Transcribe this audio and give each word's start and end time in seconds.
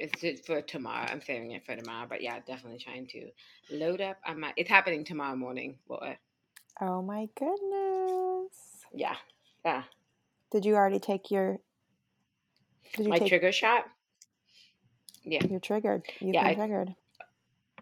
It's 0.00 0.18
just 0.20 0.46
for 0.46 0.62
tomorrow. 0.62 1.06
I'm 1.10 1.20
saving 1.20 1.52
it 1.52 1.64
for 1.66 1.76
tomorrow, 1.76 2.06
but 2.08 2.22
yeah, 2.22 2.38
definitely 2.46 2.78
trying 2.78 3.06
to 3.08 3.28
load 3.70 4.00
up 4.00 4.16
on 4.26 4.40
my. 4.40 4.52
It's 4.56 4.70
happening 4.70 5.04
tomorrow 5.04 5.36
morning, 5.36 5.76
Laura. 5.88 6.16
Oh 6.80 7.02
my 7.02 7.28
goodness. 7.38 8.56
Yeah, 8.94 9.16
yeah. 9.64 9.82
Did 10.50 10.64
you 10.64 10.74
already 10.74 11.00
take 11.00 11.30
your? 11.30 11.58
Did 12.96 13.04
you 13.04 13.10
My 13.10 13.18
take 13.18 13.28
trigger 13.28 13.52
shot. 13.52 13.84
Yeah, 15.22 15.44
You're 15.46 15.60
triggered. 15.60 16.02
You've 16.18 16.34
yeah. 16.34 16.44
been 16.44 16.50
I, 16.52 16.54
triggered. 16.54 16.94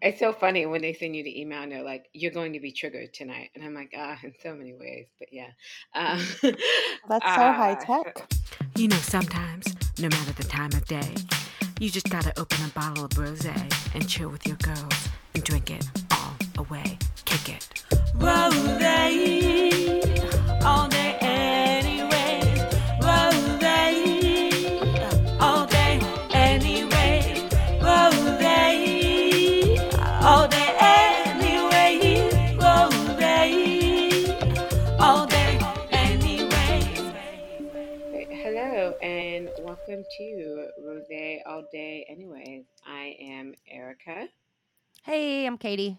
it's 0.02 0.18
so 0.18 0.32
funny 0.32 0.66
when 0.66 0.82
they 0.82 0.92
send 0.94 1.14
you 1.14 1.22
the 1.22 1.40
email 1.40 1.62
and 1.62 1.70
they're 1.70 1.84
like, 1.84 2.06
"You're 2.12 2.32
going 2.32 2.52
to 2.54 2.60
be 2.60 2.72
triggered 2.72 3.14
tonight," 3.14 3.50
and 3.54 3.62
I'm 3.62 3.74
like, 3.74 3.92
"Ah, 3.96 4.18
in 4.24 4.34
so 4.42 4.56
many 4.56 4.74
ways." 4.74 5.06
But 5.20 5.28
yeah, 5.32 5.50
um, 5.94 6.18
That's 7.08 7.24
so 7.24 7.52
high 7.52 7.74
uh, 7.74 8.02
tech. 8.02 8.34
You 8.74 8.88
know, 8.88 8.96
sometimes, 8.96 9.72
no 10.00 10.08
matter 10.08 10.32
the 10.32 10.44
time 10.44 10.72
of 10.72 10.84
day, 10.86 11.14
you 11.80 11.90
just 11.90 12.10
gotta 12.10 12.32
open 12.40 12.58
a 12.64 12.68
bottle 12.70 13.04
of 13.04 13.16
rose 13.16 13.45
and 13.95 14.09
chill 14.09 14.28
with 14.30 14.45
your 14.46 14.56
girls 14.56 15.09
and 15.34 15.45
drink 15.45 15.70
it 15.70 15.87
all 16.10 16.34
away. 16.59 16.98
Kick 17.24 17.48
it. 17.56 17.68
Rose, 18.16 18.56
all 20.64 20.88
day 20.88 21.16
anyway. 21.20 22.41
Rose, 23.01 23.34
all 25.41 25.66
day 25.66 26.01
anyway. 26.32 27.48
Rose, 27.80 28.18
all 30.20 30.48
day 30.48 30.73
anyway. 31.15 32.56
Rose, 32.60 32.96
all 35.01 35.26
day 35.26 35.59
anyway. 35.92 36.82
Hello 38.42 38.95
and 39.01 39.48
welcome 39.60 40.04
to 40.16 40.57
All 41.47 41.65
Day. 41.73 42.06
Anyways, 42.09 42.65
I 42.87 43.16
am 43.20 43.55
Erika. 43.70 44.29
Hey, 45.02 45.46
I'm 45.46 45.59
Katie. 45.59 45.99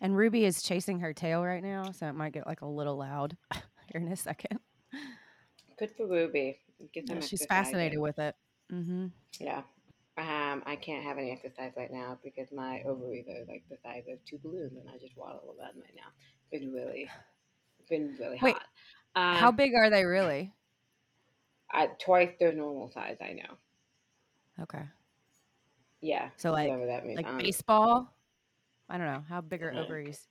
And 0.00 0.16
Ruby 0.16 0.44
is 0.44 0.62
chasing 0.62 1.00
her 1.00 1.12
tail 1.12 1.44
right 1.44 1.62
now, 1.62 1.92
so 1.92 2.06
it 2.06 2.14
might 2.14 2.32
get 2.32 2.46
like 2.46 2.60
a 2.60 2.66
little 2.66 2.96
loud 2.96 3.36
here 3.52 4.00
in 4.00 4.08
a 4.08 4.16
second. 4.16 4.58
Good 5.78 5.90
for 5.96 6.06
Ruby. 6.06 6.58
Yeah, 6.92 7.20
she's 7.20 7.46
fascinated 7.46 7.94
in. 7.94 8.00
with 8.00 8.18
it. 8.18 8.34
Mm-hmm. 8.72 9.06
Yeah. 9.38 9.62
Um, 10.18 10.62
I 10.66 10.76
can't 10.76 11.04
have 11.04 11.18
any 11.18 11.30
exercise 11.30 11.72
right 11.76 11.90
now 11.90 12.18
because 12.22 12.48
my 12.52 12.82
ovaries 12.82 13.26
are 13.28 13.44
like 13.48 13.62
the 13.70 13.78
size 13.82 14.04
of 14.12 14.18
two 14.24 14.38
balloons, 14.42 14.72
and 14.76 14.88
I 14.88 14.98
just 14.98 15.16
waddle 15.16 15.54
around 15.58 15.76
right 15.80 15.94
now. 15.96 16.10
Been 16.50 16.72
really, 16.72 17.08
been 17.88 18.14
really 18.18 18.38
Wait, 18.42 18.54
hot. 18.54 18.62
Um, 19.14 19.36
How 19.36 19.50
big 19.50 19.74
are 19.74 19.88
they 19.88 20.04
really? 20.04 20.52
I, 21.70 21.86
twice 21.98 22.30
their 22.38 22.52
normal 22.52 22.90
size. 22.90 23.16
I 23.22 23.32
know. 23.32 23.56
Okay. 24.60 24.82
Yeah. 26.00 26.30
So 26.36 26.50
like 26.52 26.68
whatever 26.68 26.86
that 26.86 27.06
means. 27.06 27.16
like 27.16 27.26
Um, 27.26 27.38
baseball? 27.38 28.12
I 28.88 28.98
don't 28.98 29.06
know. 29.06 29.24
How 29.28 29.40
big 29.40 29.62
are 29.62 29.72
ovaries? 29.72 30.28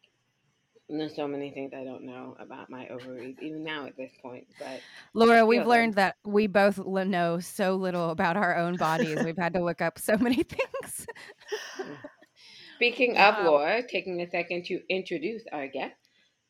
There's 0.89 1.16
so 1.16 1.25
many 1.28 1.52
things 1.52 1.72
I 1.73 1.86
don't 1.86 2.03
know 2.03 2.36
about 2.38 2.69
my 2.69 2.88
ovaries, 2.89 3.38
even 3.41 3.63
now 3.63 3.86
at 3.86 3.95
this 3.95 4.11
point. 4.22 4.45
But 4.59 4.81
Laura, 5.13 5.45
we've 5.45 5.66
learned 5.66 5.94
that 5.94 6.17
we 6.25 6.47
both 6.47 6.78
know 6.86 7.39
so 7.39 7.75
little 7.75 8.09
about 8.09 8.36
our 8.36 8.58
own 8.58 8.75
bodies. 8.75 9.23
We've 9.23 9.38
had 9.38 9.53
to 9.53 9.63
look 9.63 9.81
up 9.81 9.97
so 9.97 10.17
many 10.17 10.44
things. 10.44 11.08
speaking 12.75 13.11
of 13.17 13.35
Wow. 13.38 13.45
Laura, 13.45 13.88
taking 13.88 14.22
a 14.22 14.30
second 14.30 14.66
to 14.66 14.81
introduce 14.89 15.44
our 15.53 15.67
guest. 15.67 15.95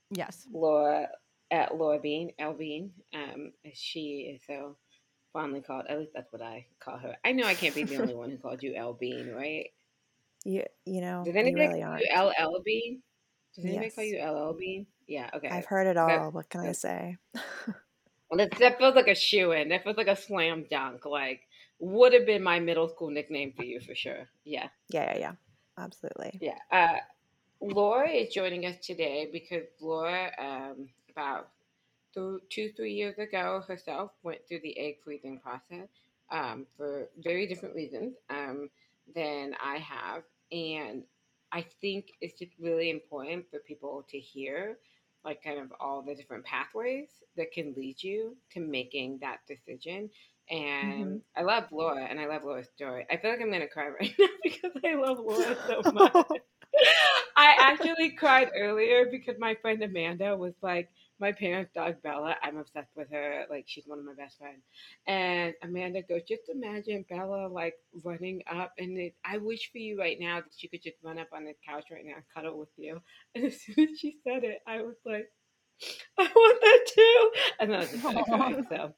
yes. 0.10 0.48
Laura 0.52 1.08
at 1.52 1.76
Laura 1.76 2.00
Bean, 2.00 2.32
L 2.40 2.54
Bean. 2.54 2.92
Um, 3.14 3.52
she 3.74 4.34
is 4.34 4.42
so 4.48 4.76
fondly 5.34 5.62
called. 5.62 5.86
At 5.90 6.00
least 6.00 6.12
that's 6.14 6.32
what 6.32 6.42
I 6.42 6.66
call 6.80 6.98
her. 6.98 7.16
I 7.24 7.32
know 7.32 7.46
I 7.46 7.54
can't 7.54 7.76
be 7.76 7.84
the 7.84 7.98
only 8.02 8.16
one 8.16 8.30
who 8.30 8.38
called 8.38 8.62
you 8.64 8.76
L 8.76 8.94
Bean, 8.94 9.32
right? 9.34 9.72
You 10.44 10.64
you 10.86 11.02
know 11.02 11.24
you 11.26 11.34
anybody 11.34 11.68
really 11.68 11.82
call 11.82 12.00
you 12.00 12.52
LL 12.56 12.62
Bean? 12.64 13.02
Does 13.56 13.66
anybody 13.66 13.90
call 13.92 14.04
Yes. 14.04 14.14
you 14.14 14.32
LL 14.32 14.54
Bean? 14.54 14.88
Yeah. 15.08 15.30
Okay. 15.36 15.50
I've 15.50 15.66
heard 15.66 15.88
it 15.88 15.96
That- 15.96 16.20
all. 16.20 16.32
What 16.32 16.50
can 16.50 16.62
I 16.62 16.72
say? 16.72 17.18
Well, 18.30 18.38
that, 18.38 18.58
that 18.60 18.78
feels 18.78 18.96
like 18.96 19.10
a 19.10 19.14
shoe 19.16 19.52
in. 19.52 19.68
That 19.68 19.84
feels 19.84 19.98
like 19.98 20.08
a 20.08 20.16
slam 20.16 20.66
dunk. 20.72 21.06
Like 21.06 21.42
would 21.80 22.14
have 22.14 22.26
been 22.26 22.42
my 22.42 22.62
middle 22.62 22.88
school 22.88 23.10
nickname 23.10 23.52
for 23.52 23.64
you 23.66 23.82
for 23.82 23.94
sure. 23.94 24.30
Yeah. 24.46 24.70
Yeah, 24.88 25.12
yeah, 25.14 25.20
yeah. 25.20 25.32
Absolutely. 25.78 26.40
Yeah. 26.42 26.58
Uh, 26.72 27.00
Laura 27.60 28.10
is 28.10 28.34
joining 28.34 28.66
us 28.66 28.78
today 28.78 29.28
because 29.34 29.66
Laura, 29.82 30.32
um, 30.40 30.88
about 31.12 31.50
th- 32.14 32.42
two, 32.50 32.72
three 32.76 32.94
years 32.94 33.18
ago 33.18 33.64
herself, 33.68 34.12
went 34.24 34.40
through 34.48 34.62
the 34.62 34.78
egg 34.80 34.96
freezing 35.04 35.40
process 35.40 35.88
um, 36.32 36.66
for 36.78 37.10
very 37.24 37.48
different 37.48 37.76
reasons 37.76 38.16
um, 38.30 38.70
than 39.14 39.54
I 39.64 39.78
have. 39.78 40.24
And 40.52 41.04
I 41.52 41.66
think 41.82 42.08
it's 42.22 42.38
just 42.40 42.52
really 42.60 42.90
important 42.90 43.46
for 43.50 43.60
people 43.60 44.06
to 44.10 44.20
hear, 44.20 44.78
like, 45.26 45.44
kind 45.44 45.60
of 45.60 45.72
all 45.80 46.02
the 46.02 46.16
different 46.16 46.46
pathways 46.46 47.10
that 47.38 47.52
can 47.52 47.74
lead 47.76 48.02
you 48.02 48.36
to 48.54 48.60
making 48.60 49.20
that 49.22 49.40
decision. 49.48 50.10
And 50.50 51.22
I 51.36 51.44
love 51.44 51.66
Laura 51.72 52.04
and 52.04 52.20
I 52.20 52.28
love 52.28 52.44
Laura's 52.44 52.68
story. 52.76 53.06
I 53.10 53.18
feel 53.18 53.32
like 53.32 53.42
I'm 53.42 53.50
going 53.50 53.62
to 53.62 53.68
cry 53.68 53.88
right 54.00 54.14
now 54.20 54.28
because 54.44 54.72
I 54.86 54.96
love 54.96 55.20
Laura 55.20 55.56
so 55.68 55.84
much. 55.92 56.14
I 57.36 57.56
actually 57.60 58.12
cried 58.12 58.50
earlier 58.56 59.08
because 59.12 59.36
my 59.40 59.56
friend 59.56 59.82
Amanda 59.84 60.36
was 60.36 60.54
like, 60.62 60.90
my 61.22 61.32
parents' 61.32 61.72
dog 61.76 62.02
Bella. 62.04 62.36
I'm 62.44 62.58
obsessed 62.58 62.92
with 62.98 63.10
her. 63.12 63.46
Like 63.50 63.66
she's 63.68 63.88
one 63.88 64.00
of 64.00 64.06
my 64.06 64.16
best 64.16 64.40
friends. 64.40 64.64
And 65.08 65.54
Amanda 65.64 66.02
goes, 66.04 66.24
just 66.28 66.50
imagine 66.50 67.06
Bella 67.10 67.48
like 67.48 67.76
running 68.04 68.44
up, 68.52 68.74
and 68.80 68.98
it, 68.98 69.16
I 69.26 69.38
wish 69.38 69.72
for 69.72 69.80
you 69.80 70.00
right 70.00 70.18
now 70.20 70.38
that 70.42 70.52
she 70.58 70.68
could 70.70 70.84
just 70.84 70.98
run 71.04 71.20
up 71.20 71.30
on 71.34 71.46
this 71.46 71.58
couch 71.68 71.86
right 71.92 72.06
now 72.06 72.16
and 72.16 72.26
cuddle 72.36 72.60
with 72.60 72.70
you. 72.78 73.02
And 73.36 73.46
as 73.46 73.62
soon 73.62 73.90
as 73.90 74.00
she 74.00 74.18
said 74.26 74.44
it, 74.44 74.60
I 74.68 74.82
was 74.82 74.96
like, 75.06 75.32
I 76.20 76.24
want 76.24 76.62
that 76.62 76.88
too. 76.96 77.32
And 77.60 77.72
then 77.72 77.80
I 77.82 77.86
just 77.86 78.00
started 78.00 78.26
crying. 78.28 78.66
So 78.70 78.94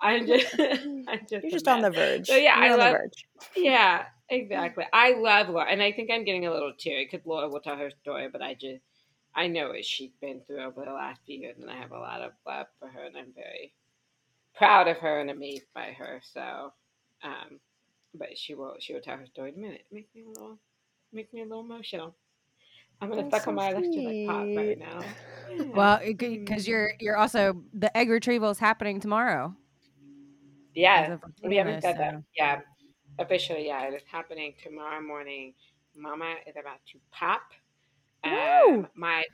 I'm 0.00 0.26
just, 0.26 0.54
I'm 1.08 1.20
just, 1.28 1.42
You're 1.42 1.50
just 1.50 1.68
on 1.68 1.82
the 1.82 1.90
verge. 1.90 2.28
So 2.28 2.36
yeah, 2.36 2.56
You're 2.56 2.72
I 2.72 2.74
love 2.76 2.92
the 2.92 2.98
verge. 2.98 3.26
yeah, 3.56 4.04
exactly. 4.30 4.84
I 4.92 5.14
love 5.14 5.48
Laura, 5.48 5.66
and 5.70 5.82
I 5.82 5.92
think 5.92 6.10
I'm 6.12 6.24
getting 6.24 6.46
a 6.46 6.52
little 6.52 6.72
teary 6.78 7.08
because 7.10 7.26
Laura 7.26 7.48
will 7.48 7.60
tell 7.60 7.76
her 7.76 7.90
story, 7.90 8.28
but 8.32 8.42
I 8.42 8.54
just 8.54 8.82
I 9.34 9.46
know 9.46 9.68
what 9.68 9.84
she's 9.84 10.10
been 10.20 10.40
through 10.46 10.62
over 10.64 10.84
the 10.84 10.92
last 10.92 11.20
few 11.26 11.38
years, 11.38 11.56
and 11.60 11.70
I 11.70 11.76
have 11.76 11.92
a 11.92 11.98
lot 11.98 12.20
of 12.22 12.32
love 12.46 12.66
for 12.80 12.88
her, 12.88 13.04
and 13.04 13.16
I'm 13.16 13.32
very 13.34 13.72
proud 14.56 14.88
of 14.88 14.96
her 14.98 15.20
and 15.20 15.30
amazed 15.30 15.66
by 15.74 15.92
her. 15.98 16.20
So, 16.32 16.72
um, 17.22 17.60
but 18.14 18.36
she 18.36 18.54
will 18.54 18.74
she 18.80 18.94
will 18.94 19.00
tell 19.00 19.16
her 19.16 19.26
story 19.26 19.50
in 19.50 19.58
a 19.58 19.60
minute. 19.60 19.84
Make 19.92 20.08
me 20.14 20.22
a 20.24 20.28
little 20.28 20.58
make 21.12 21.32
me 21.32 21.40
a 21.42 21.44
little 21.44 21.60
emotional. 21.60 22.14
I'm 23.00 23.10
gonna 23.10 23.22
That's 23.22 23.36
suck 23.44 23.48
on 23.48 23.54
my 23.54 23.72
lips 23.72 23.88
just 23.94 24.06
like 24.06 24.26
pop 24.26 24.46
right 24.56 24.76
sweet. 24.76 24.78
now. 24.78 25.04
Well, 25.74 26.00
because 26.04 26.68
you're 26.68 26.92
you're 27.00 27.16
also 27.16 27.62
the 27.72 27.94
egg 27.96 28.10
retrieval 28.10 28.50
is 28.50 28.58
happening 28.58 29.00
tomorrow. 29.00 29.54
yeah, 30.74 31.16
we 31.42 31.56
haven't 31.56 31.76
this, 31.76 31.84
said 31.84 31.98
that. 31.98 32.14
so- 32.14 32.24
Yeah, 32.36 32.60
officially, 33.18 33.66
yeah, 33.66 33.84
it 33.88 33.94
is 33.94 34.02
happening 34.10 34.54
tomorrow 34.62 35.00
morning. 35.00 35.54
Mama 35.96 36.34
is 36.46 36.54
about 36.60 36.78
to 36.92 36.98
pop. 37.10 37.42
Um, 38.24 38.88
my 38.94 39.24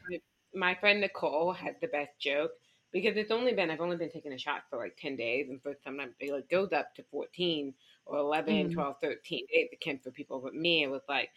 my 0.55 0.75
friend 0.77 1.01
Nicole 1.01 1.53
had 1.53 1.77
the 1.81 1.89
best 1.89 2.19
joke 2.21 2.53
because 2.93 3.17
it's 3.17 3.31
only 3.33 3.53
been 3.53 3.71
I've 3.71 3.81
only 3.81 3.97
been 3.97 4.11
taking 4.11 4.33
a 4.33 4.39
shot 4.39 4.63
for 4.71 4.79
like 4.79 4.97
10 4.99 5.17
days 5.17 5.49
and 5.51 5.61
for 5.63 5.75
sometimes 5.83 6.15
it 6.21 6.33
like 6.33 6.49
goes 6.49 6.73
up 6.73 6.95
to 6.95 7.03
14 7.11 7.75
or 8.07 8.19
11 8.19 8.71
Mhm. 8.71 8.73
12 8.73 8.97
13 9.01 9.47
days 9.53 9.69
it 9.73 9.81
can 9.81 9.99
for 9.99 10.11
people 10.13 10.41
but 10.41 10.55
me 10.55 10.85
it 10.85 10.89
was 10.89 11.03
like 11.09 11.31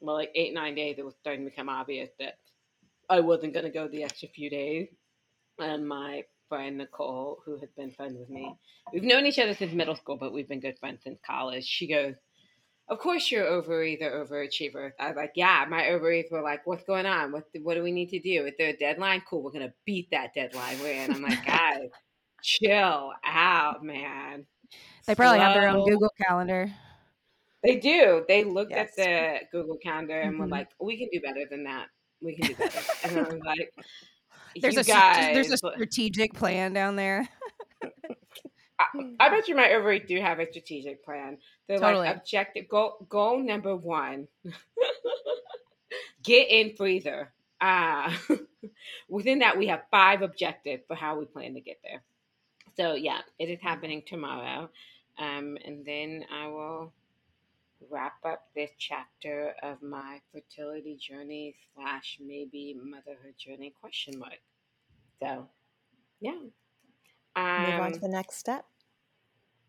well 0.00 0.16
like 0.16 0.32
8 0.34 0.52
9 0.54 0.74
days 0.74 0.96
it 0.98 1.04
was 1.04 1.14
starting 1.20 1.44
to 1.44 1.50
become 1.50 1.68
obvious 1.68 2.10
that 2.18 2.38
I 3.08 3.20
wasn't 3.20 3.52
going 3.54 3.66
to 3.66 3.70
go 3.70 3.86
the 3.88 4.02
extra 4.02 4.28
few 4.28 4.50
days. 4.50 4.88
And 5.58 5.86
my 5.88 6.24
friend 6.48 6.78
Nicole 6.78 7.38
who 7.44 7.56
has 7.58 7.70
been 7.76 7.92
friends 7.92 8.18
with 8.18 8.30
me 8.30 8.54
we've 8.92 9.02
known 9.02 9.26
each 9.26 9.38
other 9.38 9.54
since 9.54 9.72
middle 9.72 9.96
school 9.96 10.16
but 10.16 10.32
we've 10.32 10.48
been 10.48 10.60
good 10.60 10.78
friends 10.78 11.02
since 11.04 11.20
college. 11.26 11.64
She 11.64 11.86
goes 11.86 12.14
of 12.88 12.98
course 12.98 13.30
your 13.30 13.46
ovaries 13.46 14.00
are 14.02 14.24
overachiever. 14.24 14.92
I 15.00 15.08
was 15.08 15.16
like, 15.16 15.32
yeah, 15.34 15.64
my 15.68 15.88
ovaries 15.88 16.26
were 16.30 16.42
like, 16.42 16.66
what's 16.66 16.84
going 16.84 17.06
on? 17.06 17.32
What 17.32 17.44
what 17.62 17.74
do 17.74 17.82
we 17.82 17.92
need 17.92 18.10
to 18.10 18.18
do? 18.20 18.46
Is 18.46 18.54
there 18.58 18.70
a 18.70 18.76
deadline? 18.76 19.22
Cool, 19.28 19.42
we're 19.42 19.50
gonna 19.50 19.72
beat 19.84 20.08
that 20.10 20.34
deadline. 20.34 20.78
We're 20.80 20.92
in. 21.04 21.12
I'm 21.12 21.22
like, 21.22 21.44
guys, 21.46 21.88
chill 22.42 23.12
out, 23.24 23.82
man. 23.84 24.46
They 25.06 25.14
probably 25.14 25.40
have 25.40 25.54
their 25.54 25.68
own 25.68 25.88
Google 25.88 26.10
calendar. 26.20 26.70
They 27.62 27.76
do. 27.76 28.24
They 28.28 28.44
looked 28.44 28.70
Yes. 28.72 28.96
at 28.96 28.96
the 28.96 29.46
Google 29.50 29.76
calendar 29.78 30.20
and 30.20 30.38
were 30.38 30.46
Mhm. 30.46 30.50
like, 30.50 30.68
we 30.80 30.96
can 30.96 31.08
do 31.12 31.20
better 31.20 31.44
than 31.50 31.64
that. 31.64 31.86
We 32.20 32.36
can 32.36 32.48
do 32.48 32.54
better. 32.54 32.80
and 33.04 33.18
I 33.18 33.22
was 33.22 33.40
like, 33.44 33.72
There's 34.60 34.76
a 34.76 34.84
guys, 34.84 35.34
there's 35.34 35.50
a 35.50 35.56
strategic 35.56 36.32
plan 36.34 36.72
down 36.72 36.94
there. 36.96 37.28
I, 39.26 39.32
I 39.32 39.36
bet 39.36 39.48
you 39.48 39.56
my 39.56 39.70
ovaries 39.72 40.04
do 40.06 40.20
have 40.20 40.38
a 40.38 40.46
strategic 40.50 41.04
plan. 41.04 41.38
They're 41.68 41.78
Totally. 41.78 42.06
like 42.06 42.16
objective 42.16 42.68
goal. 42.68 43.06
Goal 43.08 43.42
number 43.42 43.76
one: 43.76 44.28
get 46.22 46.48
in 46.50 46.76
freezer. 46.76 47.32
Ah, 47.60 48.18
within 49.08 49.38
that 49.40 49.58
we 49.58 49.68
have 49.68 49.82
five 49.90 50.22
objectives 50.22 50.82
for 50.86 50.94
how 50.94 51.18
we 51.18 51.24
plan 51.24 51.54
to 51.54 51.60
get 51.60 51.78
there. 51.82 52.02
So 52.76 52.94
yeah, 52.94 53.20
it 53.38 53.48
is 53.48 53.60
happening 53.60 54.02
tomorrow, 54.06 54.68
um, 55.18 55.56
and 55.64 55.84
then 55.84 56.24
I 56.32 56.48
will 56.48 56.92
wrap 57.90 58.24
up 58.24 58.48
this 58.54 58.70
chapter 58.78 59.54
of 59.62 59.82
my 59.82 60.20
fertility 60.32 60.96
journey 60.96 61.54
slash 61.74 62.18
maybe 62.20 62.76
motherhood 62.82 63.34
journey 63.38 63.74
question 63.80 64.18
mark. 64.18 64.38
So, 65.20 65.48
yeah. 66.20 66.38
Um, 67.34 67.70
Move 67.70 67.80
on 67.80 67.92
to 67.92 68.00
the 68.00 68.08
next 68.08 68.36
step. 68.36 68.64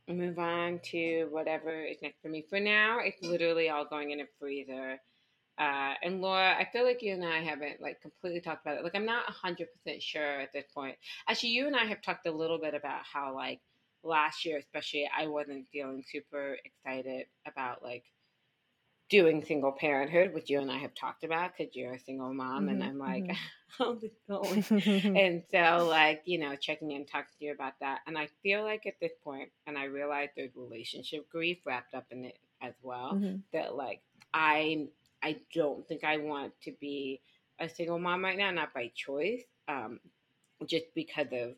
Move 0.09 0.39
on 0.39 0.79
to 0.91 1.27
whatever 1.31 1.83
is 1.83 1.97
next 2.01 2.21
for 2.21 2.29
me. 2.29 2.45
For 2.49 2.59
now, 2.59 2.99
it's 2.99 3.21
literally 3.21 3.69
all 3.69 3.85
going 3.85 4.11
in 4.11 4.21
a 4.21 4.25
freezer. 4.39 4.99
Uh, 5.57 5.95
and 6.03 6.21
Laura, 6.21 6.55
I 6.57 6.67
feel 6.71 6.85
like 6.85 7.01
you 7.01 7.13
and 7.13 7.25
I 7.25 7.39
haven't 7.39 7.81
like 7.81 8.01
completely 8.01 8.39
talked 8.39 8.65
about 8.65 8.77
it. 8.77 8.83
Like, 8.83 8.95
I'm 8.95 9.05
not 9.05 9.25
hundred 9.29 9.67
percent 9.73 10.01
sure 10.01 10.39
at 10.39 10.53
this 10.53 10.65
point. 10.73 10.95
Actually, 11.27 11.49
you 11.49 11.67
and 11.67 11.75
I 11.75 11.85
have 11.85 12.01
talked 12.01 12.27
a 12.27 12.31
little 12.31 12.59
bit 12.59 12.73
about 12.73 13.01
how 13.11 13.35
like 13.35 13.59
last 14.03 14.45
year, 14.45 14.57
especially, 14.59 15.09
I 15.17 15.27
wasn't 15.27 15.67
feeling 15.73 16.03
super 16.09 16.57
excited 16.63 17.25
about 17.45 17.83
like 17.83 18.05
doing 19.09 19.43
single 19.43 19.71
parenthood, 19.71 20.33
which 20.33 20.49
you 20.49 20.59
and 20.59 20.71
I 20.71 20.77
have 20.79 20.93
talked 20.93 21.23
about 21.23 21.53
because 21.57 21.75
you're 21.75 21.93
a 21.93 21.99
single 21.99 22.33
mom, 22.33 22.67
and 22.69 22.81
Mhm, 22.81 22.83
I'm 22.83 22.97
like, 22.97 23.29
how's 23.77 24.03
it 24.03 24.13
going? 24.27 24.65
and 25.15 25.43
so, 25.51 25.87
like, 25.89 26.21
you 26.25 26.39
know, 26.39 26.55
checking 26.55 26.91
in, 26.91 27.05
talking 27.05 27.33
to 27.39 27.45
you 27.45 27.51
about 27.53 27.73
that. 27.81 28.01
And 28.07 28.17
I 28.17 28.27
feel 28.43 28.63
like 28.63 28.85
at 28.85 28.99
this 28.99 29.13
point, 29.23 29.49
and 29.65 29.77
I 29.77 29.85
realize 29.85 30.29
there's 30.35 30.55
relationship 30.55 31.29
grief 31.29 31.59
wrapped 31.65 31.93
up 31.93 32.05
in 32.11 32.25
it 32.25 32.37
as 32.61 32.73
well, 32.81 33.19
Mhm. 33.19 33.43
that 33.53 33.75
like 33.75 34.01
I 34.33 34.87
I 35.23 35.37
don't 35.53 35.87
think 35.87 36.03
I 36.03 36.17
want 36.17 36.53
to 36.63 36.73
be 36.79 37.21
a 37.59 37.69
single 37.69 37.99
mom 37.99 38.23
right 38.23 38.37
now, 38.37 38.51
not 38.51 38.73
by 38.73 38.91
choice, 38.95 39.43
um, 39.67 39.99
just 40.67 40.85
because 40.95 41.27
of 41.31 41.55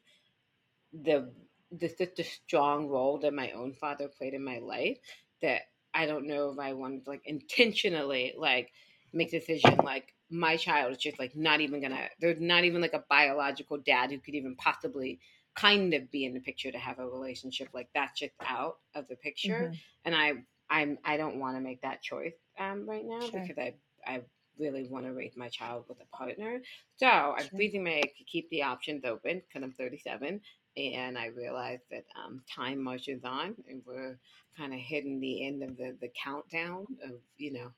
the 0.93 1.31
the 1.71 2.09
a 2.17 2.23
strong 2.23 2.87
role 2.87 3.19
that 3.19 3.33
my 3.33 3.51
own 3.51 3.73
father 3.73 4.07
played 4.07 4.33
in 4.33 4.43
my 4.43 4.57
life 4.59 4.97
that 5.41 5.61
I 5.93 6.05
don't 6.05 6.27
know 6.27 6.51
if 6.51 6.59
I 6.59 6.73
wanted 6.73 7.05
to 7.05 7.09
like 7.11 7.21
intentionally 7.25 8.33
like 8.37 8.71
make 9.13 9.31
the 9.31 9.39
decision 9.39 9.77
like 9.83 10.13
my 10.29 10.57
child 10.57 10.91
is 10.91 10.97
just 10.97 11.19
like 11.19 11.35
not 11.35 11.61
even 11.61 11.81
gonna 11.81 12.07
there's 12.19 12.39
not 12.39 12.63
even 12.63 12.81
like 12.81 12.93
a 12.93 13.03
biological 13.09 13.77
dad 13.77 14.11
who 14.11 14.19
could 14.19 14.35
even 14.35 14.55
possibly 14.55 15.19
kind 15.55 15.93
of 15.93 16.11
be 16.11 16.25
in 16.25 16.33
the 16.33 16.39
picture 16.39 16.71
to 16.71 16.77
have 16.77 16.99
a 16.99 17.07
relationship 17.07 17.69
like 17.73 17.89
that's 17.93 18.19
just 18.19 18.33
out 18.45 18.77
of 18.95 19.07
the 19.07 19.15
picture 19.15 19.71
Mhm. 19.71 19.77
and 20.05 20.15
I 20.15 20.33
I'm 20.69 20.97
I 21.03 21.17
don't 21.17 21.39
want 21.39 21.57
to 21.57 21.61
make 21.61 21.81
that 21.81 22.01
choice 22.01 22.35
um, 22.59 22.87
right 22.87 23.05
now 23.05 23.29
Sure. 23.31 23.41
because 23.41 23.57
I 23.57 23.73
I 24.05 24.21
really 24.59 24.87
want 24.89 25.05
to 25.05 25.13
raise 25.13 25.35
my 25.37 25.49
child 25.49 25.85
with 25.87 25.99
a 26.01 26.15
partner. 26.15 26.61
So 26.97 27.07
I'm 27.07 27.49
Sure. 27.49 27.49
freezing 27.55 27.83
my 27.83 28.01
to 28.01 28.23
keep 28.25 28.49
the 28.49 28.63
options 28.63 29.05
open 29.05 29.41
because 29.47 29.63
I'm 29.63 29.73
37, 29.73 30.41
and 30.77 31.17
I 31.17 31.27
realized 31.27 31.83
that 31.91 32.05
um, 32.23 32.41
time 32.53 32.83
marches 32.83 33.23
on, 33.25 33.55
and 33.69 33.81
we're 33.85 34.19
kind 34.57 34.73
of 34.73 34.79
hitting 34.79 35.19
the 35.19 35.45
end 35.47 35.63
of 35.63 35.77
the 35.77 35.95
the 36.01 36.11
countdown 36.23 36.85
of 37.05 37.13
you 37.37 37.53
know 37.53 37.71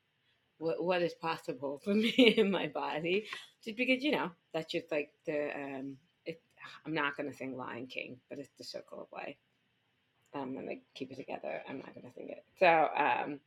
what 0.59 0.83
what 0.83 1.01
is 1.03 1.13
possible 1.15 1.81
for 1.83 1.93
me 1.95 2.35
and 2.37 2.51
my 2.51 2.67
body, 2.67 3.27
just 3.63 3.77
because 3.77 4.03
you 4.03 4.11
know 4.11 4.31
that's 4.53 4.71
just 4.71 4.91
like 4.91 5.11
the 5.27 5.51
um. 5.55 5.97
It, 6.25 6.41
I'm 6.85 6.93
not 6.95 7.17
gonna 7.17 7.33
sing 7.33 7.57
Lion 7.57 7.87
King, 7.87 8.17
but 8.29 8.39
it's 8.39 8.51
the 8.57 8.65
circle 8.65 9.01
of 9.01 9.07
life. 9.13 9.37
I'm 10.35 10.55
gonna 10.55 10.75
keep 10.95 11.11
it 11.11 11.17
together. 11.17 11.61
I'm 11.69 11.77
not 11.79 11.95
gonna 11.95 12.13
sing 12.15 12.29
it. 12.29 12.45
So 12.59 12.67
um, 12.67 13.39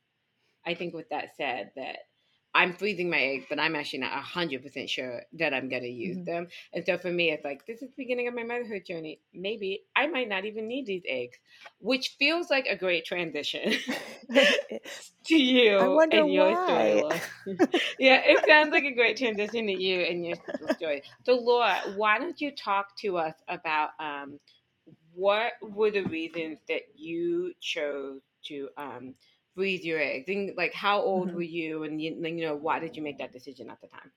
I 0.66 0.74
think 0.74 0.94
with 0.94 1.08
that 1.10 1.36
said, 1.36 1.72
that 1.76 1.98
I'm 2.54 2.74
freezing 2.74 3.10
my 3.10 3.18
eggs, 3.20 3.46
but 3.48 3.58
I'm 3.58 3.74
actually 3.76 4.00
not 4.00 4.12
hundred 4.12 4.62
percent 4.62 4.88
sure 4.90 5.22
that 5.34 5.52
I'm 5.54 5.68
gonna 5.68 5.86
use 5.86 6.18
Mhm. 6.18 6.26
them. 6.26 6.48
And 6.72 6.84
so 6.86 6.98
for 6.98 7.10
me, 7.10 7.30
it's 7.30 7.44
like 7.44 7.66
this 7.66 7.82
is 7.82 7.90
the 7.90 7.96
beginning 7.96 8.28
of 8.28 8.34
my 8.34 8.44
motherhood 8.44 8.84
journey. 8.86 9.20
Maybe 9.34 9.84
I 9.96 10.06
might 10.06 10.28
not 10.28 10.44
even 10.44 10.66
need 10.68 10.86
these 10.86 11.04
eggs, 11.08 11.38
which 11.80 12.16
feels 12.18 12.50
like 12.50 12.66
a 12.66 12.76
great 12.76 13.04
transition 13.04 13.72
to 15.26 15.36
you 15.36 15.78
I 15.78 15.88
wonder 15.88 16.24
and 16.24 16.30
your 16.32 16.56
why. 16.56 16.64
Laura. 16.68 17.22
yeah, 17.98 18.20
it 18.24 18.44
sounds 18.46 18.72
like 18.72 18.84
a 18.84 18.94
great 18.94 19.16
transition 19.16 19.66
to 19.66 19.72
you 19.72 20.00
and 20.00 20.24
your 20.26 20.36
story. 20.68 21.02
So, 21.24 21.34
Laura, 21.34 21.80
why 21.86 22.18
don't 22.18 22.40
you 22.40 22.52
talk 22.54 22.96
to 22.98 23.18
us 23.18 23.34
about 23.48 23.90
um, 24.00 24.38
what 25.14 25.52
were 25.62 25.90
the 25.90 26.04
reasons 26.04 26.58
that 26.68 26.82
you 26.96 27.52
chose 27.60 28.20
to 28.46 28.68
um, 28.76 29.14
freeze 29.54 29.84
your 29.84 30.00
eggs? 30.00 30.28
And, 30.28 30.56
like, 30.56 30.74
how 30.74 31.00
old 31.02 31.32
Mhm. 31.32 31.34
were 31.34 31.42
you, 31.42 31.84
and 31.84 32.00
you, 32.02 32.12
you 32.14 32.46
know, 32.46 32.56
why 32.56 32.78
did 32.80 32.96
you 32.96 33.02
make 33.02 33.18
that 33.18 33.32
decision 33.32 33.70
at 33.70 33.80
the 33.80 33.88
time? 33.88 34.12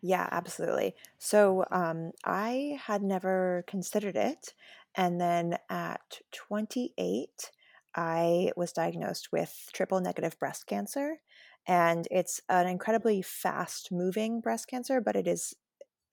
Yeah, 0.00 0.28
absolutely. 0.32 0.96
So 1.18 1.64
um, 1.70 2.12
I 2.24 2.78
had 2.82 3.02
never 3.02 3.64
considered 3.68 4.16
it. 4.16 4.54
And 4.96 5.20
then 5.20 5.58
at 5.70 6.20
28, 6.32 7.50
I 7.94 8.52
was 8.56 8.72
diagnosed 8.72 9.30
with 9.32 9.68
triple 9.72 10.00
negative 10.00 10.38
breast 10.38 10.66
cancer. 10.66 11.18
And 11.66 12.08
it's 12.10 12.40
an 12.48 12.66
incredibly 12.66 13.22
fast 13.22 13.92
moving 13.92 14.40
breast 14.40 14.66
cancer, 14.66 15.00
but 15.00 15.14
it 15.14 15.28
is 15.28 15.54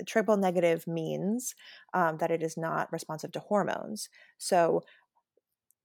triple 0.05 0.37
negative 0.37 0.87
means 0.87 1.55
um, 1.93 2.17
that 2.19 2.31
it 2.31 2.41
is 2.41 2.55
not 2.55 2.91
responsive 2.91 3.31
to 3.33 3.39
hormones. 3.39 4.09
So 4.37 4.83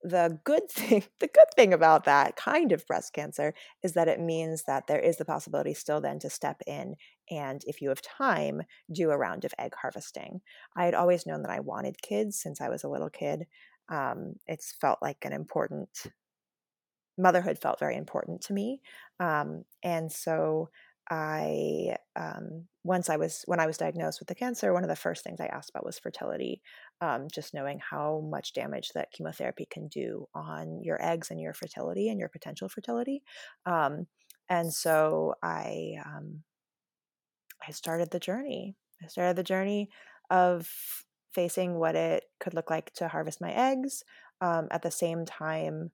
the 0.04 0.38
good 0.44 0.68
thing 0.70 1.02
the 1.18 1.26
good 1.28 1.48
thing 1.56 1.72
about 1.72 2.04
that 2.04 2.36
kind 2.36 2.72
of 2.72 2.86
breast 2.86 3.12
cancer 3.12 3.54
is 3.82 3.94
that 3.94 4.06
it 4.06 4.20
means 4.20 4.64
that 4.66 4.86
there 4.86 5.00
is 5.00 5.16
the 5.16 5.24
possibility 5.24 5.74
still 5.74 6.00
then 6.00 6.18
to 6.18 6.30
step 6.30 6.60
in 6.66 6.94
and 7.30 7.62
if 7.66 7.80
you 7.80 7.88
have 7.88 8.02
time 8.02 8.62
do 8.92 9.10
a 9.10 9.16
round 9.16 9.44
of 9.46 9.54
egg 9.58 9.72
harvesting. 9.80 10.42
I 10.76 10.84
had 10.84 10.94
always 10.94 11.26
known 11.26 11.42
that 11.42 11.50
i 11.50 11.60
wanted 11.60 12.02
kids 12.02 12.38
since 12.38 12.60
i 12.60 12.68
was 12.68 12.84
a 12.84 12.88
little 12.88 13.10
kid. 13.10 13.46
Um, 13.88 14.34
it's 14.46 14.74
felt 14.80 14.98
like 15.02 15.24
an 15.24 15.32
important 15.32 15.88
motherhood 17.16 17.58
felt 17.58 17.78
very 17.78 17.96
important 17.96 18.40
to 18.42 18.52
me. 18.52 18.80
Um, 19.20 19.64
and 19.82 20.10
so 20.10 20.68
i 21.10 21.94
um, 22.16 22.64
once 22.82 23.10
i 23.10 23.16
was 23.16 23.42
when 23.46 23.60
i 23.60 23.66
was 23.66 23.76
diagnosed 23.76 24.20
with 24.20 24.28
the 24.28 24.34
cancer 24.34 24.72
one 24.72 24.82
of 24.84 24.88
the 24.88 24.96
first 24.96 25.22
things 25.22 25.40
i 25.40 25.46
asked 25.46 25.70
about 25.70 25.84
was 25.84 25.98
fertility 25.98 26.62
um, 27.00 27.26
just 27.32 27.54
knowing 27.54 27.78
how 27.78 28.26
much 28.30 28.52
damage 28.52 28.90
that 28.94 29.12
chemotherapy 29.12 29.66
can 29.70 29.88
do 29.88 30.26
on 30.34 30.80
your 30.82 31.02
eggs 31.04 31.30
and 31.30 31.40
your 31.40 31.52
fertility 31.52 32.08
and 32.08 32.18
your 32.18 32.28
potential 32.28 32.68
fertility 32.68 33.22
um, 33.66 34.06
and 34.48 34.72
so 34.72 35.34
i 35.42 35.94
um, 36.04 36.42
i 37.66 37.70
started 37.70 38.10
the 38.10 38.20
journey. 38.20 38.76
I 39.02 39.08
started 39.08 39.36
the 39.36 39.42
journey 39.42 39.90
of 40.30 40.70
facing 41.32 41.74
what 41.74 41.96
it 41.96 42.24
could 42.40 42.54
look 42.54 42.70
like 42.70 42.92
to 42.94 43.08
harvest 43.08 43.40
my 43.40 43.52
eggs 43.52 44.04
um, 44.40 44.68
at 44.70 44.82
the 44.82 44.90
same 44.90 45.26
time 45.26 45.90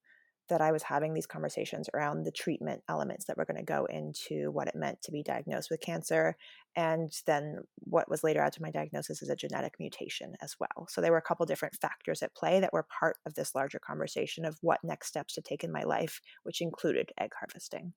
that 0.51 0.61
I 0.61 0.73
was 0.73 0.83
having 0.83 1.15
these 1.15 1.27
conversations 1.27 1.89
around 1.95 2.25
the 2.25 2.31
treatment 2.31 2.83
elements 2.89 3.25
that 3.25 3.37
were 3.37 3.47
going 3.47 3.57
to 3.57 3.65
go 3.65 3.87
into 3.87 4.51
what 4.51 4.69
it 4.69 4.75
meant 4.77 5.01
to 5.03 5.13
be 5.13 5.23
diagnosed 5.23 5.71
with 5.71 5.81
cancer. 5.81 6.37
And 6.77 7.11
then 7.27 7.61
what 7.79 8.11
was 8.11 8.23
later 8.23 8.43
out 8.43 8.53
to 8.55 8.63
my 8.63 8.71
diagnosis 8.71 9.23
is 9.23 9.31
a 9.31 9.37
genetic 9.37 9.75
mutation 9.81 10.35
as 10.43 10.57
well. 10.61 10.87
So 10.89 11.01
there 11.01 11.13
were 11.13 11.19
a 11.19 11.23
couple 11.23 11.47
different 11.47 11.77
factors 11.81 12.23
at 12.23 12.35
play 12.35 12.61
that 12.61 12.73
were 12.73 12.87
part 13.01 13.17
of 13.27 13.35
this 13.35 13.55
larger 13.55 13.79
conversation 13.79 14.45
of 14.45 14.59
what 14.61 14.79
next 14.85 15.09
steps 15.09 15.35
to 15.35 15.41
take 15.41 15.65
in 15.65 15.73
my 15.73 15.85
life, 15.85 16.21
which 16.43 16.61
included 16.61 17.11
egg 17.19 17.33
harvesting. 17.39 17.95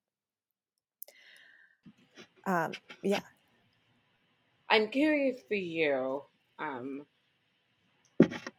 Um, 2.46 2.72
yeah. 3.04 3.22
I'm 4.70 4.90
curious 4.90 5.42
for 5.48 5.56
you, 5.56 6.24
um, 6.60 7.06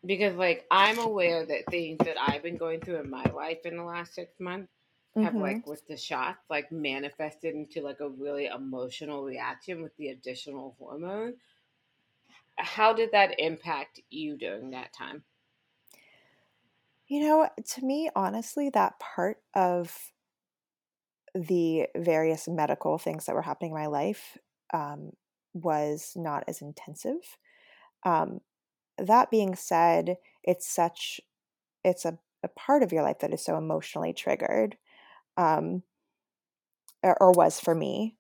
because 0.06 0.36
like 0.36 0.66
I'm 0.70 0.98
aware 0.98 1.44
that 1.46 1.66
things 1.70 1.98
that 2.00 2.16
I've 2.20 2.42
been 2.42 2.56
going 2.56 2.80
through 2.80 3.00
in 3.00 3.10
my 3.10 3.24
life 3.24 3.60
in 3.64 3.76
the 3.76 3.84
last 3.84 4.14
six 4.14 4.38
months 4.40 4.72
have 5.18 5.36
Mhm. 5.36 5.36
like 5.38 5.66
with 5.66 5.86
the 5.86 5.96
shots 5.96 6.40
like 6.50 6.70
manifested 6.72 7.54
into 7.54 7.80
like 7.80 8.00
a 8.00 8.08
really 8.08 8.46
emotional 8.46 9.24
reaction 9.24 9.82
with 9.82 9.96
the 9.96 10.08
additional 10.08 10.76
hormone. 10.78 11.34
How 12.58 12.92
did 12.92 13.12
that 13.12 13.38
impact 13.38 14.00
you 14.10 14.36
during 14.36 14.70
that 14.70 14.92
time? 14.92 15.24
You 17.06 17.20
know, 17.20 17.50
to 17.62 17.84
me, 17.84 18.10
honestly, 18.14 18.70
that 18.70 18.98
part 18.98 19.42
of 19.54 20.12
the 21.34 21.88
various 21.96 22.46
medical 22.48 22.98
things 22.98 23.26
that 23.26 23.34
were 23.34 23.42
happening 23.42 23.72
in 23.72 23.76
my 23.76 23.86
life 23.86 24.38
um, 24.72 25.12
was 25.52 26.12
not 26.16 26.44
as 26.46 26.62
intensive. 26.62 27.38
Um, 28.04 28.40
that 28.98 29.30
being 29.30 29.54
said, 29.54 30.16
it's 30.42 30.66
such 30.66 31.20
it's 31.84 32.04
a, 32.04 32.18
a 32.42 32.48
part 32.48 32.82
of 32.82 32.92
your 32.92 33.02
life 33.02 33.18
that 33.20 33.32
is 33.32 33.44
so 33.44 33.56
emotionally 33.56 34.12
triggered, 34.12 34.76
um, 35.36 35.82
or, 37.02 37.16
or 37.22 37.32
was 37.32 37.60
for 37.60 37.74
me. 37.74 38.16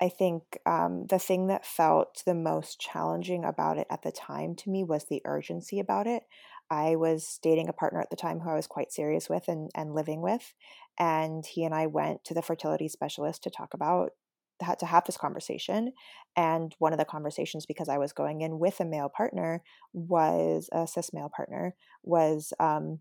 I 0.00 0.08
think 0.08 0.58
um, 0.64 1.06
the 1.06 1.18
thing 1.18 1.48
that 1.48 1.66
felt 1.66 2.22
the 2.24 2.34
most 2.34 2.80
challenging 2.80 3.44
about 3.44 3.76
it 3.76 3.86
at 3.90 4.02
the 4.02 4.12
time 4.12 4.54
to 4.56 4.70
me 4.70 4.82
was 4.82 5.04
the 5.04 5.20
urgency 5.26 5.78
about 5.78 6.06
it. 6.06 6.22
I 6.70 6.96
was 6.96 7.38
dating 7.42 7.68
a 7.68 7.74
partner 7.74 8.00
at 8.00 8.08
the 8.08 8.16
time 8.16 8.40
who 8.40 8.48
I 8.48 8.54
was 8.54 8.66
quite 8.66 8.92
serious 8.92 9.28
with 9.28 9.48
and, 9.48 9.70
and 9.74 9.94
living 9.94 10.22
with. 10.22 10.54
And 10.98 11.44
he 11.44 11.64
and 11.64 11.74
I 11.74 11.86
went 11.86 12.24
to 12.24 12.34
the 12.34 12.42
fertility 12.42 12.88
specialist 12.88 13.42
to 13.42 13.50
talk 13.50 13.74
about 13.74 14.12
had 14.60 14.78
to 14.80 14.86
have 14.86 15.04
this 15.04 15.16
conversation. 15.16 15.92
And 16.36 16.74
one 16.78 16.92
of 16.92 16.98
the 16.98 17.04
conversations, 17.04 17.66
because 17.66 17.88
I 17.88 17.98
was 17.98 18.12
going 18.12 18.40
in 18.40 18.58
with 18.58 18.80
a 18.80 18.84
male 18.84 19.08
partner, 19.08 19.62
was 19.92 20.68
a 20.72 20.86
cis 20.86 21.12
male 21.12 21.30
partner, 21.34 21.74
was 22.02 22.52
um, 22.60 23.00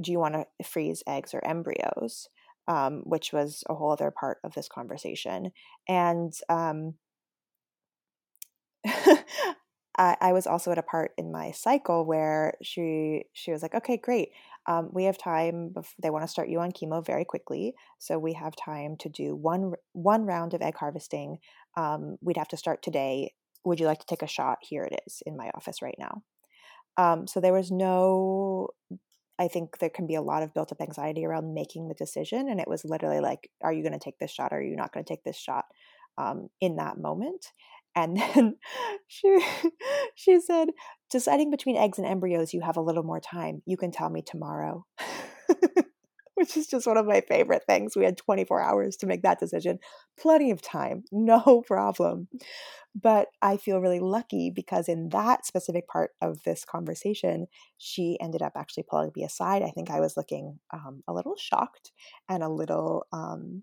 do 0.00 0.12
you 0.12 0.18
want 0.18 0.34
to 0.34 0.64
freeze 0.64 1.02
eggs 1.06 1.32
or 1.32 1.44
embryos? 1.46 2.28
um, 2.68 3.02
which 3.04 3.32
was 3.32 3.62
a 3.68 3.74
whole 3.74 3.92
other 3.92 4.10
part 4.10 4.38
of 4.44 4.54
this 4.54 4.68
conversation. 4.68 5.52
And 5.88 6.32
um, 6.48 6.94
I, 9.98 10.16
I, 10.20 10.32
was 10.32 10.46
also 10.46 10.72
at 10.72 10.78
a 10.78 10.82
part 10.82 11.12
in 11.16 11.32
my 11.32 11.52
cycle 11.52 12.04
where 12.04 12.54
she 12.62 13.24
she 13.32 13.50
was 13.52 13.62
like, 13.62 13.74
okay, 13.74 13.96
great. 13.96 14.30
Um, 14.66 14.90
we 14.92 15.04
have 15.04 15.16
time. 15.16 15.74
they 16.02 16.10
want 16.10 16.24
to 16.24 16.28
start 16.28 16.48
you 16.48 16.60
on 16.60 16.72
chemo 16.72 17.04
very 17.04 17.24
quickly, 17.24 17.74
so 17.98 18.18
we 18.18 18.34
have 18.34 18.54
time 18.56 18.96
to 18.98 19.08
do 19.08 19.34
one 19.34 19.72
one 19.92 20.26
round 20.26 20.54
of 20.54 20.62
egg 20.62 20.76
harvesting. 20.76 21.38
Um, 21.76 22.16
we'd 22.20 22.36
have 22.36 22.48
to 22.48 22.56
start 22.56 22.82
today. 22.82 23.32
Would 23.64 23.80
you 23.80 23.86
like 23.86 24.00
to 24.00 24.06
take 24.06 24.22
a 24.22 24.28
shot? 24.28 24.58
Here 24.60 24.84
it 24.84 25.00
is 25.06 25.22
in 25.24 25.36
my 25.36 25.50
office 25.54 25.82
right 25.82 25.96
now. 25.98 26.22
Um, 26.96 27.26
so 27.26 27.40
there 27.40 27.52
was 27.52 27.70
no. 27.70 28.68
I 29.38 29.48
think 29.48 29.78
there 29.78 29.90
can 29.90 30.06
be 30.06 30.14
a 30.14 30.22
lot 30.22 30.42
of 30.42 30.54
built 30.54 30.72
up 30.72 30.80
anxiety 30.80 31.26
around 31.26 31.52
making 31.52 31.88
the 31.88 31.94
decision, 31.94 32.48
and 32.48 32.60
it 32.60 32.68
was 32.68 32.84
literally 32.84 33.20
like, 33.20 33.50
"Are 33.62 33.72
you 33.72 33.82
going 33.82 33.92
to 33.92 33.98
take 33.98 34.18
this 34.18 34.30
shot? 34.30 34.52
Or 34.52 34.58
are 34.58 34.62
you 34.62 34.76
not 34.76 34.92
going 34.92 35.04
to 35.04 35.08
take 35.08 35.24
this 35.24 35.36
shot?" 35.36 35.66
Um, 36.18 36.48
in 36.60 36.76
that 36.76 36.98
moment, 36.98 37.52
and 37.96 38.16
then 38.18 38.56
she 39.08 39.44
she 40.14 40.38
said, 40.40 40.68
deciding 41.10 41.50
between 41.50 41.76
eggs 41.76 41.98
and 41.98 42.06
embryos, 42.06 42.52
you 42.52 42.60
have 42.60 42.76
a 42.76 42.82
little 42.82 43.02
more 43.02 43.20
time. 43.20 43.62
You 43.66 43.76
can 43.76 43.90
tell 43.90 44.10
me 44.10 44.22
tomorrow. 44.22 44.84
Which 46.34 46.54
is 46.58 46.66
just 46.66 46.86
one 46.86 46.98
of 46.98 47.06
my 47.06 47.22
favorite 47.22 47.62
things. 47.66 47.96
We 47.96 48.04
had 48.04 48.18
24 48.18 48.60
hours 48.60 48.96
to 48.98 49.06
make 49.06 49.22
that 49.22 49.40
decision. 49.40 49.78
Plenty 50.20 50.50
of 50.50 50.60
time, 50.60 51.04
no 51.12 51.62
problem. 51.66 52.28
But 52.94 53.28
I 53.40 53.56
feel 53.56 53.80
really 53.80 54.00
lucky 54.00 54.50
because 54.54 54.86
in 54.86 55.08
that 55.10 55.46
specific 55.46 55.88
part 55.88 56.10
of 56.20 56.42
this 56.44 56.64
conversation, 56.64 57.46
she 57.78 58.18
ended 58.20 58.42
up 58.42 58.52
actually 58.54 58.84
pulling 58.88 59.12
me 59.16 59.24
aside. 59.24 59.62
I 59.62 59.70
think 59.70 59.90
I 59.90 60.00
was 60.00 60.16
looking 60.16 60.58
um, 60.74 61.02
a 61.08 61.14
little 61.14 61.36
shocked 61.38 61.92
and 62.28 62.42
a 62.42 62.50
little 62.50 63.06
um, 63.12 63.62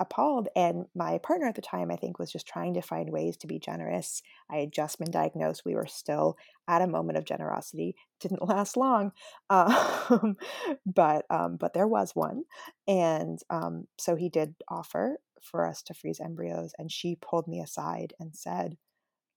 appalled. 0.00 0.48
And 0.56 0.86
my 0.94 1.18
partner 1.18 1.46
at 1.46 1.54
the 1.54 1.62
time, 1.62 1.90
I 1.90 1.96
think, 1.96 2.18
was 2.18 2.32
just 2.32 2.48
trying 2.48 2.74
to 2.74 2.82
find 2.82 3.10
ways 3.10 3.36
to 3.38 3.46
be 3.46 3.58
generous. 3.58 4.22
I 4.50 4.56
had 4.56 4.72
just 4.72 4.98
been 4.98 5.10
diagnosed. 5.10 5.62
We 5.64 5.74
were 5.74 5.86
still 5.86 6.36
at 6.66 6.82
a 6.82 6.86
moment 6.88 7.18
of 7.18 7.26
generosity. 7.26 7.94
Didn't 8.18 8.42
last 8.48 8.76
long, 8.76 9.12
um, 9.50 10.36
but 10.86 11.26
um, 11.30 11.56
but 11.56 11.74
there 11.74 11.86
was 11.86 12.12
one, 12.14 12.44
and 12.88 13.38
um, 13.50 13.86
so 13.98 14.16
he 14.16 14.28
did 14.28 14.54
offer 14.68 15.18
for 15.42 15.66
us 15.66 15.82
to 15.82 15.94
freeze 15.94 16.20
embryos. 16.20 16.72
And 16.78 16.90
she 16.90 17.16
pulled 17.20 17.46
me 17.46 17.60
aside 17.60 18.14
and 18.18 18.34
said, 18.34 18.76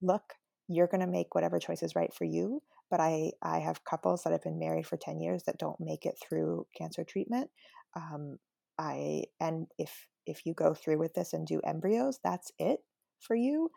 "Look, 0.02 0.34
you're 0.68 0.88
going 0.88 1.02
to 1.02 1.08
make 1.08 1.36
whatever 1.36 1.60
choice 1.60 1.84
is 1.84 1.96
right 1.96 2.14
for 2.14 2.26
you." 2.26 2.62
But 2.90 3.00
I, 3.00 3.32
I 3.42 3.60
have 3.60 3.84
couples 3.84 4.24
that 4.24 4.34
have 4.34 4.44
been 4.44 4.60
married 4.60 4.86
for 4.86 4.98
10 4.98 5.20
years 5.20 5.44
that 5.44 5.58
don't 5.58 5.80
make 5.80 6.06
it 6.06 6.16
through 6.22 6.68
cancer 6.78 7.04
treatment. 7.04 7.50
Um, 7.96 8.38
I 8.78 9.24
and 9.40 9.68
if 9.78 10.08
if 10.26 10.46
you 10.46 10.54
go 10.54 10.74
through 10.74 11.00
with 11.00 11.14
this 11.14 11.34
and 11.34 11.46
do 11.46 11.62
embryos, 11.66 12.20
that's 12.24 12.52
it 12.60 12.80
for 13.20 13.36
you. 13.36 13.72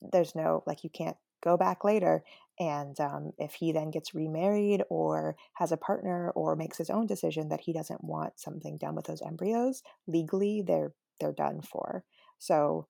There's 0.00 0.34
no 0.34 0.62
like 0.66 0.84
you 0.84 0.90
can't 0.90 1.16
go 1.42 1.56
back 1.56 1.84
later. 1.84 2.22
And 2.58 2.98
um, 2.98 3.32
if 3.38 3.54
he 3.54 3.70
then 3.72 3.90
gets 3.90 4.14
remarried 4.14 4.82
or 4.90 5.36
has 5.54 5.70
a 5.70 5.76
partner 5.76 6.30
or 6.30 6.56
makes 6.56 6.78
his 6.78 6.90
own 6.90 7.06
decision 7.06 7.48
that 7.50 7.60
he 7.60 7.72
doesn't 7.72 8.02
want 8.02 8.40
something 8.40 8.76
done 8.76 8.96
with 8.96 9.06
those 9.06 9.22
embryos, 9.22 9.82
legally 10.06 10.62
they're 10.66 10.92
they're 11.20 11.32
done 11.32 11.60
for. 11.62 12.04
So 12.38 12.86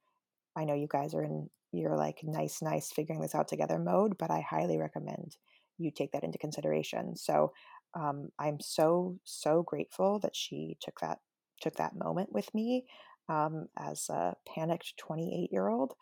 I 0.56 0.64
know 0.64 0.74
you 0.74 0.88
guys 0.88 1.14
are 1.14 1.22
in 1.22 1.50
you're 1.72 1.96
like 1.96 2.20
nice, 2.22 2.62
nice 2.62 2.90
figuring 2.90 3.20
this 3.20 3.34
out 3.34 3.48
together 3.48 3.78
mode, 3.78 4.16
but 4.18 4.30
I 4.30 4.40
highly 4.40 4.78
recommend 4.78 5.36
you 5.76 5.90
take 5.90 6.12
that 6.12 6.24
into 6.24 6.38
consideration. 6.38 7.14
So 7.16 7.52
um, 7.94 8.30
I'm 8.38 8.58
so 8.60 9.18
so 9.24 9.62
grateful 9.62 10.18
that 10.20 10.34
she 10.34 10.76
took 10.80 11.00
that 11.00 11.18
took 11.60 11.76
that 11.76 11.96
moment 11.96 12.32
with 12.32 12.52
me 12.54 12.84
um, 13.28 13.66
as 13.78 14.08
a 14.08 14.34
panicked 14.46 14.94
28 14.96 15.50
year 15.52 15.68
old 15.68 15.94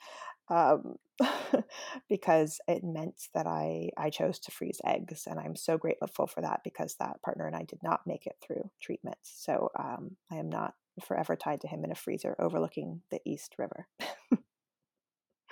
um, 0.48 0.96
because 2.08 2.60
it 2.68 2.84
meant 2.84 3.28
that 3.34 3.46
I, 3.46 3.90
I 3.96 4.10
chose 4.10 4.38
to 4.40 4.50
freeze 4.50 4.80
eggs. 4.84 5.26
And 5.26 5.40
I'm 5.40 5.56
so 5.56 5.76
grateful 5.78 6.26
for 6.26 6.40
that 6.42 6.60
because 6.62 6.96
that 6.96 7.22
partner 7.22 7.46
and 7.46 7.56
I 7.56 7.64
did 7.64 7.80
not 7.82 8.06
make 8.06 8.26
it 8.26 8.36
through 8.42 8.70
treatment. 8.80 9.18
So 9.22 9.70
um, 9.78 10.16
I 10.30 10.36
am 10.36 10.48
not 10.48 10.74
forever 11.04 11.36
tied 11.36 11.60
to 11.62 11.68
him 11.68 11.84
in 11.84 11.92
a 11.92 11.96
freezer 11.96 12.36
overlooking 12.38 13.02
the 13.10 13.20
East 13.24 13.56
River. 13.58 13.86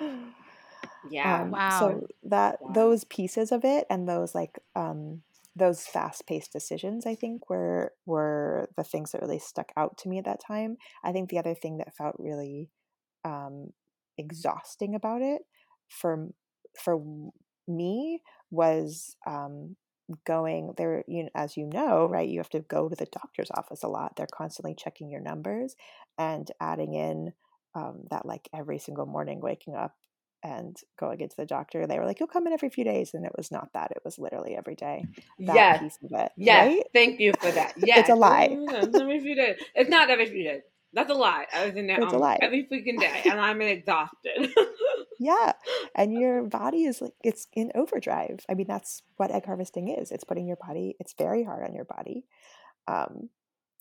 yeah. 1.10 1.42
Um, 1.42 1.50
wow. 1.50 1.80
So 1.80 2.06
that 2.24 2.58
wow. 2.60 2.72
those 2.72 3.04
pieces 3.04 3.52
of 3.52 3.64
it 3.64 3.86
and 3.90 4.08
those 4.08 4.34
like 4.34 4.58
um, 4.76 5.22
those 5.56 5.82
fast-paced 5.86 6.52
decisions 6.52 7.06
i 7.06 7.14
think 7.14 7.48
were 7.48 7.92
were 8.06 8.68
the 8.76 8.84
things 8.84 9.12
that 9.12 9.22
really 9.22 9.38
stuck 9.38 9.72
out 9.76 9.96
to 9.98 10.08
me 10.08 10.18
at 10.18 10.24
that 10.24 10.40
time. 10.46 10.76
I 11.02 11.12
think 11.12 11.30
the 11.30 11.38
other 11.38 11.54
thing 11.54 11.78
that 11.78 11.96
felt 11.96 12.16
really 12.18 12.70
um, 13.24 13.70
exhausting 14.18 14.94
about 14.94 15.22
it 15.22 15.42
for 15.88 16.28
for 16.78 16.98
me 17.68 18.20
was 18.50 19.16
um, 19.26 19.76
going 20.26 20.74
there 20.76 21.02
you 21.08 21.28
as 21.34 21.56
you 21.56 21.66
know 21.66 22.06
right 22.06 22.28
you 22.28 22.38
have 22.38 22.50
to 22.50 22.60
go 22.60 22.88
to 22.88 22.96
the 22.96 23.06
doctor's 23.06 23.50
office 23.54 23.82
a 23.82 23.88
lot 23.88 24.14
they're 24.16 24.26
constantly 24.26 24.74
checking 24.74 25.10
your 25.10 25.20
numbers 25.20 25.74
and 26.18 26.50
adding 26.60 26.94
in 26.94 27.32
um, 27.74 28.04
that 28.10 28.26
like 28.26 28.48
every 28.54 28.78
single 28.78 29.06
morning 29.06 29.40
waking 29.40 29.74
up 29.74 29.94
and 30.44 30.76
going 31.00 31.20
into 31.20 31.34
the 31.36 31.46
doctor, 31.46 31.86
they 31.86 31.98
were 31.98 32.04
like, 32.04 32.20
"You'll 32.20 32.28
come 32.28 32.46
in 32.46 32.52
every 32.52 32.68
few 32.68 32.84
days," 32.84 33.14
and 33.14 33.24
it 33.24 33.32
was 33.36 33.50
not 33.50 33.72
that; 33.72 33.90
it 33.92 34.02
was 34.04 34.18
literally 34.18 34.54
every 34.54 34.74
day. 34.74 35.04
That 35.40 35.56
yes. 35.56 35.82
piece 35.82 35.98
of 36.04 36.12
it. 36.12 36.32
Yes. 36.36 36.68
Right? 36.68 36.84
Thank 36.92 37.18
you 37.18 37.32
for 37.40 37.50
that. 37.50 37.74
Yes. 37.84 38.00
it's 38.00 38.08
a 38.10 38.14
lie. 38.14 38.56
every 38.82 39.20
few 39.20 39.34
days. 39.34 39.56
It's 39.74 39.90
not 39.90 40.10
every 40.10 40.26
few 40.26 40.44
days. 40.44 40.62
That's 40.92 41.10
a 41.10 41.14
lie. 41.14 41.46
I 41.52 41.66
was 41.66 41.74
in 41.74 41.88
there 41.88 42.00
it's 42.00 42.12
a 42.12 42.18
lie. 42.18 42.38
every 42.40 42.68
freaking 42.70 43.00
day, 43.00 43.22
and 43.24 43.40
I'm 43.40 43.60
exhausted. 43.60 44.54
yeah, 45.18 45.52
and 45.94 46.12
your 46.12 46.42
body 46.42 46.84
is 46.84 47.00
like 47.00 47.14
it's 47.24 47.48
in 47.54 47.72
overdrive. 47.74 48.40
I 48.48 48.54
mean, 48.54 48.66
that's 48.68 49.02
what 49.16 49.30
egg 49.30 49.46
harvesting 49.46 49.88
is. 49.88 50.12
It's 50.12 50.24
putting 50.24 50.46
your 50.46 50.58
body. 50.58 50.94
It's 51.00 51.14
very 51.16 51.42
hard 51.42 51.66
on 51.66 51.74
your 51.74 51.86
body, 51.86 52.26
um, 52.86 53.30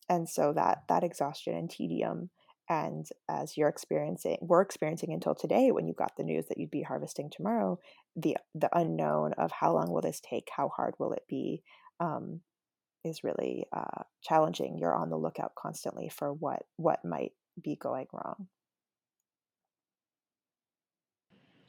and 0.09 0.27
so 0.27 0.53
that 0.53 0.83
that 0.87 1.03
exhaustion 1.03 1.55
and 1.55 1.69
tedium 1.69 2.29
and 2.69 3.07
as 3.29 3.57
you're 3.57 3.69
experiencing 3.69 4.37
we're 4.41 4.61
experiencing 4.61 5.13
until 5.13 5.35
today 5.35 5.71
when 5.71 5.87
you 5.87 5.93
got 5.93 6.13
the 6.17 6.23
news 6.23 6.45
that 6.47 6.57
you'd 6.57 6.71
be 6.71 6.81
harvesting 6.81 7.29
tomorrow 7.29 7.77
the 8.15 8.37
the 8.55 8.69
unknown 8.77 9.33
of 9.33 9.51
how 9.51 9.73
long 9.73 9.91
will 9.91 10.01
this 10.01 10.21
take 10.21 10.47
how 10.55 10.69
hard 10.69 10.93
will 10.97 11.13
it 11.13 11.23
be 11.27 11.61
um, 11.99 12.41
is 13.03 13.23
really 13.23 13.65
uh, 13.73 14.03
challenging. 14.21 14.77
You're 14.77 14.95
on 14.95 15.09
the 15.09 15.17
lookout 15.17 15.55
constantly 15.55 16.09
for 16.09 16.31
what 16.33 16.63
what 16.77 17.03
might 17.03 17.33
be 17.61 17.75
going 17.75 18.07
wrong. 18.11 18.47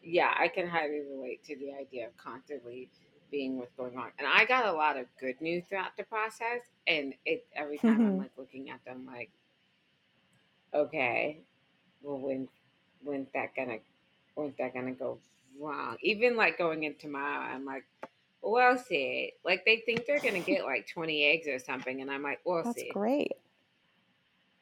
Yeah 0.03 0.35
i 0.39 0.49
can 0.49 0.69
highly 0.69 1.01
relate 1.01 1.43
to 1.45 1.57
the 1.57 1.73
idea 1.73 2.07
of 2.07 2.17
constantly 2.19 2.91
being 3.31 3.57
what's 3.57 3.73
going 3.73 3.97
on 3.97 4.11
and 4.19 4.29
i 4.29 4.45
got 4.45 4.67
a 4.67 4.73
lot 4.73 4.99
of 4.99 5.07
good 5.19 5.41
news 5.41 5.65
throughout 5.67 5.97
the 5.97 6.05
process 6.05 6.61
and 6.87 7.15
it 7.25 7.47
every 7.57 7.79
time 7.79 8.01
i'm 8.03 8.19
like 8.19 8.31
looking 8.37 8.69
at 8.69 8.85
them 8.85 9.07
like 9.07 9.31
okay, 10.75 11.39
well, 12.03 12.19
when 12.19 12.49
when's 13.03 13.29
that 13.35 13.55
gonna 13.57 13.79
when's 14.35 14.57
that 14.59 14.75
gonna 14.75 14.93
go 14.93 15.19
wrong? 15.61 15.97
Even 16.03 16.37
like 16.37 16.59
going 16.59 16.85
in 16.85 16.95
tomorrow, 16.95 17.41
I'm 17.41 17.65
like, 17.65 17.85
well, 18.43 18.77
see, 18.77 19.33
like 19.45 19.65
they 19.65 19.83
think 19.87 20.07
they're 20.07 20.21
gonna 20.21 20.41
get 20.41 20.65
like 20.65 20.87
20 20.93 21.25
eggs 21.25 21.47
or 21.49 21.59
something, 21.59 22.01
and 22.01 22.11
I'm 22.11 22.23
like, 22.23 22.41
well, 22.45 22.63
That's 22.65 22.77
see. 22.77 22.87
That's 22.87 22.95
great. 22.95 23.33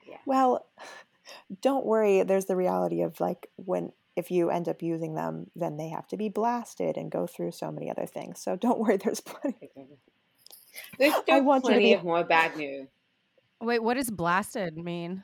Yeah. 0.07 0.19
Well, 0.26 0.66
don't 1.62 1.87
worry. 1.87 2.23
There's 2.23 2.47
the 2.47 2.57
reality 2.57 3.02
of 3.02 3.21
like 3.21 3.49
when 3.57 3.92
if 4.14 4.31
you 4.31 4.50
end 4.50 4.69
up 4.69 4.83
using 4.83 5.14
them, 5.14 5.50
then 5.57 5.78
they 5.78 5.88
have 5.88 6.07
to 6.09 6.16
be 6.16 6.28
blasted 6.28 6.97
and 6.97 7.11
go 7.11 7.26
through 7.26 7.52
so 7.52 7.73
many 7.73 7.90
other 7.90 8.07
things. 8.07 8.40
So 8.40 8.57
don't 8.57 8.78
worry. 8.78 8.99
There's 8.99 9.21
plenty. 9.21 9.71
There's 10.99 11.14
I 11.28 11.40
want 11.40 11.64
you 11.64 11.71
to 11.71 11.75
plenty 11.75 11.85
be- 11.85 11.92
of 11.95 12.04
more 12.04 12.25
bad 12.25 12.57
news. 12.57 12.88
Wait, 13.61 13.83
what 13.83 13.95
does 13.95 14.11
blasted 14.11 14.76
mean? 14.76 15.23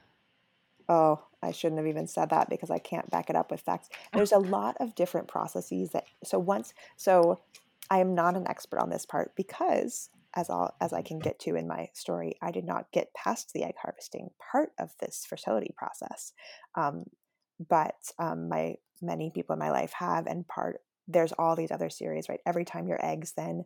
Oh, 0.89 1.23
I 1.43 1.53
shouldn't 1.53 1.79
have 1.79 1.87
even 1.87 2.07
said 2.07 2.31
that 2.31 2.49
because 2.49 2.71
I 2.71 2.79
can't 2.79 3.11
back 3.11 3.31
it 3.31 3.37
up 3.37 3.51
with 3.51 3.61
facts. 3.61 3.89
There's 4.13 4.33
a 4.33 4.39
lot 4.39 4.77
of 4.81 4.95
different 4.95 5.29
processes 5.29 5.91
that 5.91 6.05
so 6.25 6.39
once 6.39 6.73
so 6.97 7.41
I 7.91 7.99
am 7.99 8.15
not 8.15 8.37
an 8.37 8.49
expert 8.49 8.81
on 8.81 8.91
this 8.91 9.07
part 9.07 9.33
because 9.37 10.11
as 10.35 10.51
all 10.51 10.75
as 10.81 10.93
I 10.93 11.03
can 11.03 11.19
get 11.19 11.39
to 11.41 11.57
in 11.57 11.69
my 11.69 11.89
story, 11.95 12.37
I 12.43 12.51
did 12.51 12.65
not 12.65 12.91
get 12.93 13.15
past 13.15 13.53
the 13.53 13.65
egg 13.65 13.75
harvesting 13.83 14.31
part 14.51 14.71
of 14.79 14.91
this 15.01 15.27
fertility 15.29 15.75
process. 15.77 16.33
Um, 16.75 17.05
but 17.69 17.97
um, 18.19 18.49
my 18.49 18.77
many 19.01 19.31
people 19.35 19.55
in 19.55 19.59
my 19.59 19.71
life 19.71 19.93
have, 19.93 20.27
and 20.27 20.47
part 20.47 20.81
there's 21.07 21.33
all 21.33 21.57
these 21.57 21.71
other 21.71 21.91
series, 21.91 22.29
right? 22.29 22.41
Every 22.47 22.65
time 22.65 22.89
your 22.89 23.05
eggs 23.05 23.33
then 23.37 23.65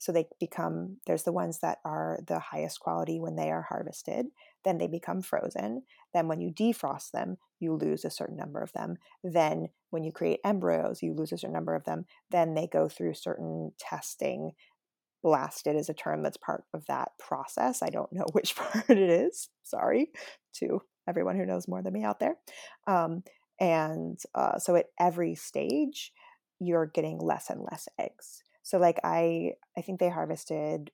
so 0.00 0.12
they 0.12 0.26
become 0.40 0.96
there's 1.06 1.24
the 1.24 1.32
ones 1.32 1.58
that 1.60 1.78
are 1.84 2.18
the 2.26 2.38
highest 2.38 2.80
quality 2.80 3.20
when 3.20 3.36
they 3.36 3.50
are 3.50 3.66
harvested 3.68 4.26
then 4.64 4.78
they 4.78 4.86
become 4.86 5.22
frozen 5.22 5.82
then 6.14 6.28
when 6.28 6.40
you 6.40 6.50
defrost 6.50 7.10
them 7.12 7.36
you 7.58 7.74
lose 7.74 8.04
a 8.04 8.10
certain 8.10 8.36
number 8.36 8.60
of 8.60 8.72
them 8.72 8.96
then 9.22 9.68
when 9.90 10.04
you 10.04 10.12
create 10.12 10.40
embryos 10.44 11.02
you 11.02 11.14
lose 11.14 11.32
a 11.32 11.38
certain 11.38 11.54
number 11.54 11.74
of 11.74 11.84
them 11.84 12.04
then 12.30 12.54
they 12.54 12.66
go 12.66 12.88
through 12.88 13.14
certain 13.14 13.72
testing 13.78 14.52
blasted 15.22 15.76
is 15.76 15.88
a 15.88 15.94
term 15.94 16.22
that's 16.22 16.36
part 16.36 16.64
of 16.72 16.86
that 16.86 17.10
process. 17.18 17.82
I 17.82 17.90
don't 17.90 18.12
know 18.12 18.26
which 18.32 18.56
part 18.56 18.88
it 18.88 18.98
is. 18.98 19.48
Sorry 19.62 20.10
to 20.54 20.82
everyone 21.08 21.36
who 21.36 21.46
knows 21.46 21.68
more 21.68 21.82
than 21.82 21.92
me 21.92 22.04
out 22.04 22.20
there. 22.20 22.36
Um, 22.86 23.22
and 23.58 24.18
uh, 24.34 24.58
so 24.58 24.76
at 24.76 24.86
every 24.98 25.34
stage, 25.34 26.12
you're 26.58 26.86
getting 26.86 27.18
less 27.18 27.50
and 27.50 27.60
less 27.70 27.88
eggs. 27.98 28.42
So 28.62 28.78
like 28.78 28.98
I, 29.02 29.52
I 29.76 29.82
think 29.82 29.98
they 30.00 30.08
harvested 30.08 30.90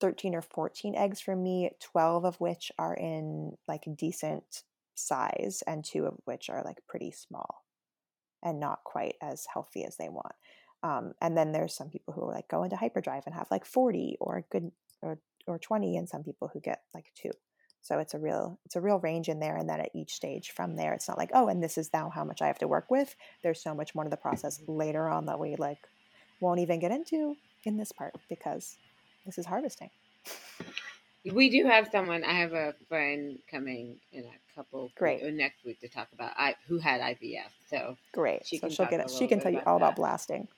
13 0.00 0.34
or 0.34 0.42
14 0.42 0.94
eggs 0.94 1.20
from 1.20 1.42
me, 1.42 1.70
12 1.80 2.24
of 2.24 2.40
which 2.40 2.72
are 2.78 2.94
in 2.94 3.56
like 3.68 3.84
decent 3.96 4.62
size 4.94 5.62
and 5.66 5.84
two 5.84 6.06
of 6.06 6.14
which 6.24 6.50
are 6.50 6.62
like 6.64 6.78
pretty 6.88 7.10
small 7.10 7.64
and 8.42 8.60
not 8.60 8.84
quite 8.84 9.16
as 9.20 9.46
healthy 9.52 9.84
as 9.84 9.96
they 9.96 10.08
want. 10.08 10.34
Um, 10.82 11.12
and 11.20 11.36
then 11.36 11.52
there's 11.52 11.74
some 11.74 11.90
people 11.90 12.14
who 12.14 12.24
are 12.24 12.32
like 12.32 12.48
go 12.48 12.62
into 12.62 12.76
hyperdrive 12.76 13.24
and 13.26 13.34
have 13.34 13.50
like 13.50 13.66
40 13.66 14.16
or 14.20 14.44
good 14.50 14.72
or, 15.02 15.18
or 15.46 15.58
20 15.58 15.96
and 15.96 16.08
some 16.08 16.22
people 16.22 16.48
who 16.52 16.60
get 16.60 16.82
like 16.94 17.12
two. 17.14 17.32
So 17.82 17.98
it's 17.98 18.14
a 18.14 18.18
real 18.18 18.58
it's 18.66 18.76
a 18.76 18.80
real 18.80 18.98
range 18.98 19.28
in 19.28 19.40
there 19.40 19.56
and 19.56 19.68
then 19.68 19.80
at 19.80 19.90
each 19.94 20.12
stage 20.12 20.50
from 20.50 20.76
there 20.76 20.92
it's 20.92 21.08
not 21.08 21.18
like 21.18 21.30
oh 21.34 21.48
and 21.48 21.62
this 21.62 21.78
is 21.78 21.90
now 21.92 22.10
how 22.10 22.24
much 22.24 22.42
I 22.42 22.46
have 22.46 22.58
to 22.58 22.68
work 22.68 22.90
with. 22.90 23.14
There's 23.42 23.62
so 23.62 23.74
much 23.74 23.94
more 23.94 24.04
to 24.04 24.10
the 24.10 24.16
process 24.16 24.60
later 24.66 25.08
on 25.08 25.26
that 25.26 25.38
we 25.38 25.56
like 25.56 25.86
won't 26.40 26.60
even 26.60 26.80
get 26.80 26.92
into 26.92 27.36
in 27.64 27.76
this 27.76 27.92
part 27.92 28.14
because 28.28 28.76
this 29.26 29.38
is 29.38 29.46
harvesting. 29.46 29.90
We 31.24 31.50
do 31.50 31.66
have 31.66 31.88
someone. 31.92 32.24
I 32.24 32.32
have 32.32 32.54
a 32.54 32.74
friend 32.88 33.38
coming 33.50 33.96
in 34.12 34.24
a 34.24 34.54
couple 34.56 34.90
Great. 34.96 35.22
or 35.22 35.30
next 35.30 35.64
week 35.64 35.78
to 35.80 35.88
talk 35.88 36.08
about 36.14 36.32
I 36.36 36.54
who 36.66 36.78
had 36.78 37.00
IVF. 37.02 37.50
So 37.68 37.96
Great. 38.12 38.46
She 38.46 38.56
so 38.56 38.66
can 38.68 38.70
she'll 38.74 38.86
get 38.86 39.00
it. 39.00 39.10
She 39.10 39.26
can 39.26 39.38
tell 39.40 39.52
you 39.52 39.60
all 39.66 39.76
about 39.76 39.90
that. 39.90 39.96
blasting. 39.96 40.48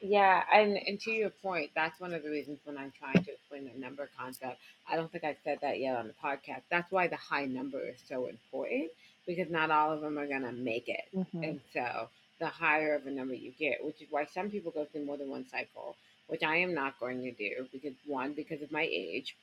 yeah, 0.00 0.42
and 0.52 0.78
and 0.86 0.98
to 1.00 1.10
your 1.10 1.28
point, 1.30 1.70
that's 1.74 2.00
one 2.00 2.14
of 2.14 2.22
the 2.22 2.30
reasons 2.30 2.58
when 2.64 2.78
I'm 2.78 2.92
trying 2.98 3.22
to 3.22 3.32
explain 3.32 3.70
the 3.72 3.78
number 3.78 4.08
concept. 4.18 4.58
I 4.90 4.96
don't 4.96 5.12
think 5.12 5.24
I've 5.24 5.36
said 5.44 5.58
that 5.60 5.78
yet 5.78 5.96
on 5.96 6.06
the 6.06 6.14
podcast. 6.24 6.62
That's 6.70 6.90
why 6.90 7.08
the 7.08 7.16
high 7.16 7.44
number 7.44 7.80
is 7.80 7.98
so 8.08 8.26
important 8.28 8.90
because 9.26 9.50
not 9.50 9.70
all 9.70 9.92
of 9.92 10.00
them 10.00 10.18
are 10.18 10.26
gonna 10.26 10.52
make 10.52 10.88
it, 10.88 11.04
Mhm. 11.14 11.46
and 11.48 11.60
so 11.74 12.08
the 12.38 12.46
higher 12.46 12.94
of 12.94 13.06
a 13.06 13.10
number 13.10 13.34
you 13.34 13.52
get, 13.58 13.84
which 13.84 14.00
is 14.00 14.10
why 14.10 14.24
some 14.24 14.50
people 14.50 14.70
go 14.72 14.86
through 14.86 15.04
more 15.04 15.18
than 15.18 15.28
one 15.28 15.46
cycle, 15.46 15.94
which 16.30 16.42
I 16.44 16.58
am 16.58 16.74
not 16.74 16.98
going 17.00 17.22
to 17.22 17.32
do 17.32 17.66
because 17.72 17.94
one 18.06 18.32
because 18.32 18.62
of 18.62 18.70
my 18.70 18.88
age. 18.90 19.36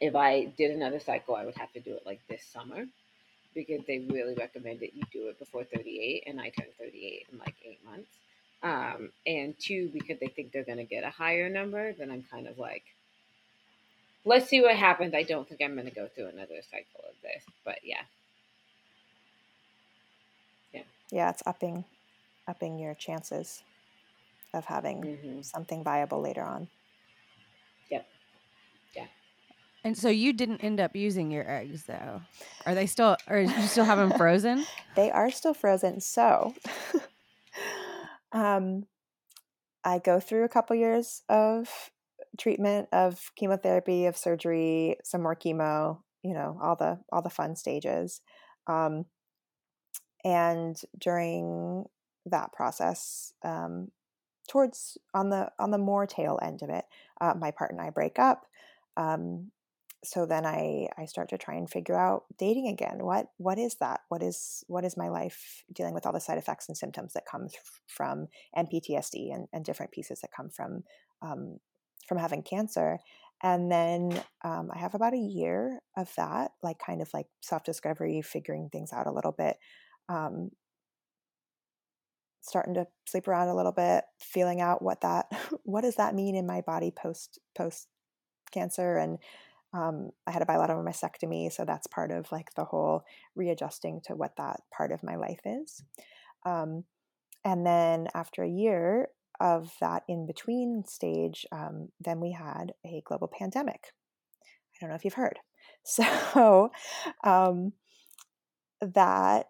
If 0.00 0.14
I 0.16 0.44
did 0.44 0.70
another 0.70 1.00
cycle, 1.00 1.34
I 1.34 1.44
would 1.44 1.56
have 1.56 1.72
to 1.72 1.80
do 1.80 1.92
it 1.92 2.06
like 2.06 2.20
this 2.28 2.42
summer 2.52 2.86
because 3.54 3.84
they 3.86 3.98
really 3.98 4.34
recommend 4.34 4.80
that 4.80 4.94
you 4.94 5.02
do 5.12 5.28
it 5.28 5.38
before 5.38 5.64
38, 5.64 6.24
and 6.26 6.40
I 6.40 6.50
turn 6.50 6.68
38 6.78 7.26
in 7.32 7.38
like 7.38 7.54
eight 7.64 7.80
months. 7.84 8.08
Um, 8.62 9.10
and 9.26 9.54
two, 9.58 9.90
because 9.92 10.18
they 10.20 10.28
think 10.28 10.52
they're 10.52 10.64
going 10.64 10.78
to 10.78 10.84
get 10.84 11.04
a 11.04 11.10
higher 11.10 11.48
number, 11.48 11.92
then 11.92 12.10
I'm 12.10 12.24
kind 12.30 12.46
of 12.46 12.58
like, 12.58 12.84
let's 14.24 14.48
see 14.48 14.60
what 14.60 14.76
happens. 14.76 15.14
I 15.14 15.24
don't 15.24 15.48
think 15.48 15.60
I'm 15.62 15.74
going 15.74 15.88
to 15.88 15.94
go 15.94 16.06
through 16.06 16.28
another 16.28 16.60
cycle 16.70 17.00
of 17.08 17.14
this, 17.22 17.42
but 17.64 17.78
yeah. 17.82 18.02
yeah. 20.72 20.82
yeah, 21.10 21.30
it's 21.30 21.42
upping 21.44 21.84
upping 22.46 22.78
your 22.78 22.94
chances 22.94 23.62
of 24.54 24.64
having 24.64 25.18
hmm 25.22 25.40
something 25.42 25.84
viable 25.84 26.20
later 26.20 26.42
on. 26.42 26.68
Yep. 27.90 28.06
Yeah. 28.96 29.06
And 29.84 29.96
so 29.96 30.08
you 30.08 30.32
didn't 30.32 30.62
end 30.62 30.80
up 30.80 30.96
using 30.96 31.30
your 31.30 31.48
eggs 31.48 31.84
though. 31.84 32.22
Are 32.66 32.74
they 32.74 32.86
still 32.86 33.16
or 33.28 33.38
you 33.38 33.66
still 33.66 33.84
have 33.84 33.98
them 33.98 34.12
frozen? 34.12 34.66
They 34.96 35.12
are 35.12 35.30
still 35.30 35.54
frozen. 35.54 36.00
So 36.00 36.54
um, 38.32 38.84
I 39.84 40.00
go 40.00 40.18
through 40.20 40.44
a 40.44 40.48
couple 40.48 40.76
years 40.76 41.22
of 41.28 41.90
treatment, 42.36 42.88
of 42.92 43.30
chemotherapy, 43.36 44.06
of 44.06 44.16
surgery, 44.16 44.96
some 45.04 45.22
more 45.22 45.36
chemo, 45.36 46.00
you 46.22 46.34
know, 46.34 46.58
all 46.60 46.76
the 46.76 46.98
all 47.12 47.22
the 47.22 47.30
fun 47.30 47.54
stages. 47.54 48.20
Um, 48.66 49.06
and 50.24 50.76
during 50.98 51.84
that 52.26 52.52
process, 52.52 53.32
um, 53.44 53.88
towards 54.48 54.98
on 55.14 55.30
the 55.30 55.50
on 55.58 55.70
the 55.70 55.78
more 55.78 56.06
tail 56.06 56.38
end 56.42 56.62
of 56.62 56.70
it, 56.70 56.84
uh, 57.20 57.34
my 57.38 57.50
partner 57.50 57.78
and 57.78 57.86
I 57.86 57.90
break 57.90 58.18
up. 58.18 58.46
Um, 58.96 59.50
so 60.04 60.26
then 60.26 60.46
I 60.46 60.88
I 60.96 61.06
start 61.06 61.28
to 61.30 61.38
try 61.38 61.54
and 61.54 61.68
figure 61.68 61.98
out 61.98 62.24
dating 62.38 62.68
again. 62.68 62.98
What 63.00 63.30
what 63.36 63.58
is 63.58 63.76
that? 63.76 64.00
What 64.08 64.22
is 64.22 64.64
what 64.68 64.84
is 64.84 64.96
my 64.96 65.08
life 65.08 65.64
dealing 65.72 65.94
with 65.94 66.06
all 66.06 66.12
the 66.12 66.20
side 66.20 66.38
effects 66.38 66.68
and 66.68 66.76
symptoms 66.76 67.12
that 67.14 67.26
come 67.30 67.48
th- 67.48 67.60
from 67.86 68.28
NPTSD 68.56 69.34
and, 69.34 69.48
and 69.52 69.64
different 69.64 69.92
pieces 69.92 70.20
that 70.20 70.32
come 70.36 70.50
from 70.50 70.84
um, 71.22 71.58
from 72.06 72.18
having 72.18 72.42
cancer. 72.42 72.98
And 73.42 73.70
then 73.70 74.20
um, 74.42 74.70
I 74.74 74.78
have 74.78 74.94
about 74.94 75.14
a 75.14 75.18
year 75.18 75.80
of 75.96 76.12
that, 76.16 76.52
like 76.62 76.78
kind 76.78 77.00
of 77.02 77.08
like 77.12 77.26
self 77.40 77.64
discovery, 77.64 78.22
figuring 78.22 78.68
things 78.70 78.92
out 78.92 79.06
a 79.06 79.12
little 79.12 79.32
bit. 79.32 79.56
Um, 80.08 80.50
starting 82.48 82.74
to 82.74 82.86
sleep 83.06 83.28
around 83.28 83.48
a 83.48 83.56
little 83.56 83.72
bit 83.72 84.04
feeling 84.18 84.60
out 84.60 84.82
what 84.82 85.00
that 85.02 85.26
what 85.64 85.82
does 85.82 85.96
that 85.96 86.14
mean 86.14 86.34
in 86.34 86.46
my 86.46 86.60
body 86.62 86.90
post 86.90 87.38
post 87.56 87.88
cancer 88.50 88.96
and 88.96 89.18
um, 89.74 90.10
i 90.26 90.30
had 90.30 90.42
a 90.42 90.46
bilateral 90.46 90.82
mastectomy 90.82 91.52
so 91.52 91.64
that's 91.64 91.86
part 91.86 92.10
of 92.10 92.30
like 92.32 92.54
the 92.54 92.64
whole 92.64 93.04
readjusting 93.36 94.00
to 94.04 94.14
what 94.14 94.36
that 94.36 94.60
part 94.76 94.92
of 94.92 95.02
my 95.02 95.16
life 95.16 95.40
is. 95.44 95.82
Um, 96.44 96.84
and 97.44 97.66
then 97.66 98.08
after 98.14 98.42
a 98.42 98.48
year 98.48 99.08
of 99.40 99.72
that 99.80 100.02
in 100.08 100.26
between 100.26 100.84
stage 100.86 101.46
um, 101.52 101.88
then 102.00 102.20
we 102.20 102.32
had 102.32 102.72
a 102.84 103.02
global 103.04 103.28
pandemic. 103.28 103.92
I 104.74 104.76
don't 104.80 104.90
know 104.90 104.96
if 104.96 105.04
you've 105.04 105.14
heard. 105.14 105.38
So 105.84 106.70
um, 107.24 107.72
that 108.80 109.46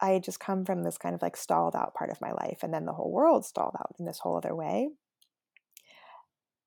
I 0.00 0.18
just 0.18 0.40
come 0.40 0.64
from 0.64 0.82
this 0.82 0.98
kind 0.98 1.14
of 1.14 1.22
like 1.22 1.36
stalled 1.36 1.76
out 1.76 1.94
part 1.94 2.10
of 2.10 2.20
my 2.20 2.32
life, 2.32 2.58
and 2.62 2.72
then 2.72 2.84
the 2.84 2.92
whole 2.92 3.12
world 3.12 3.44
stalled 3.44 3.74
out 3.78 3.94
in 3.98 4.06
this 4.06 4.18
whole 4.18 4.36
other 4.36 4.54
way. 4.54 4.88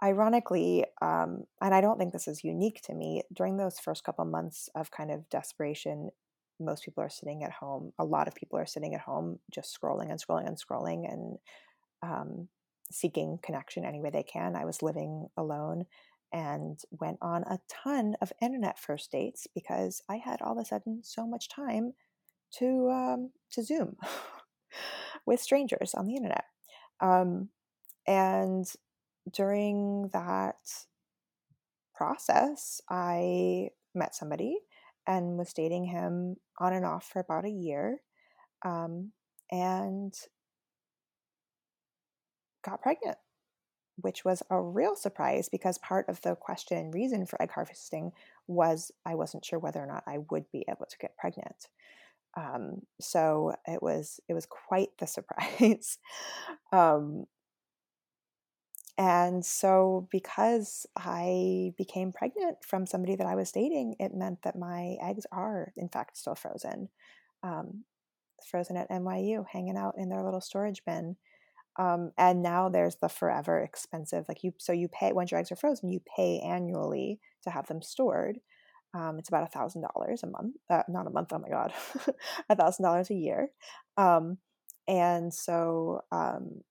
Ironically, 0.02 0.86
um, 1.02 1.44
and 1.62 1.74
I 1.74 1.82
don't 1.82 1.98
think 1.98 2.14
this 2.14 2.28
is 2.28 2.44
unique 2.44 2.82
to 2.84 2.94
me, 2.94 3.24
during 3.34 3.58
those 3.58 3.80
first 3.80 4.04
couple 4.04 4.26
months 4.26 4.70
of 4.76 4.92
kind 4.92 5.12
of 5.12 5.28
desperation, 5.30 6.12
most 6.60 6.84
people 6.84 7.04
are 7.04 7.10
sitting 7.10 7.44
at 7.44 7.52
home. 7.52 7.94
A 8.00 8.06
lot 8.06 8.28
of 8.28 8.36
people 8.36 8.60
are 8.60 8.66
sitting 8.66 8.94
at 8.94 9.02
home 9.02 9.40
just 9.52 9.78
scrolling 9.80 10.10
and 10.10 10.22
scrolling 10.22 10.48
and 10.48 10.58
scrolling 10.58 11.12
and 11.12 11.38
um, 12.04 12.48
seeking 12.92 13.40
connection 13.42 13.86
any 13.86 14.00
way 14.00 14.10
they 14.10 14.24
can. 14.24 14.56
I 14.56 14.66
was 14.66 14.82
living 14.82 15.28
alone 15.36 15.86
and 16.34 16.80
went 16.92 17.18
on 17.22 17.44
a 17.44 17.60
ton 17.70 18.16
of 18.22 18.34
internet 18.42 18.78
first 18.78 19.12
dates 19.12 19.48
because 19.54 20.02
I 20.10 20.18
had 20.18 20.42
all 20.42 20.54
of 20.54 20.58
a 20.58 20.66
sudden 20.66 21.02
so 21.04 21.26
much 21.26 21.50
time 21.50 21.94
to 22.60 22.90
um, 22.90 23.32
to 23.52 23.64
Zoom 23.64 23.98
with 25.26 25.42
strangers 25.42 25.94
on 25.94 26.08
the 26.08 26.16
internet. 26.16 26.46
Um, 27.00 27.50
and 28.08 28.66
during 29.32 30.10
that 30.14 30.56
process, 31.96 32.82
I 32.90 33.70
met 33.94 34.16
somebody 34.16 34.60
and 35.06 35.38
was 35.38 35.54
dating 35.54 35.86
him 35.86 36.38
on 36.60 36.74
and 36.74 36.86
off 36.86 37.06
for 37.06 37.20
about 37.20 37.46
a 37.46 37.50
year, 37.50 38.00
um, 38.64 39.12
and 39.52 40.14
got 42.64 42.82
pregnant. 42.82 43.18
Which 44.00 44.24
was 44.24 44.44
a 44.52 44.62
real 44.62 44.96
surprise 44.96 45.50
because 45.50 45.80
part 45.80 46.08
of 46.08 46.22
the 46.22 46.36
question 46.36 46.78
and 46.78 46.94
reason 46.94 47.26
for 47.26 47.42
egg 47.42 47.50
harvesting 47.50 48.12
was 48.46 48.92
I 49.08 49.16
wasn't 49.16 49.44
sure 49.44 49.58
whether 49.58 49.80
or 49.80 49.88
not 49.88 50.04
I 50.06 50.20
would 50.30 50.46
be 50.52 50.64
able 50.70 50.86
to 50.86 50.98
get 51.00 51.18
pregnant. 51.18 51.68
Um, 52.38 52.84
so 53.02 53.56
it 53.68 53.84
was 53.84 54.22
it 54.30 54.36
was 54.36 54.48
quite 54.48 54.90
the 55.00 55.08
surprise. 55.08 55.98
um, 56.74 57.26
and 58.98 59.46
so 59.46 60.08
because 60.12 60.88
I 60.96 61.74
became 61.78 62.12
pregnant 62.12 62.58
from 62.66 62.88
somebody 62.88 63.16
that 63.16 63.28
I 63.28 63.36
was 63.36 63.52
dating, 63.52 63.96
it 64.00 64.14
meant 64.16 64.42
that 64.44 64.58
my 64.58 64.98
eggs 65.02 65.26
are 65.32 65.72
in 65.78 65.88
fact 65.88 66.18
still 66.18 66.34
frozen, 66.36 66.90
um, 67.44 67.84
frozen 68.50 68.78
at 68.78 68.90
NYU, 68.92 69.46
hanging 69.52 69.78
out 69.78 69.96
in 69.98 70.10
their 70.10 70.24
little 70.24 70.42
storage 70.42 70.84
bin. 70.86 71.18
Um, 71.78 72.12
and 72.18 72.44
now 72.44 72.70
there's 72.70 72.98
the 72.98 73.10
forever 73.10 73.60
expensive 73.62 74.26
like 74.30 74.44
you 74.44 74.54
so 74.60 74.74
you 74.74 74.90
pay 74.90 75.14
once 75.14 75.32
your 75.32 75.40
eggs 75.40 75.52
are 75.52 75.58
frozen 75.58 75.90
you 75.90 76.02
pay 76.16 76.40
annually 76.40 77.20
to 77.44 77.52
have 77.52 77.68
them 77.68 77.82
stored 77.82 78.40
um, 78.94 79.20
it's 79.20 79.30
about 79.30 79.44
a 79.44 79.48
thousand 79.48 79.82
dollars 79.82 80.24
a 80.24 80.28
month 80.28 80.56
uh, 80.70 80.84
not 80.88 81.08
a 81.08 81.10
month 81.12 81.32
oh 81.34 81.40
my 81.40 81.50
god 81.50 81.74
a 82.50 82.56
thousand 82.56 82.84
dollars 82.84 83.10
a 83.10 83.16
year 83.16 83.50
um, 83.98 84.38
and 84.88 85.34
so 85.34 86.02
um, 86.12 86.62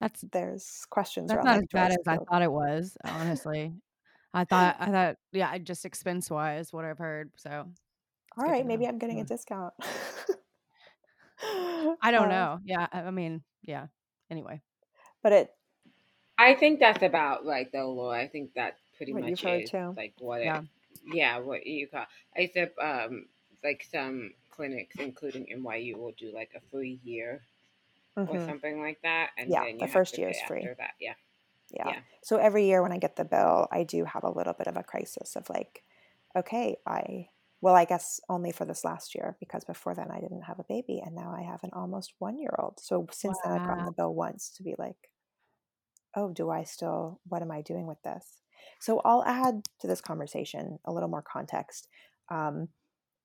That's 0.00 0.22
there's 0.32 0.86
questions 0.90 1.32
that's 1.32 1.38
around 1.38 1.44
not 1.44 1.56
like 1.56 1.64
as 1.64 1.68
bad 1.72 1.90
as 1.92 2.06
I 2.06 2.18
thought 2.18 2.42
it 2.42 2.52
was, 2.52 2.96
honestly. 3.04 3.72
I 4.32 4.44
thought 4.44 4.76
I 4.78 4.86
thought 4.90 5.16
yeah, 5.32 5.50
I 5.50 5.58
just 5.58 5.84
expense 5.84 6.30
wise 6.30 6.72
what 6.72 6.84
I've 6.84 6.98
heard. 6.98 7.32
So 7.36 7.66
all 8.36 8.44
good 8.44 8.56
to 8.56 8.62
right 8.62 8.66
maybe 8.66 8.84
know. 8.84 8.88
i'm 8.88 8.98
getting 8.98 9.20
a 9.20 9.24
discount 9.24 9.74
I 12.02 12.10
don't 12.10 12.28
Uh, 12.28 12.28
know. 12.28 12.58
Yeah, 12.64 12.86
I 12.92 13.02
I 13.02 13.10
mean, 13.10 13.42
yeah. 13.62 13.86
Anyway. 14.30 14.62
but 15.22 15.32
it 15.32 15.50
I 16.38 16.54
think 16.54 16.80
that's 16.80 17.02
about 17.02 17.44
right 17.44 17.70
though, 17.72 17.92
Laura. 17.92 18.18
I 18.20 18.28
think 18.28 18.54
that 18.54 18.76
pretty 18.98 19.14
What 19.14 19.22
much 19.22 19.44
is 19.44 19.70
too. 19.70 19.96
like 19.96 20.14
what 20.20 20.42
Yeah. 20.42 20.58
it 20.58 20.64
yeah, 21.06 21.38
what 21.38 21.66
you 21.66 21.88
call 21.88 22.06
I 22.36 22.50
said 22.52 22.72
um 22.82 23.26
like 23.64 23.86
some 23.90 24.32
clinics 24.50 24.96
including 24.98 25.46
NYU 25.46 25.96
will 25.96 26.12
do 26.12 26.32
like 26.34 26.52
a 26.56 26.60
free 26.70 27.00
year 27.04 27.40
or 28.26 28.36
Mhm. 28.36 28.46
something 28.46 28.80
like 28.80 29.00
that. 29.02 29.30
And 29.38 29.50
Yeah, 29.52 29.64
the 29.80 29.86
first 29.86 30.18
year 30.18 30.28
is 30.30 30.40
free. 30.42 30.62
that. 30.78 30.94
Yeah. 31.00 31.14
Yeah. 31.70 31.84
Yeah. 31.84 32.00
So 32.22 32.36
every 32.36 32.66
year 32.66 32.82
when 32.82 32.92
I 32.92 32.98
get 32.98 33.16
the 33.16 33.24
bill, 33.24 33.68
I 33.70 33.84
do 33.84 34.04
have 34.04 34.24
a 34.24 34.30
little 34.30 34.52
bit 34.54 34.66
of 34.66 34.76
a 34.76 34.82
crisis 34.82 35.36
of 35.36 35.48
like, 35.50 35.84
okay, 36.36 36.76
I, 36.86 37.28
well, 37.60 37.74
I 37.74 37.84
guess 37.84 38.20
only 38.28 38.52
for 38.52 38.64
this 38.64 38.84
last 38.84 39.14
year 39.14 39.36
because 39.40 39.64
before 39.64 39.94
then 39.94 40.10
I 40.10 40.20
didn't 40.20 40.42
have 40.42 40.58
a 40.58 40.64
baby 40.64 41.00
and 41.04 41.14
now 41.14 41.34
I 41.36 41.42
have 41.42 41.62
an 41.64 41.70
almost 41.72 42.14
one 42.18 42.38
year 42.38 42.54
old. 42.58 42.80
So 42.80 43.06
since 43.12 43.40
then 43.40 43.52
I've 43.52 43.64
gotten 43.66 43.84
the 43.84 43.92
bill 43.92 44.14
once 44.14 44.50
to 44.56 44.62
be 44.62 44.74
like, 44.78 45.10
oh, 46.14 46.32
do 46.32 46.50
I 46.50 46.64
still, 46.64 47.20
what 47.24 47.42
am 47.42 47.50
I 47.50 47.62
doing 47.62 47.86
with 47.86 48.02
this? 48.02 48.42
So 48.80 49.00
I'll 49.04 49.24
add 49.24 49.62
to 49.80 49.86
this 49.86 50.00
conversation 50.00 50.78
a 50.84 50.92
little 50.92 51.08
more 51.08 51.22
context. 51.22 51.88
Um, 52.30 52.68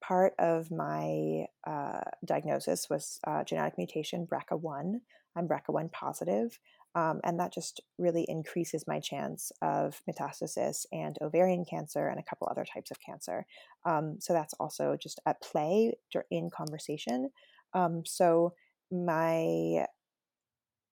part 0.01 0.33
of 0.37 0.69
my 0.71 1.45
uh, 1.65 2.01
diagnosis 2.25 2.89
was 2.89 3.19
uh, 3.25 3.43
genetic 3.43 3.77
mutation 3.77 4.27
BRCA1. 4.27 4.99
I'm 5.35 5.47
BRCA1 5.47 5.91
positive, 5.91 6.59
um, 6.95 7.21
and 7.23 7.39
that 7.39 7.53
just 7.53 7.81
really 7.97 8.25
increases 8.27 8.85
my 8.87 8.99
chance 8.99 9.51
of 9.61 10.01
metastasis 10.09 10.85
and 10.91 11.17
ovarian 11.21 11.65
cancer 11.65 12.07
and 12.07 12.19
a 12.19 12.23
couple 12.23 12.47
other 12.51 12.65
types 12.65 12.91
of 12.91 12.99
cancer. 12.99 13.45
Um, 13.85 14.17
so 14.19 14.33
that's 14.33 14.53
also 14.59 14.95
just 15.01 15.19
at 15.25 15.41
play 15.41 15.93
in 16.29 16.49
conversation. 16.49 17.29
Um, 17.73 18.03
so 18.05 18.53
my 18.91 19.87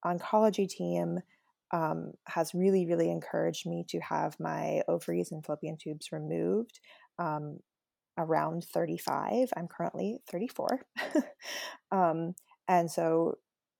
oncology 0.04 0.68
team 0.68 1.20
um, 1.72 2.14
has 2.28 2.54
really, 2.54 2.86
really 2.86 3.10
encouraged 3.10 3.66
me 3.66 3.86
to 3.90 4.00
have 4.00 4.40
my 4.40 4.82
ovaries 4.88 5.32
and 5.32 5.46
fallopian 5.46 5.78
tubes 5.82 6.12
removed 6.12 6.80
um, 7.20 7.60
around 8.18 8.66
35. 8.74 9.50
I'm 9.56 9.68
currently 9.68 10.20
34. 10.30 10.82
um, 11.92 12.36
and 12.68 12.92
so 12.92 13.38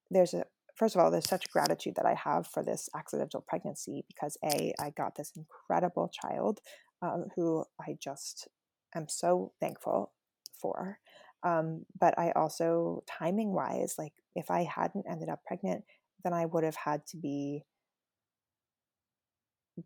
there's 0.10 0.34
a, 0.34 0.46
first 0.76 0.96
of 0.96 1.02
all, 1.02 1.12
there's 1.12 1.30
such 1.30 1.52
gratitude 1.52 1.96
that 1.96 2.06
I 2.06 2.14
have 2.14 2.48
for 2.48 2.64
this 2.64 2.90
accidental 2.96 3.44
pregnancy 3.48 4.06
because 4.08 4.38
A, 4.44 4.74
I 4.80 4.92
got 4.92 5.16
this 5.16 5.32
incredible 5.36 6.10
child 6.10 6.60
um, 7.02 7.26
who 7.36 7.66
I 7.80 7.98
just 8.02 8.48
am 8.96 9.08
so 9.10 9.52
thankful 9.60 10.14
for. 10.60 11.00
Um, 11.44 11.86
but 12.00 12.18
I 12.20 12.32
also, 12.32 13.04
timing 13.08 13.54
wise, 13.54 13.96
like 13.98 14.14
if 14.36 14.52
I 14.52 14.64
hadn't 14.64 15.06
ended 15.10 15.30
up 15.30 15.44
pregnant, 15.46 15.84
then 16.24 16.34
I 16.34 16.46
would 16.46 16.64
have 16.64 16.76
had 16.76 17.06
to 17.08 17.18
be 17.18 17.64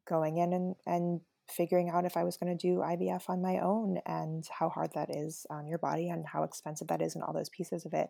going 0.08 0.38
in 0.38 0.54
and, 0.54 0.76
and 0.86 1.22
figuring 1.50 1.90
out 1.90 2.06
if 2.06 2.18
I 2.18 2.24
was 2.24 2.38
going 2.38 2.56
to 2.56 2.68
do 2.68 2.80
IVF 2.80 3.30
on 3.30 3.42
my 3.42 3.60
own 3.60 4.00
and 4.06 4.44
how 4.50 4.70
hard 4.70 4.92
that 4.96 5.16
is 5.16 5.46
on 5.50 5.68
your 5.68 5.78
body 5.78 6.10
and 6.10 6.26
how 6.26 6.44
expensive 6.44 6.88
that 6.88 7.02
is 7.02 7.16
and 7.16 7.24
all 7.24 7.34
those 7.34 7.50
pieces 7.50 7.86
of 7.86 7.94
it. 7.94 8.10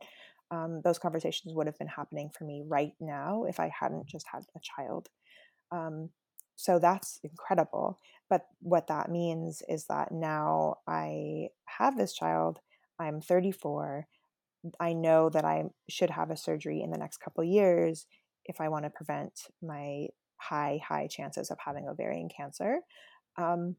Um, 0.51 0.81
those 0.83 0.99
conversations 0.99 1.53
would 1.53 1.67
have 1.67 1.77
been 1.77 1.87
happening 1.87 2.29
for 2.37 2.45
me 2.45 2.63
right 2.65 2.93
now 2.99 3.43
if 3.45 3.59
I 3.59 3.71
hadn't 3.77 4.07
just 4.07 4.25
had 4.31 4.43
a 4.55 4.59
child. 4.61 5.09
Um, 5.71 6.09
so 6.55 6.79
that's 6.79 7.19
incredible. 7.23 7.99
But 8.29 8.45
what 8.61 8.87
that 8.87 9.09
means 9.09 9.61
is 9.67 9.85
that 9.87 10.11
now 10.11 10.77
I 10.87 11.49
have 11.65 11.97
this 11.97 12.13
child, 12.13 12.59
I'm 12.99 13.21
34. 13.21 14.07
I 14.79 14.93
know 14.93 15.29
that 15.29 15.45
I 15.45 15.65
should 15.89 16.09
have 16.11 16.31
a 16.31 16.37
surgery 16.37 16.81
in 16.81 16.91
the 16.91 16.97
next 16.97 17.17
couple 17.17 17.43
years 17.43 18.07
if 18.45 18.61
I 18.61 18.69
want 18.69 18.85
to 18.85 18.89
prevent 18.89 19.33
my 19.61 20.07
high, 20.37 20.79
high 20.85 21.07
chances 21.07 21.51
of 21.51 21.57
having 21.63 21.87
ovarian 21.87 22.29
cancer. 22.29 22.79
Um, 23.37 23.75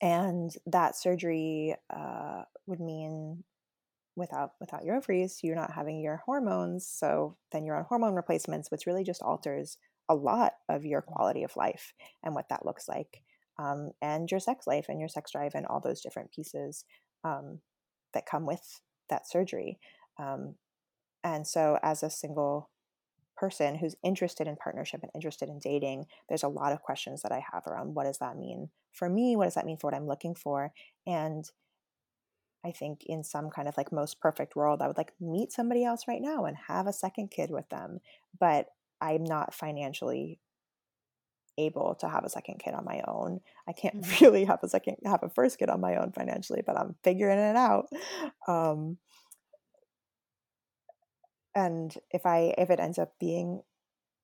and 0.00 0.50
that 0.66 0.96
surgery 0.96 1.74
uh, 1.94 2.42
would 2.66 2.80
mean 2.80 3.44
without 4.18 4.52
without 4.60 4.84
your 4.84 4.96
ovaries, 4.96 5.40
you're 5.42 5.56
not 5.56 5.72
having 5.72 6.00
your 6.00 6.22
hormones. 6.26 6.86
So 6.86 7.36
then 7.52 7.64
you're 7.64 7.76
on 7.76 7.84
hormone 7.84 8.14
replacements, 8.14 8.70
which 8.70 8.86
really 8.86 9.04
just 9.04 9.22
alters 9.22 9.78
a 10.08 10.14
lot 10.14 10.54
of 10.68 10.84
your 10.84 11.02
quality 11.02 11.44
of 11.44 11.56
life 11.56 11.92
and 12.22 12.34
what 12.34 12.48
that 12.48 12.66
looks 12.66 12.88
like, 12.88 13.22
um, 13.58 13.90
and 14.02 14.30
your 14.30 14.40
sex 14.40 14.66
life 14.66 14.86
and 14.88 14.98
your 14.98 15.08
sex 15.08 15.32
drive 15.32 15.52
and 15.54 15.66
all 15.66 15.80
those 15.80 16.00
different 16.00 16.32
pieces 16.32 16.84
um, 17.24 17.60
that 18.14 18.26
come 18.26 18.46
with 18.46 18.80
that 19.08 19.28
surgery. 19.28 19.78
Um, 20.18 20.56
and 21.24 21.46
so, 21.46 21.78
as 21.82 22.02
a 22.02 22.10
single 22.10 22.70
person 23.38 23.76
who's 23.76 23.96
interested 24.02 24.46
in 24.48 24.56
partnership 24.56 25.02
and 25.02 25.10
interested 25.14 25.48
in 25.48 25.58
dating, 25.58 26.06
there's 26.28 26.42
a 26.42 26.48
lot 26.48 26.72
of 26.72 26.82
questions 26.82 27.22
that 27.22 27.32
I 27.32 27.42
have 27.52 27.66
around 27.66 27.94
what 27.94 28.04
does 28.04 28.18
that 28.18 28.36
mean 28.36 28.70
for 28.92 29.08
me? 29.08 29.36
What 29.36 29.44
does 29.44 29.54
that 29.54 29.66
mean 29.66 29.76
for 29.78 29.88
what 29.88 29.94
I'm 29.96 30.06
looking 30.08 30.34
for? 30.34 30.72
And 31.06 31.50
I 32.64 32.72
think 32.72 33.04
in 33.06 33.22
some 33.24 33.50
kind 33.50 33.68
of 33.68 33.76
like 33.76 33.92
most 33.92 34.20
perfect 34.20 34.56
world, 34.56 34.82
I 34.82 34.88
would 34.88 34.96
like 34.96 35.14
meet 35.20 35.52
somebody 35.52 35.84
else 35.84 36.08
right 36.08 36.20
now 36.20 36.44
and 36.44 36.56
have 36.56 36.86
a 36.86 36.92
second 36.92 37.30
kid 37.30 37.50
with 37.50 37.68
them. 37.68 38.00
But 38.38 38.68
I'm 39.00 39.24
not 39.24 39.54
financially 39.54 40.40
able 41.56 41.96
to 41.96 42.08
have 42.08 42.24
a 42.24 42.28
second 42.28 42.60
kid 42.60 42.74
on 42.74 42.84
my 42.84 43.02
own. 43.08 43.40
I 43.66 43.72
can't 43.72 43.96
Mhm. 44.02 44.20
really 44.20 44.44
have 44.44 44.60
a 44.62 44.68
second 44.68 44.96
have 45.04 45.22
a 45.22 45.28
first 45.28 45.58
kid 45.58 45.68
on 45.68 45.80
my 45.80 45.96
own 45.96 46.12
financially, 46.12 46.62
but 46.64 46.76
I'm 46.78 46.94
figuring 47.02 47.38
it 47.38 47.56
out. 47.56 47.88
Um, 48.46 48.98
and 51.54 51.94
if 52.10 52.26
I 52.26 52.54
if 52.58 52.70
it 52.70 52.80
ends 52.80 52.98
up 52.98 53.12
being 53.18 53.62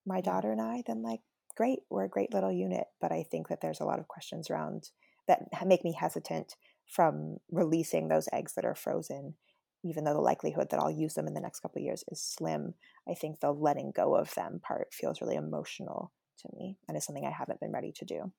my 0.06 0.20
mm. 0.20 0.24
daughter 0.24 0.52
and 0.52 0.60
I, 0.60 0.82
then 0.86 1.02
like 1.02 1.20
great, 1.56 1.80
we're 1.90 2.04
a 2.04 2.08
great 2.08 2.32
little 2.32 2.52
unit. 2.52 2.84
But 3.00 3.12
I 3.12 3.22
think 3.22 3.48
that 3.48 3.60
there's 3.60 3.80
a 3.80 3.84
lot 3.84 3.98
of 3.98 4.08
questions 4.08 4.50
around 4.50 4.90
that 5.26 5.42
make 5.66 5.84
me 5.84 5.94
hesitant 5.98 6.56
from 6.86 7.38
releasing 7.50 8.08
those 8.08 8.28
eggs 8.32 8.54
that 8.54 8.64
are 8.64 8.74
frozen, 8.74 9.34
even 9.82 10.04
though 10.04 10.12
the 10.12 10.20
likelihood 10.20 10.68
that 10.70 10.80
I'll 10.80 10.90
use 10.90 11.14
them 11.14 11.26
in 11.26 11.34
the 11.34 11.40
next 11.40 11.60
couple 11.60 11.80
of 11.80 11.84
years 11.84 12.04
is 12.08 12.20
slim. 12.20 12.74
I 13.08 13.14
think 13.14 13.40
the 13.40 13.52
letting 13.52 13.92
go 13.94 14.14
of 14.16 14.34
them 14.34 14.60
part 14.62 14.92
feels 14.92 15.20
really 15.20 15.36
emotional 15.36 16.12
to 16.40 16.48
me 16.56 16.76
and 16.88 16.96
is 16.96 17.04
something 17.04 17.24
I 17.24 17.30
haven't 17.30 17.60
been 17.60 17.72
ready 17.72 17.92
to 17.92 18.04
do. 18.04 18.32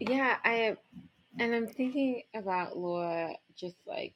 Yeah, 0.00 0.36
I 0.44 0.76
and 1.38 1.54
I'm 1.54 1.66
thinking 1.66 2.22
about 2.34 2.76
Laura 2.76 3.34
just 3.56 3.76
like 3.86 4.14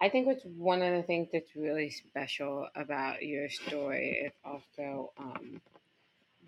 I 0.00 0.08
think 0.08 0.26
what's 0.26 0.44
one 0.44 0.82
of 0.82 0.94
the 0.94 1.02
things 1.02 1.28
that's 1.32 1.54
really 1.56 1.90
special 1.90 2.68
about 2.74 3.22
your 3.22 3.48
story 3.50 4.22
is 4.26 4.32
also 4.44 5.12
um, 5.18 5.60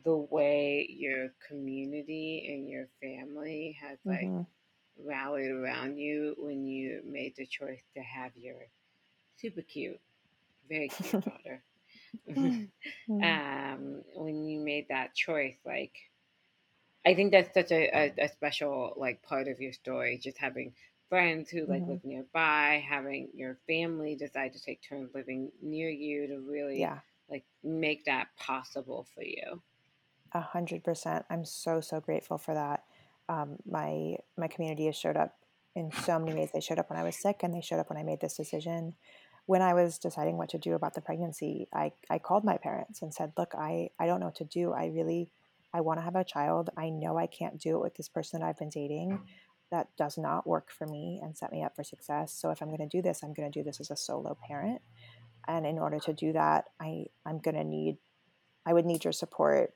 the 0.05 0.17
way 0.17 0.87
your 0.91 1.33
community 1.49 2.47
and 2.53 2.69
your 2.69 2.89
family 3.01 3.77
has 3.81 3.99
like 4.07 4.33
Mhm. 4.33 4.47
rallied 4.99 5.51
around 5.51 5.99
you 5.99 6.35
when 6.39 6.67
you 6.67 7.03
made 7.05 7.35
the 7.37 7.47
choice 7.47 7.83
to 7.95 8.03
have 8.03 8.33
your 8.37 8.57
super 9.37 9.63
cute, 9.63 10.01
very 10.69 10.91
cute 10.91 11.17
daughter. 11.25 11.63
Mm. 12.37 12.69
um, 13.23 14.03
when 14.15 14.47
you 14.47 14.61
made 14.61 14.89
that 14.89 15.15
choice, 15.15 15.57
like 15.65 15.95
I 17.07 17.15
think 17.15 17.31
that's 17.33 17.53
such 17.55 17.71
a, 17.73 17.89
a, 17.97 18.15
a 18.25 18.29
special 18.29 18.95
like 18.97 19.23
part 19.23 19.49
of 19.49 19.61
your 19.61 19.73
story, 19.73 20.19
just 20.19 20.39
having 20.39 20.75
friends 21.13 21.51
who 21.51 21.67
like 21.67 21.85
Mhm. 21.85 21.89
live 21.89 22.03
nearby, 22.05 22.83
having 22.89 23.29
your 23.35 23.59
family 23.69 24.17
decide 24.17 24.55
to 24.55 24.61
take 24.63 24.81
turns 24.83 25.11
living 25.15 25.53
near 25.61 25.91
you 25.91 26.27
to 26.29 26.39
really 26.41 26.81
Yeah, 26.81 27.01
like 27.29 27.45
make 27.63 28.07
that 28.07 28.29
possible 28.39 29.07
for 29.15 29.23
you. 29.23 29.63
a 30.33 30.41
hundred 30.41 30.85
percent. 30.85 31.27
I'm 31.31 31.45
so 31.45 31.81
so 31.81 32.01
grateful 32.01 32.39
for 32.39 32.55
that. 32.55 32.85
Um, 33.29 33.59
my 33.65 34.17
my 34.37 34.49
community 34.49 34.87
has 34.87 34.97
showed 34.97 35.17
up 35.17 35.37
in 35.75 35.93
so 35.93 36.19
many 36.19 36.35
ways. 36.35 36.51
They 36.53 36.61
showed 36.61 36.79
up 36.79 36.91
when 36.91 36.99
I 36.99 37.03
was 37.05 37.17
sick, 37.17 37.41
and 37.43 37.55
they 37.55 37.61
showed 37.61 37.79
up 37.81 37.89
when 37.91 37.99
I 37.99 38.03
made 38.03 38.21
this 38.21 38.37
decision. 38.37 38.97
When 39.47 39.61
I 39.63 39.75
was 39.75 39.99
deciding 39.99 40.37
what 40.39 40.51
to 40.51 40.59
do 40.59 40.75
about 40.75 40.95
the 40.95 41.01
pregnancy, 41.01 41.69
I 41.73 41.93
I 42.11 42.19
called 42.19 42.45
my 42.45 42.57
parents 42.59 43.03
and 43.03 43.13
said, 43.15 43.33
"Look, 43.37 43.55
I 43.57 43.91
I 43.99 44.07
don't 44.07 44.21
know 44.21 44.27
what 44.27 44.37
to 44.37 44.45
do. 44.45 44.73
I 44.73 44.87
really 44.87 45.33
I 45.75 45.81
want 45.81 45.99
to 45.99 46.03
have 46.05 46.17
a 46.17 46.25
child. 46.25 46.71
I 46.77 46.91
know 46.91 47.19
I 47.19 47.27
can't 47.27 47.59
do 47.61 47.77
it 47.77 47.83
with 47.83 47.95
this 47.97 48.09
person 48.09 48.41
that 48.41 48.47
I've 48.47 48.59
been 48.59 48.69
dating. 48.71 49.21
That 49.73 49.89
does 49.97 50.17
not 50.17 50.47
work 50.47 50.71
for 50.71 50.87
me 50.87 51.19
and 51.21 51.37
set 51.37 51.51
me 51.51 51.65
up 51.65 51.75
for 51.75 51.83
success. 51.83 52.33
So 52.33 52.51
if 52.51 52.63
I'm 52.63 52.69
going 52.69 52.89
to 52.89 52.97
do 52.97 53.03
this, 53.03 53.25
I'm 53.25 53.33
going 53.33 53.51
to 53.51 53.59
do 53.59 53.65
this 53.65 53.81
as 53.81 53.91
a 53.91 53.97
solo 53.97 54.37
parent. 54.47 54.83
And 55.49 55.67
in 55.67 55.81
order 55.81 55.99
to 55.99 56.13
do 56.13 56.33
that, 56.35 56.67
I 56.81 57.07
I'm 57.27 57.41
going 57.41 57.57
to 57.57 57.65
need 57.65 57.97
I 58.65 58.73
would 58.73 58.87
need 58.87 59.03
your 59.03 59.13
support 59.13 59.75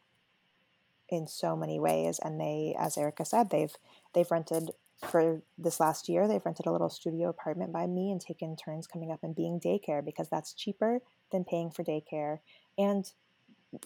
in 1.09 1.27
so 1.27 1.57
many 1.57 1.79
ways 1.79 2.19
and 2.23 2.41
they 2.41 2.75
as 2.79 2.99
Erika 2.99 3.25
said 3.25 3.51
they've 3.51 3.75
they've 4.13 4.31
rented 4.31 4.71
for 5.05 5.43
this 5.57 5.79
last 5.79 6.09
year 6.09 6.27
they've 6.27 6.45
rented 6.45 6.67
a 6.67 6.73
little 6.73 6.89
studio 6.89 7.29
apartment 7.29 7.73
by 7.73 7.87
me 7.87 8.11
and 8.11 8.21
taken 8.21 8.57
turns 8.57 8.87
coming 8.87 9.13
up 9.13 9.21
and 9.23 9.37
being 9.37 9.61
daycare 9.61 10.05
because 10.05 10.29
that's 10.29 10.53
cheaper 10.53 11.01
than 11.31 11.45
paying 11.45 11.71
for 11.71 11.85
daycare 11.85 12.39
and 12.77 13.13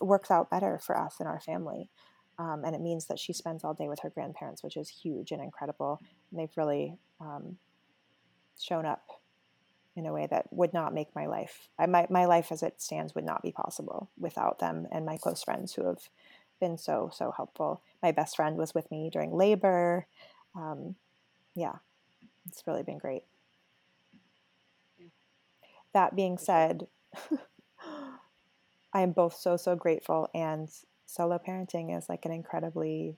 works 0.01 0.31
out 0.31 0.51
better 0.51 0.79
for 0.79 0.97
us 0.99 1.17
and 1.19 1.29
our 1.29 1.41
family 1.41 1.91
um, 2.41 2.65
and 2.65 2.75
it 2.75 2.81
means 2.81 3.07
that 3.07 3.19
she 3.19 3.35
spends 3.35 3.65
all 3.65 3.75
day 3.75 3.87
with 3.87 4.01
her 4.01 4.09
grandparents 4.09 4.63
which 4.63 4.77
is 4.79 4.89
huge 4.89 5.31
and 5.31 5.43
incredible. 5.43 6.01
And 6.31 6.41
they've 6.41 6.57
really 6.57 6.97
um, 7.21 7.59
shown 8.59 8.87
up 8.87 9.03
in 9.95 10.07
a 10.07 10.13
way 10.13 10.27
that 10.31 10.51
would 10.51 10.73
not 10.73 10.95
make 10.95 11.15
my 11.15 11.27
life 11.27 11.69
I, 11.79 11.85
my, 11.87 12.07
my 12.09 12.25
life 12.25 12.51
as 12.51 12.63
it 12.63 12.81
stands 12.81 13.15
would 13.15 13.25
not 13.25 13.43
be 13.43 13.53
possible 13.53 14.09
without 14.19 14.59
them 14.59 14.87
and 14.91 15.05
my 15.05 15.19
close 15.19 15.43
friends 15.43 15.75
who 15.75 15.87
have 15.87 16.09
been 16.61 16.79
so 16.79 17.11
so 17.13 17.33
helpful. 17.35 17.83
My 18.03 18.13
best 18.13 18.37
friend 18.37 18.57
was 18.57 18.75
with 18.75 18.91
me 18.91 19.11
during 19.13 19.33
labor. 19.33 20.07
Um, 20.55 20.95
yeah 21.55 21.77
it's 22.47 22.63
really 22.67 22.83
been 22.83 22.99
great. 22.99 23.23
That 25.93 26.17
being 26.17 26.39
said 26.39 26.87
i 28.93 29.03
am 29.03 29.13
both 29.13 29.35
so 29.35 29.57
so 29.57 29.77
grateful 29.77 30.29
and 30.35 30.69
solo 31.11 31.39
parenting 31.39 31.97
is 31.97 32.09
like 32.09 32.25
an 32.25 32.33
incredibly 32.33 33.17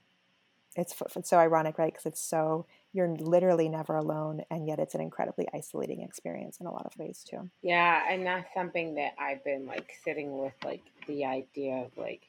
it's, 0.76 0.94
it's 1.16 1.30
so 1.30 1.38
ironic 1.38 1.78
right 1.78 1.92
because 1.92 2.06
it's 2.06 2.20
so 2.20 2.66
you're 2.92 3.08
literally 3.16 3.68
never 3.68 3.96
alone 3.96 4.42
and 4.50 4.66
yet 4.66 4.78
it's 4.80 4.94
an 4.94 5.02
incredibly 5.02 5.46
isolating 5.54 6.02
experience 6.02 6.60
in 6.60 6.66
a 6.66 6.72
lot 6.72 6.86
of 6.86 6.96
ways 6.98 7.24
too 7.24 7.50
Yeah, 7.62 8.12
and 8.12 8.26
that's 8.26 8.52
something 8.54 8.94
that 8.96 9.14
I've 9.18 9.44
been 9.44 9.66
like 9.66 9.92
sitting 10.02 10.36
with, 10.38 10.54
like 10.64 10.82
the 11.06 11.24
idea 11.24 11.84
of 11.84 11.96
like 11.96 12.28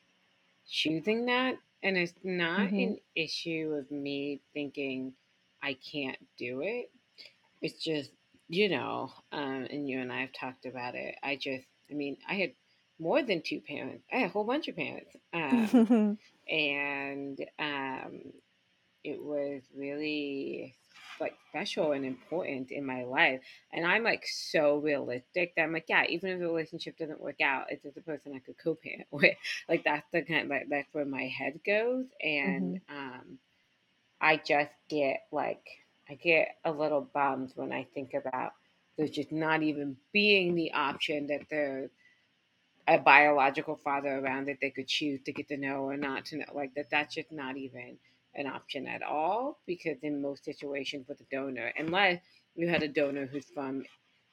choosing 0.67 1.25
that. 1.27 1.59
And 1.83 1.97
it's 1.97 2.15
not 2.23 2.71
hmm 2.71 2.77
an 2.77 2.99
issue 3.15 3.73
of 3.79 3.91
me 3.91 4.41
thinking 4.53 5.15
I 5.61 5.75
can't 5.75 6.19
do 6.37 6.61
it. 6.61 6.91
It's 7.61 7.83
just, 7.83 8.11
you 8.49 8.69
know, 8.69 9.13
um, 9.31 9.67
and 9.69 9.89
you 9.89 10.01
and 10.01 10.13
I 10.13 10.21
have 10.21 10.33
talked 10.33 10.65
about 10.65 10.95
it. 10.95 11.15
I 11.23 11.35
just, 11.37 11.67
I 11.91 11.93
mean, 11.95 12.17
I 12.27 12.35
had 12.35 12.55
more 12.99 13.21
than 13.23 13.41
two 13.41 13.61
parents. 13.61 14.05
I 14.11 14.17
had 14.17 14.29
a 14.29 14.33
whole 14.33 14.45
bunch 14.45 14.67
of 14.67 14.75
parents. 14.75 15.15
Um, 15.33 15.83
and 16.49 17.39
um, 17.59 18.21
it 19.03 19.21
was 19.21 19.63
really 19.75 20.75
like 21.19 21.35
special 21.49 21.91
and 21.91 22.05
important 22.05 22.71
in 22.71 22.85
my 22.85 23.03
life. 23.03 23.41
And 23.71 23.85
I'm 23.85 24.03
like 24.03 24.25
so 24.25 24.77
realistic 24.77 25.53
that 25.55 25.63
I'm 25.63 25.73
like, 25.73 25.85
yeah, 25.89 26.05
even 26.09 26.31
if 26.31 26.39
the 26.39 26.47
relationship 26.47 26.97
doesn't 26.97 27.21
work 27.21 27.41
out, 27.41 27.65
it's 27.69 27.83
just 27.83 27.97
a 27.97 28.01
person 28.01 28.33
I 28.35 28.39
could 28.39 28.57
co-parent 28.63 29.07
with. 29.11 29.35
Like 29.67 29.83
that's 29.83 30.07
the 30.11 30.21
kind 30.23 30.49
like 30.49 30.67
that's 30.69 30.93
where 30.93 31.05
my 31.05 31.27
head 31.27 31.59
goes. 31.65 32.05
And 32.21 32.73
hmm 32.73 32.83
um, 32.89 33.37
I 34.21 34.37
just 34.37 34.71
get 34.89 35.21
like 35.31 35.63
I 36.09 36.15
get 36.15 36.55
a 36.65 36.71
little 36.71 37.01
bummed 37.13 37.51
when 37.55 37.71
I 37.71 37.85
think 37.93 38.13
about 38.13 38.51
there's 38.97 39.11
just 39.11 39.31
not 39.31 39.63
even 39.63 39.97
being 40.13 40.55
the 40.55 40.71
option 40.73 41.27
that 41.27 41.41
there's 41.49 41.91
a 42.87 42.97
biological 42.97 43.77
father 43.77 44.19
around 44.19 44.47
that 44.47 44.57
they 44.61 44.69
could 44.69 44.87
choose 44.87 45.21
to 45.23 45.31
get 45.31 45.47
to 45.49 45.57
know 45.57 45.83
or 45.83 45.97
not 45.97 46.25
to 46.25 46.37
know. 46.37 46.45
Like 46.53 46.73
that 46.75 46.89
that's 46.91 47.15
just 47.15 47.31
not 47.31 47.57
even 47.57 47.97
an 48.35 48.47
option 48.47 48.87
at 48.87 49.03
all 49.03 49.59
because 49.65 49.97
in 50.03 50.21
most 50.21 50.43
situations 50.43 51.07
with 51.07 51.21
a 51.21 51.25
donor, 51.35 51.71
unless 51.77 52.21
you 52.55 52.67
had 52.67 52.83
a 52.83 52.87
donor 52.87 53.25
who's 53.25 53.45
from 53.53 53.83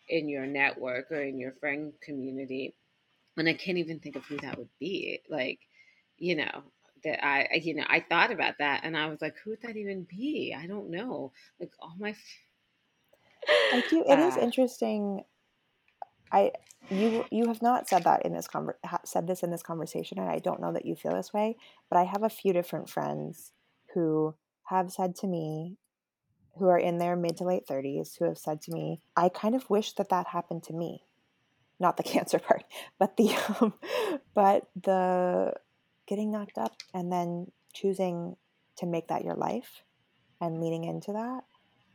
in 0.09 0.29
your 0.29 0.47
network 0.47 1.11
or 1.13 1.23
in 1.23 1.39
your 1.39 1.53
friend 1.53 1.93
community, 2.03 2.75
and 3.37 3.49
I 3.49 3.55
can't 3.55 3.79
even 3.79 4.01
think 4.01 4.17
of 4.17 4.25
who 4.25 4.37
that 4.39 4.59
would 4.59 4.69
be. 4.81 5.21
Like, 5.29 5.61
you 6.19 6.37
know, 6.37 6.65
that 7.05 7.25
I, 7.25 7.49
you 7.63 7.75
know, 7.75 7.85
I 7.89 8.01
thought 8.01 8.33
about 8.33 8.59
that 8.59 8.81
and 8.85 8.97
I 8.97 9.07
was 9.07 9.21
like, 9.23 9.37
who 9.43 9.51
would 9.51 9.63
that 9.63 9.77
even 9.77 10.05
be? 10.05 10.55
I 10.59 10.67
don't 10.67 10.91
know. 10.91 11.33
Like 11.61 11.73
all 11.81 11.95
my, 11.99 12.15
i 13.73 13.83
do 13.89 14.05
it 14.07 14.19
is 14.19 14.37
uh, 14.37 14.41
interesting 14.41 15.25
i 16.33 16.51
you 16.90 17.25
you 17.31 17.47
have 17.47 17.62
not 17.62 17.88
said 17.88 18.05
that 18.05 18.25
in 18.25 18.33
this 18.33 18.49
conver- 18.49 18.75
said 19.05 19.27
this 19.27 19.43
in 19.43 19.51
this 19.51 19.62
conversation 19.62 20.19
and 20.19 20.29
i 20.29 20.38
don't 20.38 20.61
know 20.61 20.73
that 20.73 20.87
you 20.87 20.95
feel 20.95 21.14
this 21.14 21.33
way 21.33 21.57
but 21.88 21.99
i 21.99 22.05
have 22.05 22.23
a 22.23 22.31
few 22.31 22.53
different 22.53 22.88
friends 22.88 23.53
who 23.95 24.35
have 24.64 24.90
said 24.90 25.14
to 25.14 25.27
me 25.27 25.77
who 26.59 26.69
are 26.69 26.79
in 26.79 26.99
their 26.99 27.16
mid 27.16 27.37
to 27.37 27.45
late 27.45 27.66
30s 27.69 28.19
who 28.19 28.25
have 28.25 28.38
said 28.38 28.61
to 28.61 28.73
me 28.73 29.01
i 29.16 29.29
kind 29.29 29.55
of 29.55 29.69
wish 29.71 29.93
that 29.93 30.09
that 30.09 30.29
happened 30.29 30.62
to 30.62 30.73
me. 30.73 31.05
Not 31.79 31.97
the 31.97 32.03
cancer 32.14 32.38
part 32.38 32.64
but 32.99 33.16
the 33.16 33.35
um, 33.61 33.75
but 34.35 34.69
the 34.81 35.55
getting 36.07 36.31
knocked 36.31 36.59
up 36.59 36.75
and 36.93 37.12
then 37.12 37.51
choosing 37.73 38.37
to 38.77 38.87
make 38.87 39.09
that 39.09 39.25
your 39.25 39.37
life 39.37 39.85
and 40.40 40.61
leaning 40.61 40.85
into 40.85 41.12
that 41.12 41.45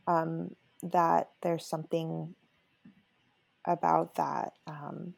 um, 0.06 0.54
that 0.82 1.30
there's 1.42 1.66
something 1.66 2.34
about 3.66 4.14
that 4.14 4.52
um, 4.66 5.14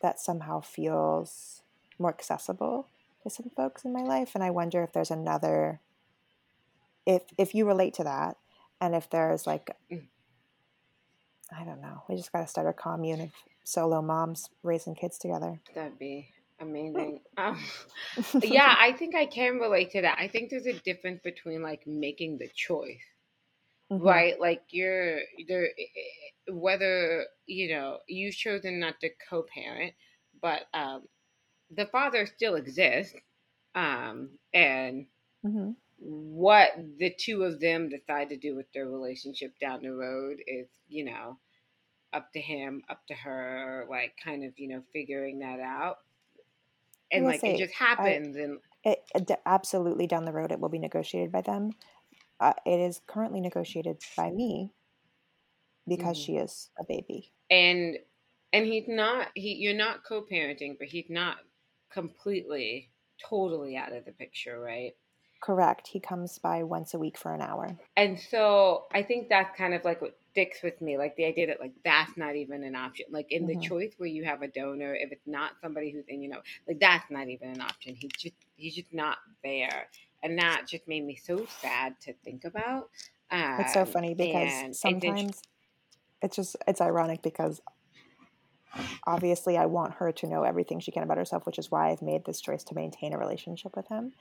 that 0.00 0.20
somehow 0.20 0.60
feels 0.60 1.62
more 1.98 2.10
accessible 2.10 2.88
to 3.22 3.30
some 3.30 3.50
folks 3.56 3.84
in 3.84 3.92
my 3.92 4.02
life 4.02 4.32
and 4.34 4.42
i 4.42 4.50
wonder 4.50 4.82
if 4.82 4.92
there's 4.92 5.10
another 5.10 5.80
if 7.06 7.22
if 7.38 7.54
you 7.54 7.66
relate 7.66 7.94
to 7.94 8.04
that 8.04 8.36
and 8.80 8.94
if 8.94 9.08
there's 9.10 9.46
like 9.46 9.70
i 9.90 11.64
don't 11.64 11.80
know 11.80 12.02
we 12.08 12.16
just 12.16 12.32
got 12.32 12.40
to 12.40 12.46
start 12.46 12.66
a 12.66 12.72
commune 12.72 13.20
of 13.20 13.30
solo 13.64 14.02
moms 14.02 14.50
raising 14.62 14.94
kids 14.94 15.18
together 15.18 15.60
that'd 15.74 15.98
be 15.98 16.28
amazing. 16.62 17.20
Um, 17.38 17.58
yeah, 18.42 18.74
I 18.78 18.92
think 18.92 19.14
I 19.14 19.24
can 19.24 19.58
relate 19.58 19.92
to 19.92 20.02
that. 20.02 20.18
I 20.18 20.28
think 20.28 20.50
there's 20.50 20.66
a 20.66 20.74
difference 20.74 21.20
between 21.24 21.62
like 21.62 21.86
making 21.86 22.38
the 22.38 22.48
choice 22.54 23.00
hmm 23.98 24.08
right? 24.08 24.38
Like 24.40 24.62
you're 24.70 25.20
there, 25.48 25.68
whether 26.48 27.26
you 27.46 27.74
know 27.74 28.00
you've 28.08 28.34
chosen 28.36 28.80
not 28.80 29.00
to 29.00 29.10
co-parent, 29.28 29.94
but 30.40 30.62
um, 30.74 31.08
the 31.70 31.86
father 31.86 32.26
still 32.26 32.56
exists, 32.56 33.16
um, 33.74 34.38
and 34.54 35.06
hmm 35.42 35.72
what 35.98 36.72
the 36.98 37.14
two 37.18 37.44
of 37.44 37.60
them 37.60 37.88
decide 37.88 38.28
to 38.30 38.36
do 38.38 38.56
with 38.56 38.66
their 38.72 38.88
relationship 38.88 39.58
down 39.60 39.82
the 39.82 39.92
road 39.92 40.38
is, 40.46 40.68
you 40.88 41.04
know, 41.04 41.38
up 42.12 42.32
to 42.32 42.40
him, 42.40 42.82
up 42.88 43.06
to 43.08 43.14
her, 43.14 43.86
like 43.90 44.16
kind 44.22 44.44
of 44.44 44.58
you 44.58 44.68
know 44.68 44.82
figuring 44.92 45.40
that 45.40 45.60
out, 45.60 45.98
and 47.12 47.26
like 47.26 47.46
it 47.46 47.54
say 47.54 47.56
just 47.56 47.74
i 47.98 48.14
happens, 48.14 48.36
and 48.36 48.60
it, 48.84 49.00
it 49.14 49.30
absolutely 49.46 50.06
down 50.06 50.24
the 50.24 50.32
road 50.32 50.52
it 50.52 50.60
will 50.60 50.68
be 50.68 50.78
negotiated 50.78 51.32
by 51.32 51.40
them 51.42 51.70
uh, 52.42 52.54
it 52.66 52.80
is 52.80 53.00
currently 53.06 53.40
negotiated 53.40 53.98
by 54.16 54.30
me 54.30 54.72
because 55.86 56.16
mhm. 56.16 56.18
she 56.18 56.36
is 56.36 56.70
a 56.78 56.84
baby 56.84 57.32
and 57.50 57.98
and 58.52 58.66
he's 58.66 58.88
not 58.88 59.28
he 59.34 59.54
you're 59.54 59.74
not 59.74 60.04
co-parenting, 60.04 60.78
but 60.78 60.88
he's 60.88 61.08
not 61.10 61.38
completely 61.92 62.90
totally 63.28 63.76
out 63.76 63.92
of 63.92 64.04
the 64.04 64.12
picture, 64.12 64.60
right? 64.60 64.92
correct 65.42 65.88
he 65.88 66.00
comes 66.00 66.38
by 66.38 66.62
once 66.62 66.94
a 66.94 66.98
week 66.98 67.18
for 67.18 67.34
an 67.34 67.42
hour 67.42 67.78
And 67.96 68.18
so 68.18 68.86
I 68.94 69.02
think 69.02 69.28
that's 69.28 69.56
kind 69.56 69.74
of 69.74 69.84
like 69.84 70.00
what 70.00 70.16
sticks 70.30 70.62
with 70.62 70.80
me, 70.80 70.96
like 70.96 71.14
the 71.16 71.26
idea 71.26 71.48
that 71.48 71.60
like 71.60 71.74
that's 71.84 72.16
not 72.16 72.36
even 72.36 72.64
an 72.64 72.74
option. 72.74 73.06
Like 73.10 73.26
in 73.30 73.46
the 73.46 73.56
hmm 73.56 73.56
choice 73.56 73.92
where 73.98 74.08
you 74.08 74.24
have 74.24 74.40
a 74.42 74.48
donor, 74.48 74.94
if 74.94 75.12
it's 75.12 75.26
not 75.26 75.52
somebody 75.60 75.90
who's 75.92 76.06
in, 76.08 76.22
you 76.22 76.30
know, 76.30 76.40
like 76.66 76.80
that's 76.80 77.10
not 77.10 77.28
even 77.28 77.50
an 77.50 77.60
option. 77.60 77.94
He's 77.94 78.14
just 78.18 78.34
he's 78.56 78.74
just 78.74 78.94
not 78.94 79.18
there, 79.44 79.88
and 80.22 80.38
that 80.38 80.66
just 80.68 80.86
made 80.88 81.04
me 81.04 81.16
so 81.16 81.46
sad 81.46 81.96
to 82.02 82.12
think 82.24 82.44
about. 82.44 82.90
it's 83.58 83.72
so 83.72 83.84
Um, 83.84 83.86
funny 83.86 84.14
because 84.14 84.64
and 84.64 84.76
it's 84.84 85.04
int- 85.04 85.32
sometimes 85.32 85.42
it's 86.22 86.36
just 86.36 86.56
it's 86.68 86.80
ironic 86.80 87.22
because 87.22 87.60
obviously 89.06 89.56
I 89.56 89.66
want 89.66 89.94
her 89.94 90.12
to 90.12 90.26
know 90.26 90.42
everything 90.42 90.80
she 90.80 90.92
can 90.92 91.02
about 91.02 91.16
herself, 91.18 91.46
which 91.46 91.58
is 91.58 91.70
why 91.70 91.90
I've 91.90 92.02
made 92.02 92.24
this 92.24 92.40
choice 92.40 92.64
to 92.64 92.74
maintain 92.74 93.12
a 93.12 93.18
relationship 93.18 93.76
with 93.76 93.88
him. 93.88 94.12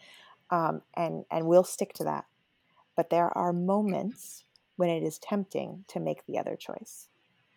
Um, 0.49 0.81
and 0.95 1.25
and 1.31 1.47
we'll 1.47 1.63
stick 1.63 1.93
to 1.95 2.03
that. 2.05 2.25
But 2.95 3.09
there 3.09 3.35
are 3.37 3.53
moments 3.53 4.45
when 4.77 4.89
it 4.89 5.03
is 5.03 5.19
tempting 5.19 5.85
to 5.89 5.99
make 5.99 6.25
the 6.25 6.37
other 6.39 6.55
choice 6.55 7.09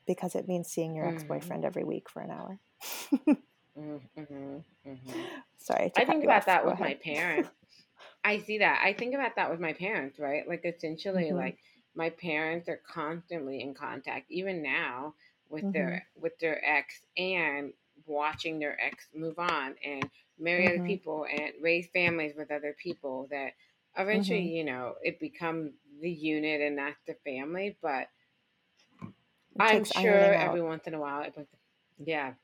because 0.07 0.35
it 0.35 0.49
means 0.49 0.69
seeing 0.69 0.95
your 0.95 1.07
Mhm, 1.07 1.09
ex-boyfriend 1.09 1.65
every 1.65 1.85
week 1.85 2.09
for 2.11 2.21
an 2.23 2.31
hour. 2.31 2.61
mhm, 3.77 4.01
mhm, 4.19 4.65
mhm. 4.87 5.27
Sorry 5.59 5.93
I 5.97 6.05
think 6.05 6.25
about 6.25 6.47
that 6.47 6.65
Go 6.65 6.71
with 6.71 6.81
my 6.81 6.95
parents. 6.95 7.51
I 8.25 8.39
see 8.39 8.59
that. 8.59 8.83
I 8.85 8.93
think 8.93 9.15
about 9.15 9.37
that 9.37 9.51
with 9.51 9.61
my 9.61 9.73
parents, 9.73 10.19
right? 10.19 10.49
Like 10.49 10.65
essentially 10.65 11.33
hmm 11.33 11.33
like 11.33 11.59
my 11.95 12.11
parents 12.11 12.69
are 12.69 12.79
constantly 12.79 13.61
in 13.61 13.75
contact 13.75 14.31
even 14.31 14.63
now 14.63 15.15
with 15.49 15.71
hmm 15.73 15.73
their 15.73 16.07
with 16.17 16.39
their 16.39 16.65
ex 16.65 17.05
and 17.17 17.73
watching 18.07 18.59
their 18.59 18.81
ex 18.81 19.09
move 19.15 19.39
on 19.39 19.77
and 19.85 20.11
marry 20.39 20.69
other 20.69 20.81
hmm 20.81 20.87
people 20.87 21.27
and 21.31 21.53
raise 21.61 21.87
families 21.89 22.35
with 22.37 22.51
other 22.51 22.75
people 22.83 23.29
that 23.31 23.53
eventually, 23.97 24.43
hmm 24.43 24.55
you 24.57 24.65
know, 24.65 24.97
it 25.03 25.21
becomes 25.21 25.75
the 26.01 26.11
unit 26.11 26.61
and 26.61 26.77
not 26.77 26.95
the 27.07 27.15
family, 27.25 27.77
but 27.83 28.09
I'm 29.59 29.85
sure 29.85 30.33
every 30.35 30.63
once 30.63 30.87
in 30.87 30.95
a 30.95 31.01
while 31.01 31.23
it 31.23 31.37
was 31.37 31.47
yeah. 31.99 32.35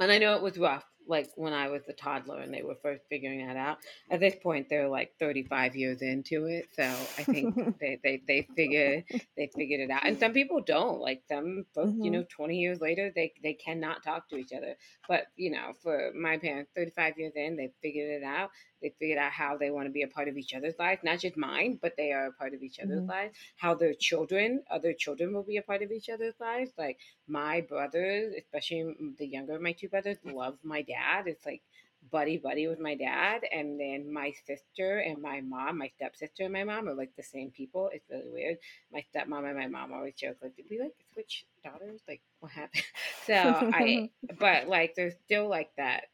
And 0.00 0.10
I 0.10 0.18
know 0.18 0.34
it 0.34 0.42
was 0.42 0.58
rough, 0.58 0.84
like 1.08 1.30
when 1.36 1.52
I 1.54 1.68
was 1.68 1.88
a 1.88 1.92
toddler 1.94 2.40
and 2.40 2.54
they 2.54 2.62
were 2.62 2.76
first 2.82 3.04
figuring 3.08 3.46
that 3.46 3.56
out. 3.56 3.78
At 4.10 4.20
this 4.20 4.36
point, 4.42 4.68
they're 4.68 4.88
like 4.88 5.14
35 5.18 5.76
years 5.76 6.02
into 6.02 6.46
it, 6.46 6.68
so 6.74 7.12
I 7.18 7.24
think 7.24 7.52
they 7.80 7.98
they 8.02 8.22
they 8.28 8.50
figure 8.56 9.04
they 9.36 9.52
figured 9.56 9.80
it 9.80 9.90
out. 9.90 10.06
And 10.06 10.18
some 10.18 10.32
people 10.32 10.60
don't. 10.60 11.00
Like 11.00 11.22
some 11.28 11.66
folks, 11.74 11.98
you 12.02 12.10
hmm 12.10 12.18
know, 12.18 12.24
20 12.28 12.58
years 12.58 12.80
later, 12.80 13.12
they 13.14 13.32
they 13.42 13.54
cannot 13.54 14.02
talk 14.04 14.28
to 14.30 14.36
each 14.36 14.52
other. 14.52 14.76
But 15.08 15.26
you 15.36 15.50
know, 15.50 15.72
for 15.82 16.12
my 16.14 16.38
parents, 16.38 16.72
35 16.76 17.18
years 17.18 17.32
in, 17.36 17.56
they 17.56 17.72
figured 17.82 18.22
it 18.22 18.24
out. 18.24 18.50
They 18.80 18.90
figured 18.98 19.18
out 19.18 19.32
how 19.32 19.56
they 19.56 19.70
want 19.70 19.86
to 19.86 19.92
be 19.92 20.02
a 20.02 20.08
part 20.08 20.28
of 20.28 20.36
each 20.36 20.54
other's 20.54 20.78
lives, 20.78 21.02
not 21.04 21.18
just 21.20 21.36
mine, 21.36 21.78
but 21.80 21.96
they 21.96 22.12
are 22.12 22.26
a 22.26 22.32
part 22.32 22.54
of 22.54 22.62
each 22.62 22.78
other's 22.78 23.02
Mhm. 23.02 23.08
lives. 23.08 23.36
How 23.56 23.74
their 23.74 23.94
children, 23.94 24.64
other 24.70 24.92
children, 24.92 25.32
will 25.32 25.42
be 25.42 25.56
a 25.56 25.62
part 25.62 25.82
of 25.82 25.92
each 25.92 26.08
other's 26.08 26.38
lives. 26.40 26.72
Like 26.76 26.98
my 27.26 27.60
brothers, 27.60 28.34
especially 28.36 28.94
the 29.18 29.26
younger 29.26 29.54
of 29.56 29.62
my 29.62 29.72
two 29.72 29.88
brothers, 29.88 30.18
love 30.24 30.58
my 30.62 30.82
dad. 30.82 31.26
It's 31.26 31.44
like 31.46 31.62
buddy 32.10 32.38
buddy 32.38 32.66
with 32.68 32.78
my 32.78 32.94
dad, 32.94 33.42
and 33.52 33.78
then 33.78 34.12
my 34.12 34.32
sister 34.46 34.98
and 34.98 35.20
my 35.20 35.40
mom, 35.40 35.78
my 35.78 35.88
stepsister 35.88 36.44
and 36.44 36.52
my 36.52 36.64
mom 36.64 36.88
are 36.88 36.94
like 36.94 37.14
the 37.16 37.22
same 37.22 37.50
people. 37.50 37.90
It's 37.92 38.08
really 38.08 38.30
weird. 38.30 38.58
My 38.92 39.04
stepmom 39.12 39.46
and 39.48 39.58
my 39.58 39.66
mom 39.66 39.92
always 39.92 40.14
joke 40.14 40.38
like, 40.42 40.56
"Did 40.56 40.66
we 40.70 40.78
like 40.80 40.94
switch 41.12 41.46
daughters? 41.64 42.00
Like, 42.08 42.22
what 42.40 42.52
happened?" 42.52 42.84
So 43.26 43.64
I, 43.72 44.04
but 44.38 44.68
like, 44.68 44.94
there's 44.94 45.14
still 45.24 45.48
like 45.48 45.70
that. 45.76 46.04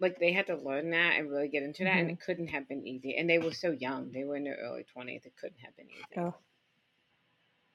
Like 0.00 0.18
they 0.18 0.32
had 0.32 0.46
to 0.48 0.56
learn 0.56 0.90
that 0.90 1.18
and 1.18 1.30
really 1.30 1.48
get 1.48 1.62
into 1.62 1.84
that, 1.84 1.98
and 1.98 2.08
Mhm. 2.08 2.12
it 2.14 2.20
couldn't 2.20 2.48
have 2.48 2.66
been 2.68 2.86
easy. 2.86 3.16
And 3.16 3.28
they 3.28 3.38
were 3.38 3.52
so 3.52 3.70
young; 3.70 4.10
they 4.12 4.24
were 4.24 4.36
in 4.36 4.44
their 4.44 4.56
early 4.56 4.84
twenties. 4.84 5.26
It 5.26 5.36
couldn't 5.36 5.60
have 5.60 5.76
been 5.76 5.90
easy. 5.90 6.04
oh, 6.16 6.34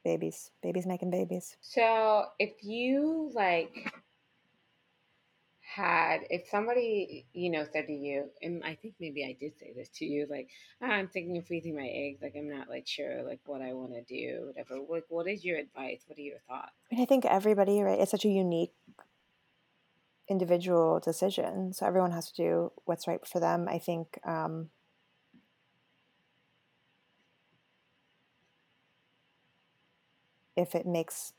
babies, 0.03 0.51
babies 0.61 0.85
making 0.85 1.11
babies. 1.11 1.55
So 1.61 2.25
if 2.39 2.63
you 2.63 3.31
like 3.33 3.91
had 5.61 6.21
if 6.29 6.47
somebody 6.47 7.25
you 7.33 7.49
know 7.49 7.65
said 7.73 7.87
to 7.87 7.91
you 7.93 8.29
and 8.41 8.63
i 8.63 8.75
think 8.75 8.93
maybe 8.99 9.25
i 9.25 9.35
did 9.39 9.57
say 9.57 9.73
this 9.75 9.89
to 9.89 10.05
you 10.05 10.25
like 10.29 10.47
"Ah, 10.81 10.85
i'm 10.85 11.07
thinking 11.07 11.37
of 11.37 11.45
freezing 11.47 11.75
my 11.75 11.87
eggs 11.87 12.21
like 12.21 12.33
i'm 12.37 12.47
not 12.47 12.69
like 12.69 12.87
sure 12.87 13.23
like 13.23 13.39
what 13.45 13.61
i 13.61 13.73
want 13.73 13.91
to 13.91 14.01
do 14.03 14.45
whatever 14.45 14.79
like 14.87 15.03
what 15.09 15.27
is 15.27 15.43
your 15.43 15.57
advice 15.57 16.01
what 16.07 16.17
are 16.17 16.21
your 16.21 16.37
thoughts 16.47 16.71
I 16.91 16.95
mean, 16.95 17.01
I 17.03 17.05
think 17.07 17.25
everybody, 17.25 17.81
right? 17.81 17.99
It's 17.99 18.11
such 18.11 18.25
a 18.25 18.29
unique 18.29 18.71
individual 20.29 20.99
decision. 20.99 21.73
So 21.73 21.85
everyone 21.85 22.11
has 22.11 22.31
to 22.31 22.35
do 22.35 22.71
what's 22.85 23.07
right 23.07 23.25
for 23.25 23.39
them. 23.39 23.67
I 23.69 23.77
think 23.79 24.19
um, 24.25 24.69
if 30.55 30.75
it 30.75 30.85
makes 30.85 31.33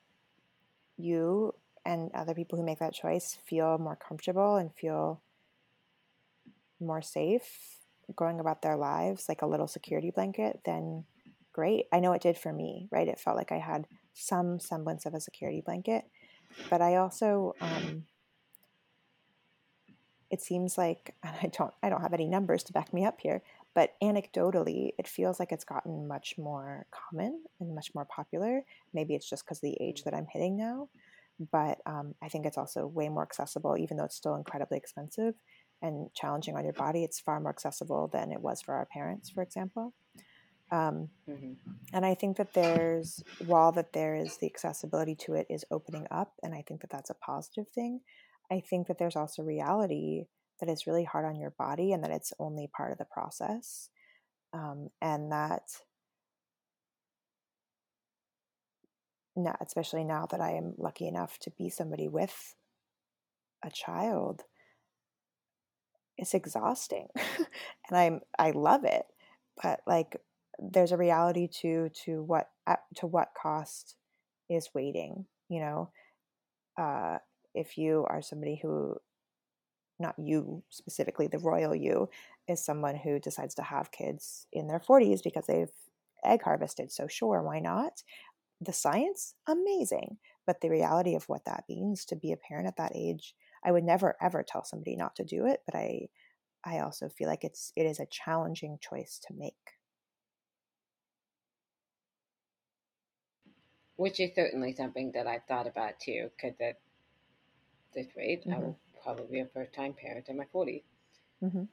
you 0.96 1.55
and 1.85 2.11
other 2.14 2.35
people 2.35 2.59
who 2.59 2.64
make 2.64 2.81
that 2.81 2.94
choice 2.94 3.38
feel 3.46 3.79
more 3.79 3.96
comfortable 3.96 4.57
and 4.57 4.75
feel 4.75 5.22
more 6.81 7.03
safe 7.03 7.79
going 8.14 8.40
about 8.40 8.62
their 8.62 8.77
lives, 8.77 9.29
like 9.29 9.42
a 9.42 9.46
little 9.46 9.66
security 9.66 10.11
blanket, 10.11 10.61
then 10.64 11.05
great. 11.53 11.87
I 11.92 12.01
know 12.01 12.12
it 12.12 12.22
did 12.22 12.37
for 12.37 12.53
me, 12.53 12.88
right? 12.90 13.09
It 13.09 13.18
felt 13.18 13.37
like 13.37 13.53
I 13.53 13.59
had 13.59 13.87
some 14.14 14.61
semblance 14.61 15.07
of 15.07 15.14
a 15.14 15.20
security 15.20 15.62
blanket, 15.64 16.05
but 16.70 16.81
I 16.81 16.96
also, 16.96 17.55
um, 17.61 18.05
it 20.31 20.41
seems 20.43 20.79
like 20.79 21.15
and 21.23 21.37
I 21.43 21.47
don't 21.49 21.75
I 21.83 21.89
don't 21.91 22.03
have 22.03 22.15
any 22.15 22.27
numbers 22.29 22.62
to 22.65 22.73
back 22.73 22.93
me 22.93 23.05
up 23.05 23.21
here, 23.21 23.43
but 23.75 23.93
anecdotally, 24.03 24.91
it 24.99 25.09
feels 25.09 25.39
like 25.41 25.53
it's 25.53 25.65
gotten 25.65 26.09
much 26.09 26.37
more 26.39 26.87
common 26.91 27.45
and 27.61 27.75
much 27.75 27.95
more 27.95 28.05
popular. 28.07 28.62
Maybe 28.95 29.15
it's 29.15 29.29
just 29.29 29.45
because 29.45 29.59
of 29.59 29.62
the 29.62 29.79
age 29.81 30.05
that 30.05 30.15
I'm 30.15 30.27
hitting 30.33 30.57
now, 30.57 30.89
but 31.53 31.79
um, 31.87 32.15
I 32.23 32.29
think 32.29 32.47
it's 32.47 32.59
also 32.59 32.87
way 32.87 33.09
more 33.09 33.23
accessible, 33.23 33.77
even 33.77 33.97
though 33.97 34.05
it's 34.05 34.17
still 34.17 34.37
incredibly 34.37 34.79
expensive 34.79 35.35
and 35.83 36.12
challenging 36.15 36.57
on 36.57 36.65
your 36.65 36.73
body. 36.73 37.05
It's 37.05 37.21
far 37.21 37.41
more 37.41 37.51
accessible 37.51 38.09
than 38.09 38.33
it 38.33 38.41
was 38.41 38.62
for 38.62 38.75
our 38.75 38.87
parents, 38.87 39.31
for 39.31 39.43
example. 39.43 39.95
Um, 40.73 41.11
hmm 41.27 41.57
and 41.93 42.05
I 42.05 42.15
think 42.15 42.37
that 42.39 42.55
there's, 42.55 43.23
while 43.39 43.73
that 43.73 43.93
there 43.93 44.17
is 44.17 44.39
the 44.39 44.47
accessibility 44.47 45.15
to 45.17 45.35
it 45.35 45.47
is 45.49 45.65
opening 45.71 46.07
up, 46.11 46.35
and 46.43 46.55
I 46.55 46.62
think 46.62 46.81
that 46.81 46.91
that's 46.91 47.11
a 47.11 47.15
positive 47.15 47.69
thing. 47.69 48.01
I 48.50 48.61
think 48.61 48.87
that 48.88 48.98
there's 48.98 49.16
also 49.16 49.42
reality 49.42 50.26
that 50.61 50.68
it's 50.68 50.87
really 50.87 51.04
hard 51.04 51.24
on 51.26 51.37
your 51.38 51.50
body 51.50 51.92
and 51.92 52.02
that 52.04 52.11
it's 52.11 52.32
only 52.38 52.68
part 52.74 52.92
of 52.92 52.98
the 52.98 53.04
process. 53.04 53.90
Um, 54.52 54.88
and 55.02 55.32
that, 55.32 55.62
now, 59.35 59.56
especially 59.61 60.04
now 60.04 60.26
that 60.30 60.40
I 60.40 60.52
am 60.52 60.74
lucky 60.78 61.06
enough 61.06 61.38
to 61.40 61.50
be 61.50 61.68
somebody 61.68 62.09
with 62.09 62.54
a 63.62 63.70
child, 63.70 64.44
it's 66.18 66.35
exhausting 66.35 67.09
and 67.88 67.98
i'm 67.98 68.20
i 68.38 68.50
love 68.50 68.85
it 68.85 69.04
but 69.62 69.80
like 69.87 70.16
there's 70.59 70.92
a 70.92 70.96
reality 70.96 71.48
to 71.48 71.88
to 71.90 72.22
what 72.22 72.48
at- 72.66 72.85
to 72.94 73.06
what 73.06 73.28
cost 73.40 73.96
is 74.48 74.70
waiting 74.74 75.26
you 75.48 75.61
know 75.61 75.90
uh 76.78 77.18
if 77.57 77.79
you 77.79 78.07
are 78.09 78.23
somebody 78.23 78.57
who 78.62 78.97
not 79.99 80.14
you 80.19 80.62
specifically 80.71 81.27
the 81.27 81.38
royal 81.38 81.75
you 81.75 82.09
is 82.49 82.64
someone 82.64 82.97
who 82.97 83.19
decides 83.19 83.55
to 83.55 83.62
have 83.62 83.90
kids 83.90 84.47
in 84.53 84.69
their 84.69 84.81
40s 84.81 85.23
because 85.23 85.47
they've 85.47 85.73
egg 86.25 86.42
harvested 86.42 86.92
so 86.92 87.07
sure 87.09 87.42
why 87.42 87.61
not? 87.61 88.03
The 88.61 88.73
science? 88.73 89.35
Amazing. 89.49 90.19
But 90.47 90.61
the 90.61 90.71
reality 90.71 91.14
of 91.14 91.25
what 91.29 91.45
that 91.47 91.64
means 91.69 92.05
to 92.07 92.16
be 92.16 92.33
a 92.33 92.37
parent 92.37 92.69
at 92.69 92.77
that 92.77 92.92
age 92.95 93.35
i 93.64 93.73
would 93.73 93.85
never 93.85 94.16
ever 94.21 94.42
tell 94.42 94.64
somebody 94.64 94.97
not 94.97 95.16
to 95.16 95.25
do 95.25 95.47
it 95.47 95.61
but 95.66 95.75
i 95.77 96.09
i 96.64 96.81
also 96.81 97.09
feel 97.09 97.29
like 97.29 97.45
it's 97.45 97.73
it 97.77 97.87
is 97.87 98.01
a 98.01 98.07
challenging 98.07 98.79
choice 98.81 99.19
to 99.27 99.35
make. 99.35 99.55
Which 103.97 104.21
is 104.21 104.35
certainly 104.35 104.75
something 104.75 105.12
that 105.12 105.27
i've 105.27 105.45
thought 105.49 105.66
about 105.66 105.99
too 106.01 106.31
because 106.37 106.57
at 107.96 108.04
this 108.04 108.16
rate 108.16 108.44
i 108.52 108.59
will 108.59 108.78
probably 109.02 109.26
be 109.30 109.40
a 109.40 109.46
first 109.46 109.72
time 109.72 109.92
parent 109.92 110.28
in 110.28 110.37
my 110.37 110.44
40s 110.54 110.82
hmm 111.40 111.64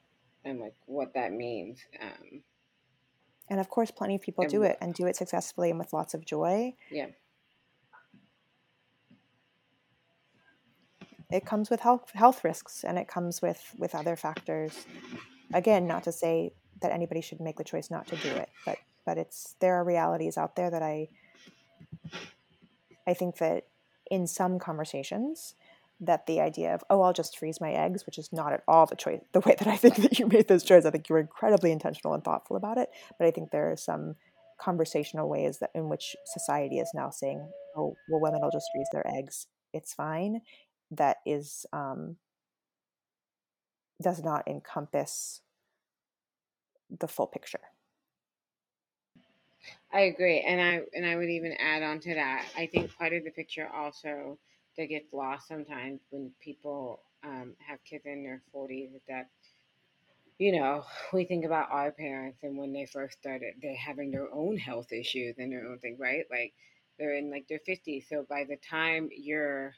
and 0.45 0.59
like 0.59 0.75
what 0.85 1.13
that 1.13 1.31
means 1.31 1.79
um 2.01 2.41
and 3.49 3.59
of 3.59 3.69
course 3.69 3.91
plenty 3.91 4.15
of 4.15 4.21
people 4.21 4.43
And 4.43 4.51
do 4.51 4.63
it 4.63 4.77
and 4.81 4.93
do 4.93 5.05
it 5.05 5.15
successfully 5.15 5.69
and 5.69 5.77
with 5.77 5.93
lots 5.93 6.13
of 6.13 6.25
joy. 6.25 6.73
Yeah. 6.89 7.07
It 11.29 11.45
comes 11.45 11.69
with 11.69 11.81
health 11.81 12.11
health 12.13 12.43
risks 12.43 12.83
and 12.83 12.97
it 12.97 13.07
comes 13.07 13.41
with 13.41 13.75
with 13.77 13.95
other 13.95 14.15
factors. 14.15 14.85
Again 15.53 15.87
not 15.87 16.03
to 16.05 16.11
say 16.11 16.53
that 16.81 16.91
anybody 16.91 17.21
should 17.21 17.39
make 17.39 17.57
the 17.57 17.63
choice 17.63 17.91
not 17.91 18.07
to 18.07 18.15
do 18.17 18.29
it 18.29 18.49
but 18.65 18.77
but 19.05 19.17
it's 19.17 19.55
there 19.59 19.75
are 19.75 19.83
realities 19.83 20.37
out 20.37 20.55
there 20.55 20.69
that 20.69 20.81
i 20.81 21.07
i 23.07 23.13
think 23.13 23.37
that 23.37 23.67
in 24.11 24.27
some 24.27 24.59
conversations 24.59 25.55
that 26.05 26.25
the 26.25 26.39
idea 26.39 26.73
of 26.73 26.83
oh 26.89 27.01
i'll 27.01 27.13
just 27.13 27.37
freeze 27.37 27.61
my 27.61 27.71
eggs 27.71 28.05
which 28.05 28.17
is 28.17 28.31
not 28.31 28.53
at 28.53 28.63
all 28.67 28.85
the 28.85 28.95
choice 28.95 29.21
the 29.31 29.39
way 29.41 29.55
that 29.57 29.67
i 29.67 29.77
think 29.77 29.95
that 29.97 30.19
you 30.19 30.27
made 30.27 30.47
this 30.47 30.63
choice 30.63 30.85
i 30.85 30.91
think 30.91 31.07
you 31.09 31.13
were 31.13 31.21
incredibly 31.21 31.71
intentional 31.71 32.13
and 32.13 32.23
thoughtful 32.23 32.55
about 32.55 32.77
it 32.77 32.89
but 33.17 33.27
i 33.27 33.31
think 33.31 33.51
there 33.51 33.71
are 33.71 33.77
some 33.77 34.15
conversational 34.59 35.29
ways 35.29 35.59
that 35.59 35.71
in 35.75 35.89
which 35.89 36.15
society 36.25 36.79
is 36.79 36.89
now 36.93 37.09
saying 37.09 37.45
oh 37.75 37.95
well 38.09 38.21
women 38.21 38.41
will 38.41 38.51
just 38.51 38.69
freeze 38.73 38.87
their 38.91 39.05
eggs. 39.07 39.47
It's 39.73 39.93
fine. 39.93 40.41
That 40.91 41.17
is 41.25 41.65
um, 41.73 42.17
does 44.01 44.23
not 44.23 44.47
encompass 44.47 45.41
the 46.89 47.07
full 47.07 47.27
picture. 47.27 47.59
I 49.91 50.01
agree, 50.01 50.41
and 50.41 50.61
I 50.61 50.81
and 50.93 51.05
I 51.05 51.15
would 51.15 51.29
even 51.29 51.53
add 51.53 51.83
on 51.83 51.99
to 52.01 52.15
that. 52.15 52.45
I 52.55 52.67
think 52.67 52.95
part 52.95 53.13
of 53.13 53.23
the 53.23 53.31
picture 53.31 53.67
also 53.73 54.37
that 54.77 54.87
gets 54.87 55.13
lost 55.13 55.47
sometimes 55.47 56.01
when 56.09 56.31
people 56.41 57.01
um, 57.23 57.55
have 57.67 57.79
kids 57.83 58.03
in 58.05 58.23
their 58.23 58.41
forties 58.51 58.91
is 58.93 59.01
that 59.07 59.27
you 60.39 60.51
know 60.51 60.83
we 61.13 61.25
think 61.25 61.45
about 61.45 61.71
our 61.71 61.91
parents 61.91 62.39
and 62.43 62.57
when 62.57 62.73
they 62.73 62.85
first 62.85 63.17
started, 63.19 63.53
they're 63.61 63.75
having 63.75 64.11
their 64.11 64.31
own 64.33 64.57
health 64.57 64.91
issues 64.91 65.35
and 65.37 65.51
their 65.51 65.65
own 65.67 65.79
thing, 65.79 65.97
right? 65.99 66.25
Like 66.31 66.53
they're 66.97 67.15
in 67.15 67.31
like 67.31 67.47
their 67.47 67.59
fifties, 67.65 68.05
so 68.09 68.25
by 68.29 68.43
the 68.45 68.57
time 68.57 69.09
you're 69.15 69.73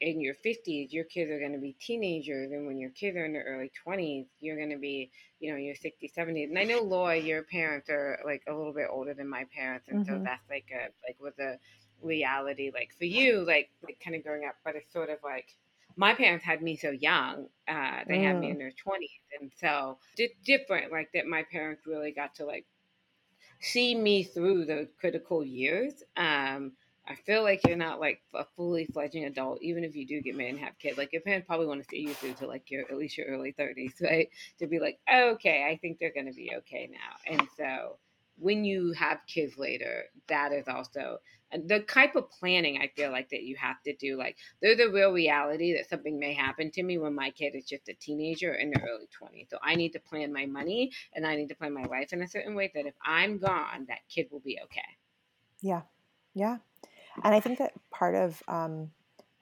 in 0.00 0.20
your 0.20 0.34
50s, 0.34 0.92
your 0.92 1.04
kids 1.04 1.30
are 1.30 1.38
going 1.38 1.52
to 1.52 1.58
be 1.58 1.76
teenagers. 1.80 2.50
And 2.52 2.66
when 2.66 2.78
your 2.78 2.90
kids 2.90 3.16
are 3.16 3.24
in 3.24 3.32
their 3.32 3.44
early 3.44 3.70
20s, 3.84 4.26
you're 4.40 4.56
going 4.56 4.70
to 4.70 4.78
be, 4.78 5.10
you 5.40 5.50
know, 5.50 5.56
in 5.58 5.64
your 5.64 5.74
60s, 5.74 6.12
70s. 6.14 6.48
And 6.50 6.58
I 6.58 6.64
know, 6.64 6.80
Laura, 6.82 7.16
your 7.16 7.42
parents 7.44 7.88
are 7.90 8.18
like 8.24 8.42
a 8.48 8.52
little 8.54 8.72
bit 8.74 8.88
older 8.90 9.14
than 9.14 9.28
my 9.28 9.44
parents. 9.54 9.88
And 9.88 10.00
so 10.06 10.18
Mhm. 10.18 10.24
that's 10.24 10.42
like 10.50 10.66
a, 10.72 10.84
like 11.06 11.16
was 11.20 11.38
a 11.38 11.58
reality, 12.02 12.70
like 12.72 12.92
for 12.96 13.04
you, 13.04 13.44
like, 13.46 13.70
like 13.82 14.00
kind 14.00 14.16
of 14.16 14.22
growing 14.24 14.44
up. 14.46 14.56
But 14.64 14.76
it's 14.76 14.92
sort 14.92 15.10
of 15.10 15.18
like, 15.22 15.56
my 15.96 16.14
parents 16.14 16.44
had 16.44 16.62
me 16.62 16.76
so 16.76 16.90
young. 16.90 17.48
Uh, 17.66 18.04
they 18.08 18.20
had 18.20 18.38
me 18.38 18.50
Mm. 18.50 18.52
in 18.52 18.58
their 18.58 18.72
20s. 18.72 19.20
And 19.40 19.52
so 19.60 19.98
di- 20.16 20.34
different, 20.44 20.92
like 20.92 21.10
that 21.14 21.26
my 21.26 21.44
parents 21.44 21.86
really 21.86 22.12
got 22.12 22.34
to 22.36 22.44
like 22.46 22.66
see 23.60 23.94
me 23.94 24.22
through 24.24 24.64
those 24.64 24.88
critical 24.98 25.44
years. 25.44 26.02
Um, 26.16 26.72
I 27.06 27.14
feel 27.14 27.42
like 27.42 27.66
you're 27.66 27.76
not 27.76 28.00
like 28.00 28.20
a 28.34 28.44
fully 28.44 28.84
fledging 28.86 29.24
adult, 29.24 29.62
even 29.62 29.82
if 29.82 29.96
you 29.96 30.06
do 30.06 30.20
get 30.20 30.36
married 30.36 30.50
and 30.50 30.58
have 30.60 30.78
kids. 30.78 30.98
Like 30.98 31.12
your 31.12 31.22
parents 31.22 31.46
probably 31.46 31.66
want 31.66 31.82
to 31.82 31.88
see 31.88 32.00
you 32.00 32.14
through 32.14 32.34
to 32.34 32.46
like 32.46 32.70
your 32.70 32.82
at 32.82 32.96
least 32.98 33.16
your 33.16 33.26
early 33.28 33.52
thirties, 33.52 33.94
right? 34.02 34.28
To 34.58 34.66
be 34.66 34.78
like, 34.78 34.98
okay, 35.12 35.64
I 35.70 35.78
think 35.78 35.98
they're 35.98 36.12
gonna 36.14 36.32
be 36.34 36.52
okay 36.58 36.88
now. 36.92 37.16
And 37.32 37.48
so 37.56 37.98
when 38.38 38.64
you 38.64 38.92
have 38.92 39.26
kids 39.26 39.56
later, 39.58 40.04
that 40.28 40.52
is 40.52 40.68
also 40.68 41.18
the 41.50 41.80
type 41.80 42.14
of 42.14 42.30
planning 42.30 42.78
I 42.80 42.88
feel 42.88 43.10
like 43.10 43.30
that 43.30 43.42
you 43.42 43.56
have 43.56 43.82
to 43.84 43.94
do. 43.96 44.16
Like 44.18 44.36
there's 44.60 44.80
a 44.80 44.90
real 44.90 45.12
reality 45.12 45.74
that 45.76 45.88
something 45.88 46.18
may 46.18 46.34
happen 46.34 46.70
to 46.72 46.82
me 46.82 46.98
when 46.98 47.14
my 47.14 47.30
kid 47.30 47.54
is 47.54 47.64
just 47.64 47.88
a 47.88 47.94
teenager 47.94 48.54
in 48.54 48.70
their 48.70 48.84
early 48.88 49.08
20s. 49.08 49.48
So 49.50 49.58
I 49.62 49.74
need 49.74 49.92
to 49.92 50.00
plan 50.00 50.32
my 50.32 50.46
money 50.46 50.92
and 51.14 51.26
I 51.26 51.36
need 51.36 51.48
to 51.48 51.54
plan 51.54 51.72
my 51.72 51.84
life 51.84 52.12
in 52.12 52.22
a 52.22 52.28
certain 52.28 52.54
way 52.54 52.70
that 52.74 52.86
if 52.86 52.94
I'm 53.04 53.38
gone, 53.38 53.86
that 53.88 54.00
kid 54.08 54.28
will 54.30 54.40
be 54.40 54.58
okay. 54.64 54.98
Yeah, 55.60 55.82
yeah, 56.34 56.58
and 57.22 57.34
I 57.34 57.40
think 57.40 57.58
that 57.58 57.74
part 57.90 58.14
of 58.14 58.42
um, 58.48 58.92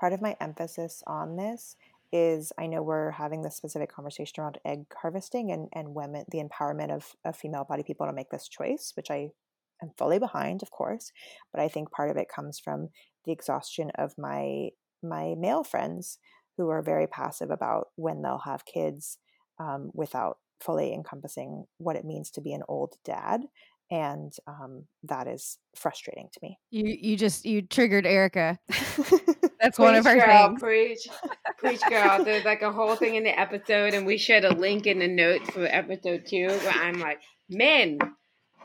part 0.01 0.13
of 0.13 0.23
my 0.23 0.37
emphasis 0.41 1.03
on 1.07 1.37
this 1.37 1.77
is 2.13 2.53
I 2.59 2.67
know 2.67 2.83
we're 2.83 3.13
having 3.13 3.43
this 3.43 3.57
specific 3.57 3.93
conversation 3.93 4.43
around 4.43 4.59
egg 4.65 4.87
harvesting 5.01 5.51
and, 5.51 5.69
and 5.73 5.95
women, 5.95 6.25
the 6.31 6.43
empowerment 6.43 6.91
of, 6.91 7.15
of 7.25 7.37
female 7.37 7.65
body 7.65 7.83
people 7.83 8.07
to 8.07 8.13
make 8.13 8.31
this 8.31 8.49
choice, 8.49 8.93
which 8.97 9.11
I 9.11 9.31
am 9.83 9.91
fully 9.99 10.19
behind, 10.19 10.63
of 10.63 10.71
course. 10.71 11.13
But 11.53 11.63
I 11.63 11.69
think 11.69 11.91
part 11.91 12.11
of 12.11 12.17
it 12.17 12.29
comes 12.35 12.59
from 12.59 12.89
the 13.25 13.33
exhaustion 13.33 13.91
of 13.97 14.15
my 14.19 14.71
my 15.03 15.35
male 15.37 15.63
friends 15.63 16.19
who 16.57 16.71
are 16.71 16.83
very 16.83 17.07
passive 17.07 17.51
about 17.51 17.89
when 17.97 18.23
they'll 18.23 18.39
have 18.39 18.65
kids 18.65 19.19
um, 19.61 19.91
without 19.93 20.39
fully 20.61 20.95
encompassing 20.95 21.67
what 21.77 21.97
it 21.97 22.05
means 22.05 22.31
to 22.31 22.41
be 22.41 22.55
an 22.55 22.63
old 22.67 22.95
dad 23.05 23.43
and 23.91 24.33
um, 24.47 24.85
that 25.05 25.29
is 25.29 25.59
frustrating 25.75 26.29
to 26.33 26.41
me. 26.43 26.59
You 26.71 26.97
you 27.01 27.17
just 27.17 27.45
you 27.45 27.63
triggered 27.63 28.07
Erika. 28.07 28.59
That's 29.61 29.77
preach, 29.77 29.85
one 29.85 29.95
of 29.95 30.07
our 30.07 30.17
girl, 30.17 30.49
things. 30.49 30.61
Preach, 30.61 31.09
preach, 31.59 31.81
girl. 31.89 32.25
There's 32.25 32.45
like 32.45 32.63
a 32.63 32.73
whole 32.73 32.97
thing 32.97 33.15
in 33.15 33.25
the 33.25 33.39
episode, 33.39 33.95
and 33.95 34.07
we 34.07 34.19
shared 34.19 34.45
a 34.45 34.55
link 34.55 34.87
in 34.87 34.99
the 34.99 35.09
notes 35.09 35.51
for 35.51 35.67
episode 35.67 36.27
two 36.27 36.49
where 36.49 36.71
I'm 36.71 37.01
like, 37.01 37.21
men, 37.49 37.99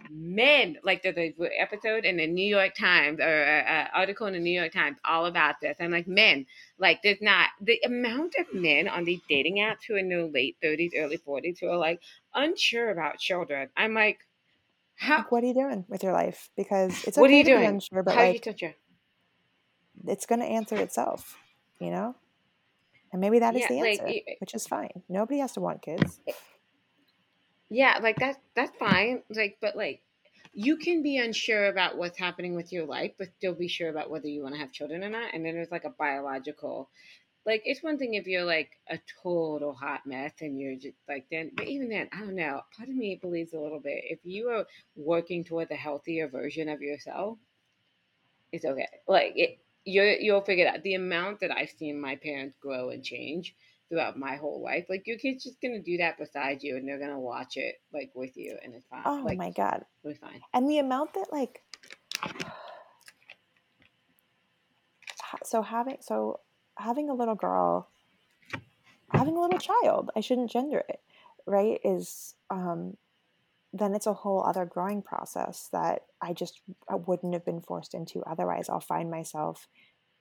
men. 0.09 0.77
Like 0.83 1.03
there's 1.03 1.17
a 1.17 1.33
episode 1.59 2.05
in 2.05 2.17
the 2.17 2.27
New 2.27 2.47
York 2.47 2.75
Times 2.75 3.19
or 3.19 3.43
an 3.43 3.87
article 3.93 4.27
in 4.27 4.33
the 4.33 4.39
New 4.39 4.59
York 4.59 4.73
Times 4.73 4.97
all 5.05 5.25
about 5.25 5.55
this. 5.61 5.77
I'm 5.79 5.91
like, 5.91 6.07
men. 6.07 6.45
Like 6.77 7.01
there's 7.03 7.21
not 7.21 7.49
the 7.61 7.79
amount 7.85 8.35
of 8.39 8.53
men 8.53 8.87
on 8.87 9.05
these 9.05 9.21
dating 9.29 9.57
apps 9.57 9.85
who 9.87 9.95
are 9.95 9.99
in 9.99 10.09
their 10.09 10.25
late 10.25 10.57
30s, 10.63 10.91
early 10.97 11.17
40s 11.17 11.59
who 11.59 11.67
are 11.67 11.77
like 11.77 12.01
unsure 12.33 12.89
about 12.89 13.19
children. 13.19 13.69
I'm 13.77 13.93
like 13.93 14.19
how? 15.01 15.17
Like, 15.17 15.31
what 15.31 15.43
are 15.43 15.47
you 15.47 15.53
doing 15.55 15.83
with 15.87 16.03
your 16.03 16.13
life? 16.13 16.49
Because 16.55 17.03
it's 17.05 17.17
a 17.17 17.21
what 17.21 17.31
are 17.31 17.33
you 17.33 17.43
to 17.43 17.49
be 17.49 17.55
doing? 17.55 17.65
unsure, 17.65 18.03
but 18.03 18.13
How 18.13 18.21
like 18.21 18.33
you 18.45 18.53
touch 18.53 18.63
it's 20.11 20.25
going 20.25 20.41
to 20.41 20.45
answer 20.45 20.75
itself, 20.75 21.37
you 21.79 21.89
know. 21.89 22.15
And 23.11 23.21
maybe 23.21 23.39
that 23.39 23.55
is 23.55 23.61
Yeah, 23.61 23.67
the 23.69 23.79
answer, 23.79 24.07
it- 24.07 24.37
which 24.39 24.53
is 24.53 24.67
fine. 24.67 25.03
Nobody 25.09 25.39
has 25.39 25.53
to 25.53 25.61
want 25.61 25.81
kids. 25.81 26.19
Yeah, 27.69 27.99
like 28.01 28.17
that's 28.17 28.37
that's 28.53 28.75
fine. 28.77 29.23
Like, 29.29 29.57
but 29.61 29.77
like, 29.77 30.01
you 30.53 30.75
can 30.77 31.01
be 31.01 31.17
unsure 31.17 31.67
about 31.67 31.97
what's 31.97 32.19
happening 32.19 32.55
with 32.55 32.73
your 32.73 32.85
life, 32.85 33.13
but 33.17 33.29
still 33.37 33.53
be 33.53 33.69
sure 33.69 33.89
about 33.89 34.09
whether 34.09 34.27
you 34.27 34.43
want 34.43 34.55
to 34.55 34.59
have 34.59 34.73
children 34.73 35.03
or 35.03 35.09
not. 35.09 35.33
And 35.33 35.45
then 35.45 35.53
there's 35.55 35.71
like 35.71 35.85
a 35.85 35.89
biological. 35.91 36.89
Like, 37.45 37.63
it's 37.65 37.81
one 37.81 37.97
thing 37.97 38.13
if 38.13 38.27
you're 38.27 38.43
like 38.45 38.71
a 38.89 38.99
total 39.23 39.73
hot 39.73 40.01
mess 40.05 40.33
and 40.41 40.59
you're 40.59 40.75
just 40.75 40.97
like 41.07 41.25
then, 41.31 41.51
but 41.55 41.67
even 41.67 41.89
then, 41.89 42.09
I 42.11 42.19
don't 42.19 42.35
know. 42.35 42.61
Part 42.77 42.89
of 42.89 42.95
me 42.95 43.15
believes 43.15 43.53
a 43.53 43.59
little 43.59 43.79
bit. 43.79 44.03
If 44.03 44.19
you 44.23 44.49
are 44.49 44.65
working 44.95 45.43
towards 45.43 45.71
a 45.71 45.75
healthier 45.75 46.27
version 46.27 46.69
of 46.69 46.81
yourself, 46.81 47.37
it's 48.51 48.65
okay. 48.65 48.87
Like 49.07 49.33
it, 49.35 49.59
you 49.85 50.03
you'll 50.19 50.41
figure 50.41 50.67
out. 50.67 50.83
The 50.83 50.95
amount 50.95 51.39
that 51.41 51.51
I've 51.51 51.69
seen 51.69 51.99
my 51.99 52.15
parents 52.15 52.55
grow 52.61 52.89
and 52.89 53.03
change 53.03 53.55
throughout 53.89 54.17
my 54.17 54.37
whole 54.37 54.61
life, 54.63 54.85
like 54.89 55.07
your 55.07 55.17
kid's 55.17 55.43
just 55.43 55.61
gonna 55.61 55.81
do 55.81 55.97
that 55.97 56.17
beside 56.17 56.63
you, 56.63 56.77
and 56.77 56.87
they're 56.87 56.99
gonna 56.99 57.19
watch 57.19 57.57
it 57.57 57.75
like 57.93 58.11
with 58.15 58.35
you, 58.37 58.57
and 58.63 58.73
it's 58.73 58.87
fine. 58.87 59.01
Oh 59.05 59.21
like 59.23 59.37
my 59.37 59.51
god. 59.51 59.85
be 60.03 60.13
fine. 60.13 60.41
And 60.53 60.69
the 60.69 60.79
amount 60.79 61.13
that 61.13 61.27
like 61.31 61.61
so 65.43 65.61
having 65.61 65.97
so 66.01 66.39
having 66.77 67.09
a 67.09 67.13
little 67.13 67.35
girl 67.35 67.89
having 69.13 69.35
a 69.37 69.41
little 69.41 69.59
child, 69.59 70.09
I 70.15 70.21
shouldn't 70.21 70.51
gender 70.51 70.83
it, 70.87 71.01
right? 71.45 71.79
Is 71.83 72.35
um 72.49 72.97
then 73.73 73.93
it's 73.95 74.07
a 74.07 74.13
whole 74.13 74.43
other 74.45 74.65
growing 74.65 75.01
process 75.01 75.69
that 75.71 76.01
I 76.21 76.33
just 76.33 76.61
I 76.89 76.95
wouldn't 76.95 77.33
have 77.33 77.45
been 77.45 77.61
forced 77.61 77.93
into 77.93 78.21
otherwise. 78.23 78.69
I'll 78.69 78.81
find 78.81 79.09
myself, 79.09 79.67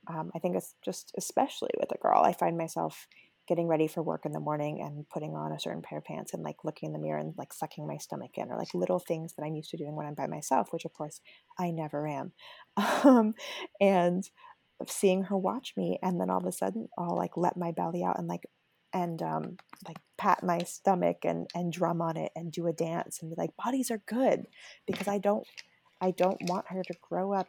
um, 0.06 0.30
I 0.34 0.38
think 0.38 0.56
it's 0.56 0.74
just 0.84 1.12
especially 1.18 1.70
with 1.78 1.90
a 1.92 1.98
girl, 1.98 2.22
I 2.22 2.32
find 2.32 2.56
myself 2.56 3.06
getting 3.48 3.66
ready 3.66 3.88
for 3.88 4.00
work 4.00 4.24
in 4.24 4.30
the 4.30 4.38
morning 4.38 4.80
and 4.80 5.08
putting 5.08 5.34
on 5.34 5.50
a 5.50 5.58
certain 5.58 5.82
pair 5.82 5.98
of 5.98 6.04
pants 6.04 6.32
and 6.32 6.44
like 6.44 6.58
looking 6.62 6.86
in 6.86 6.92
the 6.92 7.00
mirror 7.00 7.18
and 7.18 7.34
like 7.36 7.52
sucking 7.52 7.84
my 7.84 7.96
stomach 7.96 8.30
in 8.36 8.48
or 8.48 8.56
like 8.56 8.72
little 8.74 9.00
things 9.00 9.34
that 9.34 9.42
I'm 9.44 9.56
used 9.56 9.70
to 9.70 9.76
doing 9.76 9.96
when 9.96 10.06
I'm 10.06 10.14
by 10.14 10.28
myself, 10.28 10.72
which 10.72 10.84
of 10.84 10.92
course 10.92 11.20
I 11.58 11.70
never 11.70 12.06
am. 12.06 12.32
Um, 13.04 13.34
and 13.80 14.22
seeing 14.86 15.24
her 15.24 15.36
watch 15.36 15.74
me 15.76 15.98
and 16.02 16.20
then 16.20 16.30
all 16.30 16.38
of 16.38 16.46
a 16.46 16.52
sudden 16.52 16.88
I'll 16.96 17.16
like 17.16 17.36
let 17.36 17.56
my 17.56 17.72
belly 17.72 18.04
out 18.04 18.18
and 18.18 18.28
like 18.28 18.46
and 18.92 19.22
um, 19.22 19.56
like 19.86 19.98
pat 20.16 20.42
my 20.42 20.58
stomach 20.58 21.18
and 21.24 21.48
and 21.54 21.72
drum 21.72 22.02
on 22.02 22.16
it 22.16 22.32
and 22.36 22.52
do 22.52 22.66
a 22.66 22.72
dance 22.72 23.20
and 23.20 23.30
be 23.30 23.36
like 23.36 23.56
bodies 23.56 23.90
are 23.90 24.02
good 24.06 24.46
because 24.86 25.08
I 25.08 25.18
don't 25.18 25.46
I 26.00 26.10
don't 26.10 26.40
want 26.42 26.66
her 26.68 26.82
to 26.82 26.94
grow 27.00 27.32
up 27.32 27.48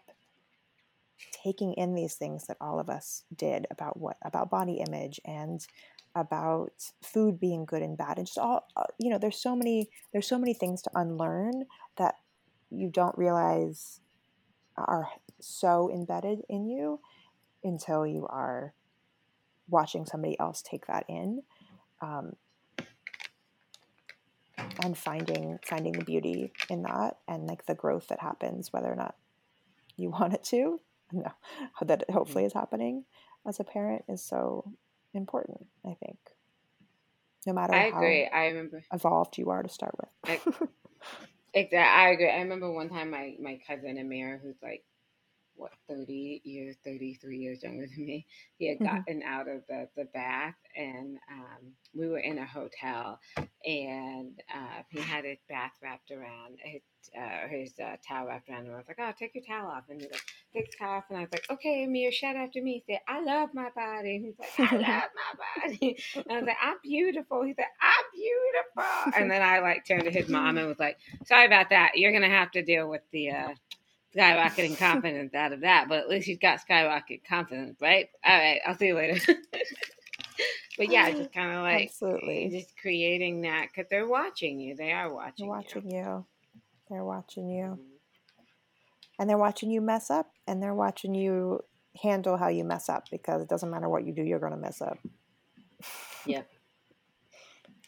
taking 1.43 1.73
in 1.73 1.93
these 1.93 2.15
things 2.15 2.47
that 2.47 2.57
all 2.59 2.79
of 2.79 2.89
us 2.89 3.23
did 3.35 3.67
about 3.71 3.99
what 3.99 4.17
about 4.23 4.49
body 4.49 4.83
image 4.85 5.19
and 5.25 5.65
about 6.15 6.71
food 7.01 7.39
being 7.39 7.65
good 7.65 7.81
and 7.81 7.97
bad 7.97 8.17
and 8.17 8.27
just 8.27 8.37
all 8.37 8.67
uh, 8.75 8.83
you 8.99 9.09
know 9.09 9.17
there's 9.17 9.41
so 9.41 9.55
many 9.55 9.89
there's 10.11 10.27
so 10.27 10.37
many 10.37 10.53
things 10.53 10.81
to 10.81 10.91
unlearn 10.95 11.65
that 11.97 12.15
you 12.69 12.89
don't 12.89 13.17
realize 13.17 14.01
are 14.77 15.09
so 15.39 15.89
embedded 15.93 16.39
in 16.49 16.67
you 16.67 16.99
until 17.63 18.05
you 18.05 18.27
are 18.27 18.73
watching 19.67 20.05
somebody 20.05 20.39
else 20.39 20.61
take 20.61 20.87
that 20.87 21.05
in 21.07 21.41
um, 22.01 22.33
and 24.83 24.97
finding 24.97 25.59
finding 25.63 25.93
the 25.93 26.03
beauty 26.05 26.51
in 26.69 26.83
that 26.83 27.17
and 27.27 27.47
like 27.47 27.65
the 27.65 27.75
growth 27.75 28.07
that 28.07 28.19
happens 28.19 28.71
whether 28.73 28.91
or 28.91 28.95
not 28.95 29.15
you 29.97 30.09
want 30.19 30.33
it 30.33 30.43
to 30.43 30.79
no 31.11 31.31
that 31.81 32.03
hopefully 32.09 32.45
is 32.45 32.53
happening 32.53 33.05
as 33.47 33.59
a 33.59 33.63
parent 33.63 34.03
is 34.07 34.23
so 34.23 34.71
important 35.13 35.67
i 35.85 35.95
think 36.03 36.17
no 37.45 37.53
matter 37.53 37.73
I 37.73 37.85
how 37.85 37.97
agree. 37.97 38.27
I 38.27 38.45
remember. 38.47 38.81
evolved 38.93 39.37
you 39.37 39.49
are 39.49 39.63
to 39.63 39.69
start 39.69 39.95
with 39.99 40.39
Exactly. 41.53 41.77
I 41.79 42.09
agree. 42.11 42.29
I 42.29 42.37
remember 42.41 42.71
one 42.71 42.89
time 42.89 43.09
my 43.11 43.35
my 43.41 43.59
cousin 43.67 43.97
Amir, 43.97 44.39
who's 44.41 44.55
like 44.63 44.83
what 45.61 45.73
30 45.89 46.41
years 46.45 46.77
33 46.85 47.37
years 47.39 47.63
younger 47.63 47.87
than 47.87 48.05
me 48.05 48.27
he 48.57 48.69
had 48.69 48.79
Mhm. 48.79 48.85
gotten 48.85 49.23
out 49.23 49.49
of 49.49 49.63
the, 49.69 49.89
the 49.97 50.05
bath 50.13 50.55
and 50.77 51.19
um, 51.31 51.73
we 51.95 52.07
were 52.09 52.19
in 52.19 52.39
a 52.39 52.47
hotel 52.47 53.19
and 53.65 54.41
uh, 54.53 54.83
he 54.89 55.01
had 55.01 55.25
his 55.25 55.39
bath 55.49 55.73
wrapped 55.83 56.11
around 56.11 56.57
his, 56.63 56.81
uh, 57.19 57.47
his 57.49 57.73
uh, 57.83 57.97
towel 58.07 58.27
wrapped 58.27 58.49
around 58.49 58.65
him. 58.67 58.73
I 58.73 58.77
was 58.77 58.87
like, 58.87 58.99
oh, 59.01 59.11
take 59.19 59.35
your 59.35 59.45
towel 59.45 59.71
off. 59.71 59.85
And 59.89 60.01
he 60.01 60.07
was 60.07 60.13
like, 60.13 60.23
take 60.53 60.71
the 60.71 60.77
towel 60.79 60.97
off. 60.97 61.05
And 61.09 61.19
I 61.19 61.21
was 61.23 61.31
like, 61.33 61.45
okay, 61.51 61.85
Amir, 61.85 62.11
shout 62.11 62.37
after 62.37 62.61
me. 62.63 62.83
He 62.87 62.93
said, 62.93 63.01
I 63.07 63.21
love 63.23 63.51
my 63.53 63.69
body. 63.75 64.17
And 64.17 64.25
he's 64.25 64.35
like, 64.39 64.71
I 64.73 64.75
love 64.77 64.83
my 64.85 65.67
body. 65.67 65.97
And 66.15 66.25
I 66.31 66.35
was 66.39 66.47
like, 66.47 66.57
I'm 66.63 66.77
beautiful. 66.83 67.43
He 67.43 67.53
said, 67.55 67.67
I'm 67.81 68.05
beautiful. 68.15 69.21
And 69.21 69.31
then 69.31 69.43
I 69.43 69.59
like 69.59 69.85
turned 69.85 70.05
to 70.05 70.11
his 70.11 70.29
mom 70.29 70.57
and 70.59 70.67
was 70.67 70.79
like, 70.79 70.97
sorry 71.25 71.45
about 71.47 71.69
that. 71.71 71.93
You're 71.97 72.11
going 72.13 72.23
to 72.23 72.29
have 72.29 72.51
to 72.53 72.63
deal 72.63 72.89
with 72.89 73.03
the 73.11 73.31
uh, 73.31 73.49
skyrocketing 74.15 74.77
confidence 74.77 75.33
out 75.33 75.53
of 75.53 75.61
that. 75.61 75.87
But 75.89 75.99
at 75.99 76.09
least 76.09 76.27
he's 76.27 76.39
got 76.39 76.61
skyrocket 76.61 77.23
confidence, 77.27 77.79
right? 77.81 78.07
All 78.25 78.37
right. 78.37 78.59
I'll 78.65 78.77
see 78.77 78.87
you 78.87 78.95
later. 78.95 79.19
but 80.77 80.89
yeah, 80.91 81.11
just 81.11 81.33
kind 81.33 81.51
of 81.57 81.63
like 81.63 81.89
absolutely 81.89 82.49
just 82.51 82.77
creating 82.77 83.41
that 83.41 83.67
because 83.67 83.89
they're 83.89 84.07
watching 84.07 84.59
you. 84.59 84.75
They 84.75 84.91
are 84.91 85.13
watching. 85.13 85.47
they're 85.47 85.55
watching 85.55 85.91
you 85.91 86.25
they're 86.89 87.05
watching 87.05 87.49
you. 87.49 87.55
you 87.63 87.79
and 89.17 89.29
they're 89.29 89.37
watching 89.37 89.71
you 89.71 89.81
mess 89.81 90.09
up 90.11 90.31
and 90.47 90.61
they're 90.61 90.75
watching 90.75 91.15
you 91.15 91.61
handle 92.01 92.37
how 92.37 92.49
you 92.49 92.63
mess 92.63 92.89
up 92.89 93.05
because 93.09 93.41
it 93.41 93.47
doesn't 93.47 93.69
matter 93.69 93.87
what 93.87 94.05
you 94.05 94.13
do 94.13 94.21
you're 94.21 94.39
going 94.39 94.51
to 94.51 94.57
mess 94.57 94.81
up 94.81 94.97
Yep. 96.25 96.47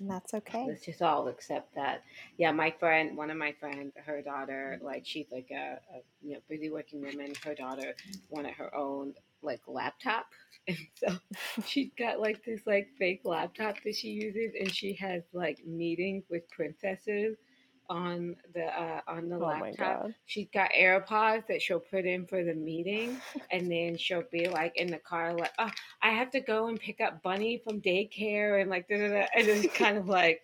And 0.03 0.11
that's 0.11 0.33
okay 0.33 0.65
Let's 0.67 0.85
just 0.85 1.01
all 1.01 1.27
accept 1.29 1.73
that. 1.75 2.03
Yeah, 2.37 2.51
my 2.51 2.71
friend, 2.71 3.15
one 3.15 3.29
of 3.29 3.37
my 3.37 3.53
friends, 3.53 3.93
her 4.05 4.21
daughter, 4.21 4.77
like 4.81 5.03
she's 5.05 5.27
like 5.31 5.47
a, 5.51 5.79
a 5.95 6.01
you 6.21 6.33
know 6.33 6.39
busy 6.49 6.69
working 6.69 7.01
woman. 7.01 7.33
Her 7.45 7.55
daughter 7.55 7.93
wanted 8.29 8.53
her 8.55 8.75
own 8.75 9.13
like 9.41 9.61
laptop, 9.65 10.25
and 10.67 10.77
so 10.95 11.17
she's 11.65 11.91
got 11.97 12.19
like 12.19 12.43
this 12.43 12.61
like 12.65 12.87
fake 12.99 13.21
laptop 13.23 13.75
that 13.85 13.95
she 13.95 14.09
uses, 14.09 14.53
and 14.59 14.73
she 14.73 14.93
has 14.95 15.23
like 15.31 15.65
meetings 15.65 16.25
with 16.29 16.49
princesses 16.49 17.37
on 17.89 18.35
the 18.53 18.65
uh, 18.65 19.01
on 19.07 19.29
the 19.29 19.35
oh 19.35 19.39
laptop. 19.39 20.09
She's 20.25 20.47
got 20.53 20.71
AirPods 20.71 21.47
that 21.47 21.61
she'll 21.61 21.79
put 21.79 22.05
in 22.05 22.25
for 22.25 22.43
the 22.43 22.53
meeting, 22.53 23.19
and 23.51 23.71
then 23.71 23.97
she'll 23.97 24.23
be 24.31 24.47
like 24.47 24.77
in 24.77 24.87
the 24.87 24.97
car, 24.97 25.33
like, 25.33 25.51
"Oh, 25.59 25.69
I 26.01 26.11
have 26.11 26.31
to 26.31 26.39
go 26.39 26.67
and 26.67 26.79
pick 26.79 27.01
up 27.01 27.21
Bunny 27.21 27.61
from 27.63 27.81
daycare," 27.81 28.61
and 28.61 28.69
like, 28.69 28.87
da, 28.87 28.97
da, 28.97 29.07
da. 29.07 29.25
and 29.35 29.47
it's 29.47 29.73
kind 29.75 29.97
of 29.97 30.07
like, 30.07 30.41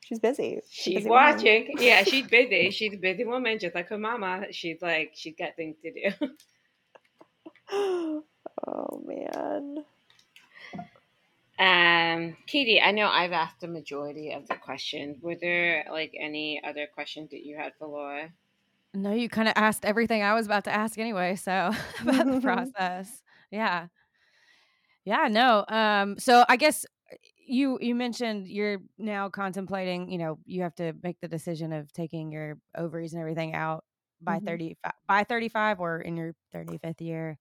she's 0.00 0.18
busy. 0.18 0.60
She's 0.68 0.94
busy 0.96 1.08
woman. 1.08 1.34
watching. 1.36 1.74
Yeah, 1.78 2.04
she's 2.04 2.26
busy. 2.26 2.70
She's 2.70 2.94
a 2.94 2.98
busy 2.98 3.24
woman, 3.24 3.58
just 3.58 3.74
like 3.74 3.88
her 3.88 3.98
mama. 3.98 4.46
She's 4.52 4.80
like, 4.82 5.12
she's 5.14 5.34
got 5.38 5.56
things 5.56 5.76
to 5.82 5.92
do. 5.92 6.28
oh 8.66 9.02
man. 9.04 9.84
Um, 11.58 12.36
Katie, 12.46 12.80
I 12.80 12.90
know 12.90 13.08
I've 13.08 13.32
asked 13.32 13.60
the 13.60 13.68
majority 13.68 14.32
of 14.32 14.46
the 14.48 14.56
questions. 14.56 15.20
Were 15.22 15.36
there 15.36 15.84
like 15.90 16.12
any 16.18 16.60
other 16.64 16.86
questions 16.92 17.30
that 17.30 17.44
you 17.44 17.56
had 17.56 17.72
for 17.78 17.86
Laura? 17.88 18.32
No, 18.94 19.12
you 19.12 19.28
kind 19.28 19.48
of 19.48 19.54
asked 19.56 19.84
everything 19.84 20.22
I 20.22 20.34
was 20.34 20.46
about 20.46 20.64
to 20.64 20.72
ask 20.74 20.98
anyway. 20.98 21.36
So 21.36 21.72
about 22.00 22.26
the 22.26 22.36
process, 22.40 23.22
yeah, 23.50 23.88
yeah, 25.04 25.28
no. 25.30 25.64
Um, 25.68 26.18
so 26.18 26.44
I 26.48 26.56
guess 26.56 26.84
uh, 27.12 27.16
you 27.46 27.78
you 27.80 27.94
mentioned 27.94 28.48
you're 28.48 28.78
now 28.98 29.28
contemplating. 29.28 30.10
You 30.10 30.18
know, 30.18 30.38
you 30.46 30.62
have 30.62 30.74
to 30.76 30.94
make 31.02 31.20
the 31.20 31.28
decision 31.28 31.72
of 31.72 31.92
taking 31.92 32.32
your 32.32 32.58
ovaries 32.76 33.12
and 33.12 33.20
everything 33.20 33.54
out 33.54 33.84
by 34.20 34.40
Mhm. 34.40 34.46
thirty 34.46 34.76
by 35.08 35.24
thirty 35.24 35.48
five 35.48 35.80
or 35.80 36.00
in 36.00 36.16
your 36.16 36.34
thirty 36.52 36.78
fifth 36.78 37.00
year. 37.00 37.38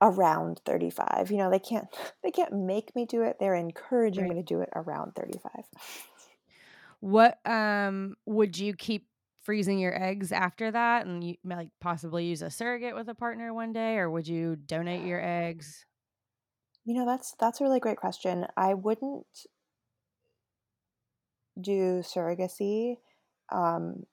Around 0.00 0.60
35. 0.64 1.30
You 1.30 1.38
know, 1.38 1.50
they 1.50 1.58
can't 1.58 1.86
they 2.22 2.30
can't 2.30 2.52
make 2.52 2.94
me 2.94 3.04
do 3.06 3.22
it. 3.22 3.38
They're 3.40 3.54
encouraging 3.54 4.26
Right. 4.26 4.28
me 4.28 4.36
to 4.36 4.42
do 4.42 4.60
it 4.60 4.70
around 4.74 5.12
35. 5.16 5.64
What 7.00 7.38
um 7.46 8.16
would 8.26 8.58
you 8.58 8.74
keep 8.74 9.08
freezing 9.40 9.78
your 9.78 10.00
eggs 10.00 10.32
after 10.32 10.70
that 10.70 11.06
and 11.06 11.22
you 11.24 11.36
like 11.44 11.70
possibly 11.80 12.26
use 12.26 12.42
a 12.42 12.50
surrogate 12.50 12.94
with 12.94 13.08
a 13.08 13.14
partner 13.14 13.54
one 13.54 13.72
day 13.72 13.96
or 13.98 14.10
would 14.10 14.28
you 14.28 14.56
donate 14.56 15.04
your 15.04 15.20
eggs? 15.24 15.86
You 16.84 16.94
know, 16.94 17.06
that's 17.06 17.36
that's 17.38 17.60
a 17.60 17.64
really 17.64 17.78
great 17.78 17.98
question. 17.98 18.46
I 18.56 18.74
wouldn't 18.74 19.46
do 21.60 22.00
surrogacy 22.02 22.98
um, 23.50 24.04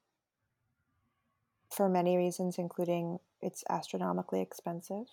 for 1.69 1.87
many 1.89 2.17
reasons, 2.17 2.57
including 2.57 3.19
it's 3.39 3.63
astronomically 3.69 4.41
expensive. 4.41 5.05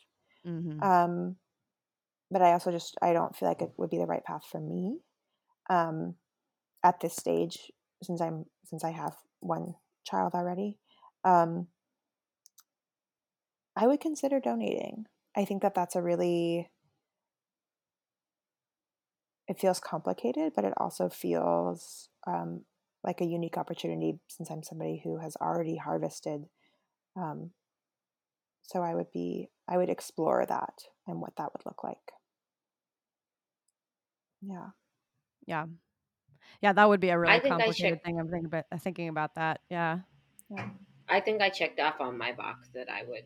Mm-hmm. 0.47 0.83
Um, 0.83 1.37
but 2.31 2.43
I 2.43 2.53
also 2.53 2.71
just 2.71 2.97
I 3.03 3.13
don't 3.13 3.37
feel 3.37 3.49
like 3.49 3.63
it 3.63 3.73
would 3.77 3.91
be 3.91 3.99
the 3.99 4.07
right 4.07 4.25
path 4.25 4.45
for 4.51 4.61
me 4.61 4.99
um, 5.69 6.15
at 6.83 7.01
this 7.01 7.15
stage, 7.15 7.71
since 8.03 8.21
I'm 8.21 8.47
since 8.65 8.85
I 8.85 8.91
have 8.91 9.15
one 9.41 9.75
child 10.05 10.33
already. 10.35 10.79
Um, 11.25 11.69
I 13.77 13.87
would 13.87 14.01
consider 14.01 14.41
donating. 14.41 15.07
I 15.37 15.45
think 15.45 15.63
that 15.63 15.75
that's 15.75 15.97
a 15.97 16.03
really 16.03 16.71
it 19.49 19.59
feels 19.59 19.81
complicated, 19.81 20.53
but 20.55 20.65
it 20.65 20.73
also 20.77 21.09
feels 21.09 22.09
um, 22.27 22.65
like 23.05 23.21
a 23.21 23.27
unique 23.27 23.59
opportunity 23.59 24.19
since 24.29 24.51
I'm 24.51 24.63
somebody 24.63 25.01
who 25.03 25.19
has 25.19 25.37
already 25.37 25.77
harvested. 25.77 26.47
Um, 27.17 27.51
so 28.63 28.83
I 28.83 28.95
would 28.95 29.11
be, 29.13 29.51
I 29.69 29.77
would 29.77 29.89
explore 29.89 30.45
that 30.47 30.85
and 31.07 31.21
what 31.21 31.37
that 31.37 31.53
would 31.53 31.65
look 31.65 31.85
like. 31.85 32.13
Yeah. 34.41 34.71
Yeah. 35.47 35.67
Yeah, 36.61 36.73
that 36.73 36.89
would 36.89 37.01
be 37.01 37.11
a 37.11 37.19
really 37.19 37.39
think 37.41 37.53
complicated 37.53 37.95
checked- 37.95 38.05
thing. 38.07 38.19
I'm 38.21 38.29
thinking 38.29 38.47
about 38.47 38.65
thinking 38.83 39.09
about 39.09 39.35
that. 39.37 39.61
Yeah. 39.71 40.01
Yeah. 40.51 40.71
I 41.09 41.21
think 41.21 41.41
I 41.43 41.51
checked 41.51 41.81
off 41.81 42.01
on 42.01 42.17
my 42.19 42.33
box 42.33 42.69
that 42.75 42.89
I 42.91 43.03
would 43.05 43.25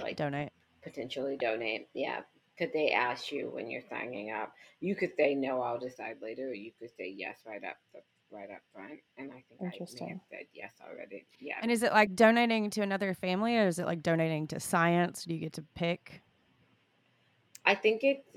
like 0.00 0.16
Donate. 0.16 0.52
potentially 0.82 1.36
donate. 1.36 1.88
Yeah, 1.94 2.22
Could 2.58 2.72
they 2.72 2.90
ask 2.90 3.32
you 3.32 3.48
when 3.50 3.70
you're 3.70 3.82
signing 3.88 4.30
up. 4.30 4.52
You 4.80 4.94
could 4.96 5.14
say 5.16 5.34
no, 5.34 5.60
I'll 5.62 5.78
decide 5.78 6.16
later, 6.20 6.48
or 6.50 6.54
you 6.54 6.72
could 6.78 6.90
say 6.96 7.08
yes 7.16 7.38
right 7.46 7.62
up 7.64 7.76
the, 7.92 8.00
right 8.34 8.50
up 8.50 8.62
front. 8.72 9.00
And 9.16 9.30
I 9.30 9.34
think 9.48 9.60
I 9.60 9.64
may 9.64 9.66
have 9.66 9.74
Interesting. 9.74 10.20
said 10.30 10.46
yes 10.52 10.72
already. 10.86 11.26
Yeah. 11.40 11.54
And 11.62 11.70
is 11.70 11.82
it 11.82 11.92
like 11.92 12.14
donating 12.14 12.70
to 12.70 12.82
another 12.82 13.14
family 13.14 13.56
or 13.56 13.66
is 13.68 13.78
it 13.78 13.86
like 13.86 14.02
donating 14.02 14.46
to 14.48 14.60
science? 14.60 15.24
Do 15.24 15.34
you 15.34 15.40
get 15.40 15.52
to 15.54 15.64
pick? 15.74 16.22
I 17.64 17.74
think 17.74 18.02
it's 18.04 18.28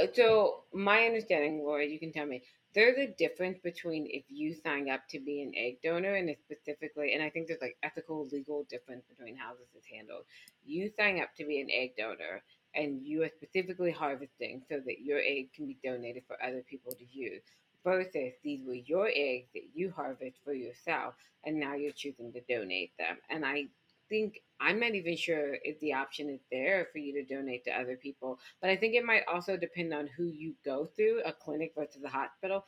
uh, 0.00 0.06
so. 0.14 0.64
My 0.72 1.04
understanding, 1.06 1.62
Laura, 1.64 1.86
you 1.86 1.98
can 1.98 2.12
tell 2.12 2.26
me. 2.26 2.42
There's 2.74 2.98
a 2.98 3.06
difference 3.06 3.58
between 3.64 4.06
if 4.10 4.24
you 4.28 4.54
sign 4.54 4.90
up 4.90 5.00
to 5.08 5.18
be 5.18 5.40
an 5.40 5.52
egg 5.56 5.78
donor 5.82 6.14
and 6.14 6.28
it's 6.28 6.42
specifically, 6.42 7.14
and 7.14 7.22
I 7.22 7.30
think 7.30 7.48
there's 7.48 7.62
like 7.62 7.78
ethical, 7.82 8.28
legal 8.30 8.64
difference 8.68 9.04
between 9.08 9.36
how 9.36 9.52
this 9.54 9.68
is 9.74 9.88
handled. 9.90 10.24
You 10.66 10.90
sign 10.96 11.18
up 11.18 11.30
to 11.38 11.46
be 11.46 11.60
an 11.60 11.68
egg 11.72 11.92
donor, 11.96 12.42
and 12.74 13.02
you 13.02 13.22
are 13.22 13.30
specifically 13.34 13.90
harvesting 13.90 14.62
so 14.68 14.80
that 14.84 15.00
your 15.00 15.18
egg 15.18 15.52
can 15.54 15.66
be 15.66 15.78
donated 15.82 16.24
for 16.28 16.36
other 16.42 16.62
people 16.68 16.92
to 16.92 17.04
use. 17.10 17.42
Versus 17.84 18.34
these 18.42 18.64
were 18.66 18.74
your 18.74 19.08
eggs 19.14 19.48
that 19.54 19.64
you 19.74 19.90
harvest 19.90 20.38
for 20.44 20.52
yourself, 20.52 21.14
and 21.44 21.58
now 21.58 21.74
you're 21.74 21.92
choosing 21.92 22.32
to 22.32 22.40
donate 22.42 22.92
them. 22.98 23.18
And 23.30 23.46
I 23.46 23.66
think 24.08 24.40
I'm 24.60 24.80
not 24.80 24.94
even 24.94 25.16
sure 25.16 25.56
if 25.62 25.78
the 25.80 25.94
option 25.94 26.28
is 26.28 26.40
there 26.50 26.88
for 26.92 26.98
you 26.98 27.14
to 27.14 27.24
donate 27.34 27.64
to 27.64 27.70
other 27.72 27.96
people. 27.96 28.38
But 28.60 28.70
I 28.70 28.76
think 28.76 28.94
it 28.94 29.04
might 29.04 29.26
also 29.28 29.56
depend 29.56 29.94
on 29.94 30.08
who 30.08 30.26
you 30.26 30.54
go 30.64 30.86
through, 30.86 31.22
a 31.24 31.32
clinic 31.32 31.72
versus 31.76 32.02
a 32.04 32.08
hospital. 32.08 32.64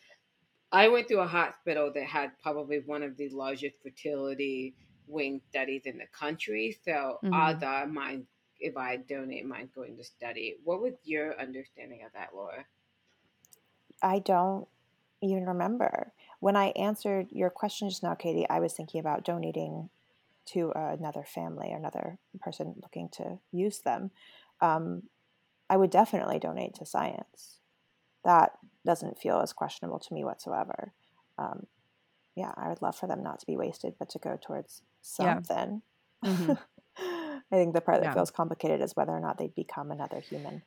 I 0.73 0.89
went 0.89 1.09
through 1.09 1.21
a 1.21 1.27
hospital 1.27 1.93
that 1.95 2.05
had 2.05 2.39
probably 2.43 2.81
one 2.81 3.03
of 3.03 3.17
the 3.17 3.29
largest 3.31 3.77
fertility 3.83 4.77
wing 5.07 5.41
studies 5.51 5.83
in 5.87 5.99
the 5.99 6.07
country. 6.07 6.79
So 6.85 7.21
Mhm. 7.23 7.33
odds 7.33 7.63
are 7.63 7.87
mine 7.87 8.27
if 8.61 8.77
I 8.77 8.97
donate 8.99 9.47
mine 9.47 9.71
going 9.75 9.97
to 9.97 10.05
study. 10.05 10.57
What 10.65 10.81
was 10.81 10.95
your 11.05 11.39
understanding 11.41 12.05
of 12.05 12.13
that, 12.13 12.35
Laura? 12.35 12.67
I 14.03 14.19
don't 14.19 14.69
even 15.23 15.47
remember. 15.47 16.12
When 16.41 16.57
I 16.57 16.68
answered 16.68 17.29
your 17.31 17.51
question 17.51 17.89
just 17.89 18.03
now, 18.03 18.14
Katie, 18.14 18.49
I 18.49 18.61
was 18.61 18.73
thinking 18.73 19.01
about 19.01 19.25
donating 19.25 19.91
to 20.47 20.73
another 20.75 21.25
family, 21.25 21.71
another 21.71 22.18
person 22.41 22.75
looking 22.83 23.09
to 23.11 23.39
use 23.53 23.81
them. 23.81 24.11
Um, 24.61 25.05
I 25.68 25.77
would 25.77 25.91
definitely 25.91 26.39
donate 26.39 26.75
to 26.75 26.87
science. 26.87 27.61
That 28.25 28.53
doesn't 28.85 29.18
feel 29.18 29.41
as 29.41 29.53
questionable 29.53 29.99
to 30.01 30.14
me 30.14 30.25
whatsoever. 30.25 30.93
Um, 31.39 31.66
yeah, 32.35 32.53
I 32.57 32.68
would 32.68 32.83
love 32.83 32.97
for 32.97 33.07
them 33.07 33.23
not 33.23 33.39
to 33.41 33.47
be 33.47 33.57
wasted, 33.57 33.95
but 33.99 34.09
to 34.11 34.18
go 34.18 34.39
towards 34.41 34.83
Yeah. 35.18 35.35
something. 35.39 35.83
Mhm. 36.25 36.59
I 36.99 37.57
think 37.57 37.75
the 37.75 37.81
part 37.81 38.01
that 38.01 38.07
Yeah. 38.07 38.14
feels 38.14 38.31
complicated 38.31 38.81
is 38.81 38.97
whether 38.97 39.12
or 39.12 39.21
not 39.21 39.39
they'd 39.39 39.55
become 39.55 39.91
another 39.91 40.21
human. 40.21 40.62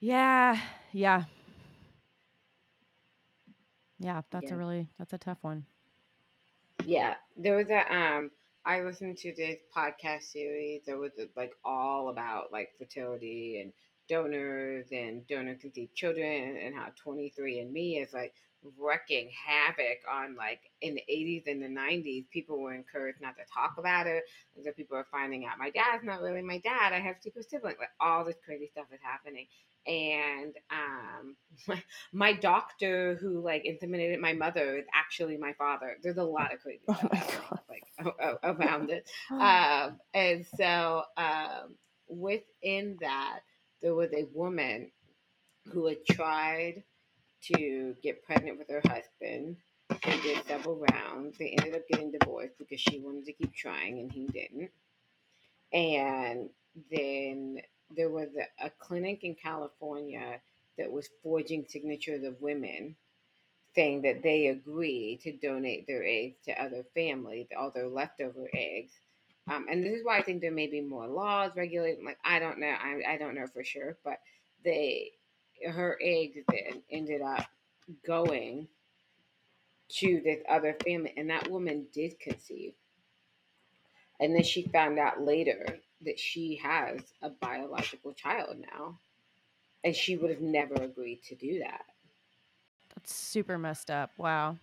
Yeah. 0.00 0.58
Yeah. 0.92 1.24
Yeah, 3.98 4.22
that's 4.30 4.50
Yeah. 4.50 4.52
a 4.52 4.56
really 4.56 4.88
that's 4.98 5.12
a 5.12 5.18
tough 5.18 5.38
one. 5.42 5.66
Yeah, 6.84 7.14
there 7.36 7.56
was 7.56 7.70
a 7.70 7.94
um. 7.94 8.30
I 8.64 8.80
listened 8.82 9.16
to 9.18 9.32
this 9.36 9.58
podcast 9.76 10.22
series 10.24 10.82
that 10.86 10.98
was 10.98 11.12
like 11.36 11.52
all 11.64 12.08
about 12.08 12.52
like 12.52 12.70
fertility 12.78 13.60
and 13.62 13.72
donors 14.08 14.86
and 14.92 15.26
donor 15.26 15.54
conceived 15.54 15.94
children 15.94 16.56
and 16.56 16.74
how 16.74 16.88
23andMe 17.04 18.02
is 18.02 18.12
like 18.12 18.34
wrecking 18.78 19.30
havoc 19.46 19.98
on 20.10 20.34
like 20.36 20.60
in 20.82 20.94
the 20.94 21.02
80s 21.08 21.44
and 21.46 21.62
the 21.62 21.68
90s 21.68 22.24
people 22.32 22.58
were 22.60 22.74
encouraged 22.74 23.20
not 23.20 23.36
to 23.36 23.44
talk 23.52 23.74
about 23.78 24.06
it 24.06 24.24
and 24.56 24.64
so 24.64 24.72
people 24.72 24.96
are 24.96 25.06
finding 25.10 25.44
out 25.46 25.58
my 25.58 25.70
dad's 25.70 26.04
not 26.04 26.20
really 26.20 26.42
my 26.42 26.58
dad 26.58 26.92
i 26.92 26.98
have 26.98 27.16
secret 27.22 27.48
siblings 27.48 27.76
like 27.78 27.90
all 28.00 28.24
this 28.24 28.36
crazy 28.44 28.66
stuff 28.72 28.86
is 28.92 29.00
happening 29.02 29.46
and 29.86 30.54
um 30.70 31.36
my, 31.68 31.82
my 32.12 32.32
doctor 32.32 33.16
who 33.16 33.40
like 33.40 33.64
intimidated 33.64 34.20
my 34.20 34.32
mother 34.32 34.76
is 34.76 34.86
actually 34.94 35.36
my 35.36 35.52
father 35.54 35.96
there's 36.02 36.18
a 36.18 36.24
lot 36.24 36.52
of 36.52 36.60
crazy 36.60 36.80
Oh 36.88 36.94
stuff 36.94 37.60
like 37.68 37.84
a- 37.98 38.50
around 38.52 38.90
it 38.90 39.08
um, 39.40 39.98
and 40.14 40.46
so 40.56 41.02
um, 41.16 41.76
within 42.08 42.96
that, 43.00 43.40
there 43.82 43.94
was 43.94 44.12
a 44.12 44.24
woman 44.34 44.90
who 45.72 45.86
had 45.86 46.04
tried 46.06 46.82
to 47.42 47.94
get 48.02 48.22
pregnant 48.24 48.58
with 48.58 48.68
her 48.70 48.82
husband. 48.86 49.56
They 50.04 50.20
did 50.20 50.46
several 50.46 50.76
rounds. 50.92 51.38
They 51.38 51.50
ended 51.58 51.74
up 51.76 51.88
getting 51.88 52.12
divorced 52.12 52.58
because 52.58 52.80
she 52.80 53.00
wanted 53.00 53.26
to 53.26 53.32
keep 53.32 53.54
trying 53.54 54.00
and 54.00 54.12
he 54.12 54.26
didn't. 54.26 54.70
And 55.72 56.50
then 56.90 57.58
there 57.94 58.10
was 58.10 58.28
a, 58.60 58.70
clinic 58.70 59.24
in 59.24 59.34
California 59.34 60.40
that 60.78 60.90
was 60.90 61.08
forging 61.22 61.64
signatures 61.68 62.24
of 62.24 62.40
women 62.40 62.94
saying 63.74 64.02
that 64.02 64.22
they 64.22 64.48
agree 64.48 65.18
to 65.22 65.32
donate 65.32 65.86
their 65.86 66.02
eggs 66.04 66.36
to 66.44 66.62
other 66.62 66.84
families, 66.94 67.46
all 67.56 67.70
their 67.70 67.88
leftover 67.88 68.48
eggs. 68.54 68.92
Um, 69.48 69.66
and 69.70 69.84
this 69.84 69.92
is 69.92 70.04
why 70.04 70.18
I 70.18 70.22
think 70.22 70.40
there 70.40 70.50
may 70.50 70.66
be 70.66 70.80
more 70.80 71.06
laws 71.06 71.52
regulating. 71.54 72.04
Like 72.04 72.18
I 72.24 72.38
don't 72.38 72.58
know, 72.58 72.66
I, 72.66 73.14
I 73.14 73.16
don't 73.16 73.34
know 73.34 73.46
for 73.46 73.62
sure, 73.62 73.96
but 74.04 74.18
they 74.64 75.12
her 75.64 75.98
eggs 76.02 76.38
then 76.48 76.82
ended 76.90 77.22
up 77.22 77.46
going 78.04 78.66
to 79.88 80.20
this 80.24 80.40
other 80.48 80.76
family, 80.84 81.12
and 81.16 81.30
that 81.30 81.50
woman 81.50 81.86
did 81.92 82.18
conceive. 82.18 82.72
And 84.18 84.34
then 84.34 84.42
she 84.42 84.62
found 84.62 84.98
out 84.98 85.20
later 85.20 85.78
that 86.06 86.18
she 86.18 86.56
has 86.62 87.00
a 87.22 87.30
biological 87.30 88.12
child 88.14 88.56
now, 88.74 88.98
and 89.84 89.94
she 89.94 90.16
would 90.16 90.30
have 90.30 90.40
never 90.40 90.74
agreed 90.74 91.22
to 91.28 91.34
do 91.34 91.58
that. 91.60 91.84
That's 92.94 93.14
super 93.14 93.58
messed 93.58 93.90
up. 93.90 94.10
Wow. 94.16 94.56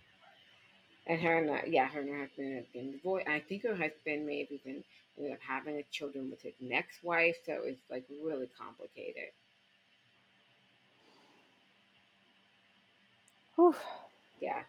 And 1.06 1.20
her 1.20 1.38
and 1.38 1.50
her, 1.50 1.66
yeah, 1.66 1.86
her 1.86 2.00
and 2.00 2.08
her 2.08 2.18
husband 2.26 2.56
have 2.56 2.72
been 2.72 2.92
divorced. 2.92 3.28
I 3.28 3.40
think 3.40 3.62
her 3.64 3.76
husband 3.76 4.26
may 4.26 4.40
have 4.40 4.50
even 4.50 4.82
ended 5.18 5.32
up 5.32 5.38
having 5.46 5.76
a 5.76 5.82
children 5.92 6.30
with 6.30 6.42
his 6.42 6.54
next 6.60 7.04
wife, 7.04 7.36
so 7.46 7.60
it's 7.64 7.80
like 7.90 8.04
really 8.22 8.48
complicated. 8.58 9.30
Whew. 13.56 13.74
Yeah, 14.40 14.62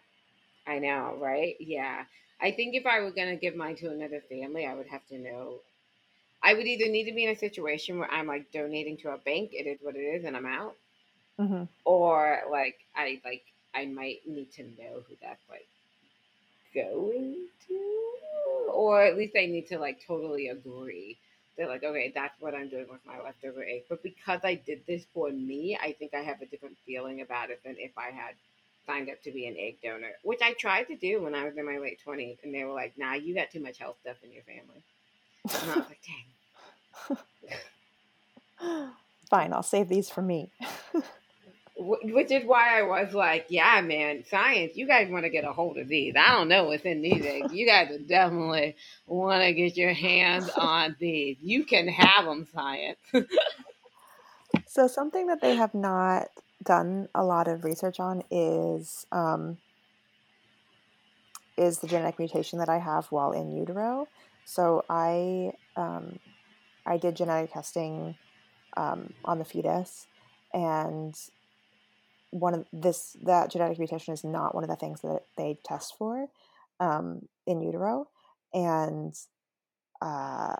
I 0.66 0.78
know, 0.78 1.16
right? 1.20 1.56
Yeah, 1.58 2.04
I 2.40 2.50
think 2.52 2.74
if 2.74 2.86
I 2.86 3.00
were 3.00 3.10
gonna 3.10 3.36
give 3.36 3.56
mine 3.56 3.76
to 3.76 3.90
another 3.90 4.20
family, 4.28 4.66
I 4.66 4.74
would 4.74 4.88
have 4.88 5.06
to 5.08 5.18
know. 5.18 5.60
I 6.42 6.54
would 6.54 6.66
either 6.66 6.90
need 6.90 7.04
to 7.06 7.14
be 7.14 7.24
in 7.24 7.30
a 7.30 7.36
situation 7.38 7.98
where 7.98 8.10
I'm 8.10 8.26
like 8.26 8.50
donating 8.52 8.96
to 8.98 9.10
a 9.10 9.18
bank, 9.18 9.50
it 9.52 9.66
is 9.66 9.78
what 9.82 9.96
it 9.96 10.00
is, 10.00 10.24
and 10.24 10.36
I'm 10.36 10.46
out, 10.46 10.76
hmm 11.38 11.64
or 11.84 12.42
like 12.50 12.76
I 12.94 13.20
like 13.24 13.44
I 13.74 13.86
might 13.86 14.20
need 14.26 14.52
to 14.52 14.62
know 14.64 15.02
who 15.08 15.16
that's 15.22 15.42
like 15.48 15.68
going 16.74 17.48
to, 17.68 18.70
or 18.72 19.02
at 19.02 19.16
least 19.16 19.34
I 19.36 19.46
need 19.46 19.66
to 19.68 19.78
like 19.78 20.00
totally 20.06 20.48
agree. 20.48 21.18
They're 21.56 21.68
like, 21.68 21.84
okay, 21.84 22.12
that's 22.14 22.38
what 22.40 22.54
I'm 22.54 22.68
doing 22.68 22.86
with 22.90 23.00
my 23.06 23.18
leftover 23.22 23.64
egg. 23.64 23.84
But 23.88 24.02
because 24.02 24.40
I 24.44 24.54
did 24.56 24.82
this 24.86 25.06
for 25.14 25.30
me, 25.30 25.78
I 25.80 25.92
think 25.92 26.12
I 26.14 26.20
have 26.20 26.42
a 26.42 26.46
different 26.46 26.76
feeling 26.84 27.22
about 27.22 27.50
it 27.50 27.60
than 27.64 27.76
if 27.78 27.92
I 27.96 28.10
had 28.10 28.34
signed 28.86 29.08
up 29.10 29.22
to 29.22 29.32
be 29.32 29.46
an 29.46 29.56
egg 29.58 29.78
donor, 29.82 30.12
which 30.22 30.40
I 30.42 30.52
tried 30.52 30.84
to 30.84 30.96
do 30.96 31.22
when 31.22 31.34
I 31.34 31.44
was 31.44 31.56
in 31.56 31.64
my 31.64 31.78
late 31.78 31.98
20s. 32.04 32.38
And 32.44 32.54
they 32.54 32.64
were 32.64 32.74
like, 32.74 32.94
nah, 32.98 33.14
you 33.14 33.34
got 33.34 33.50
too 33.50 33.60
much 33.62 33.78
health 33.78 33.96
stuff 34.02 34.16
in 34.22 34.32
your 34.32 34.42
family. 34.44 34.82
And 35.54 35.70
I 35.70 35.76
was 35.76 35.86
like, 35.88 36.00
dang. 38.60 38.90
Fine, 39.30 39.52
I'll 39.52 39.62
save 39.62 39.88
these 39.88 40.08
for 40.10 40.22
me. 40.22 40.50
Which 41.78 42.30
is 42.30 42.44
why 42.46 42.78
I 42.78 42.82
was 42.82 43.12
like, 43.12 43.46
yeah, 43.50 43.82
man, 43.82 44.24
science, 44.30 44.72
you 44.76 44.86
guys 44.86 45.10
want 45.10 45.24
to 45.24 45.30
get 45.30 45.44
a 45.44 45.52
hold 45.52 45.76
of 45.76 45.88
these. 45.88 46.14
I 46.16 46.32
don't 46.32 46.48
know 46.48 46.64
what's 46.64 46.84
in 46.84 47.02
these 47.02 47.24
eggs. 47.24 47.52
You 47.52 47.66
guys 47.66 47.90
definitely 48.08 48.76
want 49.06 49.42
to 49.42 49.52
get 49.52 49.76
your 49.76 49.92
hands 49.92 50.48
on 50.56 50.96
these. 50.98 51.36
You 51.42 51.64
can 51.64 51.86
have 51.88 52.24
them, 52.24 52.46
science. 52.52 52.98
So 54.66 54.86
something 54.88 55.26
that 55.26 55.42
they 55.42 55.54
have 55.54 55.74
not 55.74 56.28
done 56.62 57.08
a 57.14 57.24
lot 57.24 57.48
of 57.48 57.64
research 57.64 58.00
on 58.00 58.22
is 58.30 59.06
um, 59.12 59.58
is 61.56 61.78
the 61.78 61.86
genetic 61.86 62.18
mutation 62.18 62.58
that 62.58 62.68
I 62.68 62.78
have 62.78 63.06
while 63.06 63.32
in 63.32 63.52
utero. 63.52 64.08
So 64.46 64.84
I 64.88 65.52
um, 65.76 66.20
I 66.86 66.96
did 66.98 67.16
genetic 67.16 67.52
testing 67.52 68.14
um, 68.76 69.12
on 69.24 69.40
the 69.40 69.44
fetus, 69.44 70.06
and 70.54 71.14
one 72.30 72.54
of 72.54 72.64
this 72.72 73.16
that 73.24 73.50
genetic 73.50 73.78
mutation 73.78 74.14
is 74.14 74.22
not 74.22 74.54
one 74.54 74.62
of 74.62 74.70
the 74.70 74.76
things 74.76 75.00
that 75.00 75.22
they 75.36 75.58
test 75.64 75.94
for 75.98 76.28
um, 76.78 77.26
in 77.44 77.60
utero, 77.60 78.06
and 78.54 79.12
uh, 80.00 80.54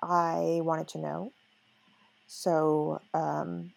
I 0.00 0.60
wanted 0.62 0.86
to 0.88 0.98
know. 0.98 1.32
So 2.28 3.02
um, 3.12 3.72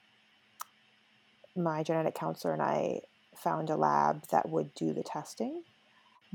my 1.55 1.81
genetic 1.81 2.13
counselor 2.13 2.53
and 2.53 2.61
I 2.61 3.01
found 3.35 3.71
a 3.71 3.75
lab 3.75 4.27
that 4.29 4.49
would 4.49 4.75
do 4.75 4.93
the 4.93 5.01
testing, 5.01 5.63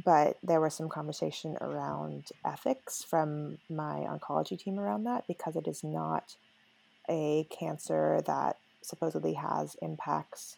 but 0.05 0.39
there 0.43 0.61
was 0.61 0.75
some 0.75 0.89
conversation 0.89 1.57
around 1.61 2.29
ethics 2.45 3.03
from 3.03 3.59
my 3.69 4.07
oncology 4.09 4.59
team 4.59 4.79
around 4.79 5.05
that 5.05 5.27
because 5.27 5.57
it 5.57 5.67
is 5.67 5.83
not 5.83 6.37
a 7.11 7.47
cancer 7.51 8.21
that 8.27 8.57
supposedly 8.83 9.35
has 9.35 9.77
impacts. 9.83 10.57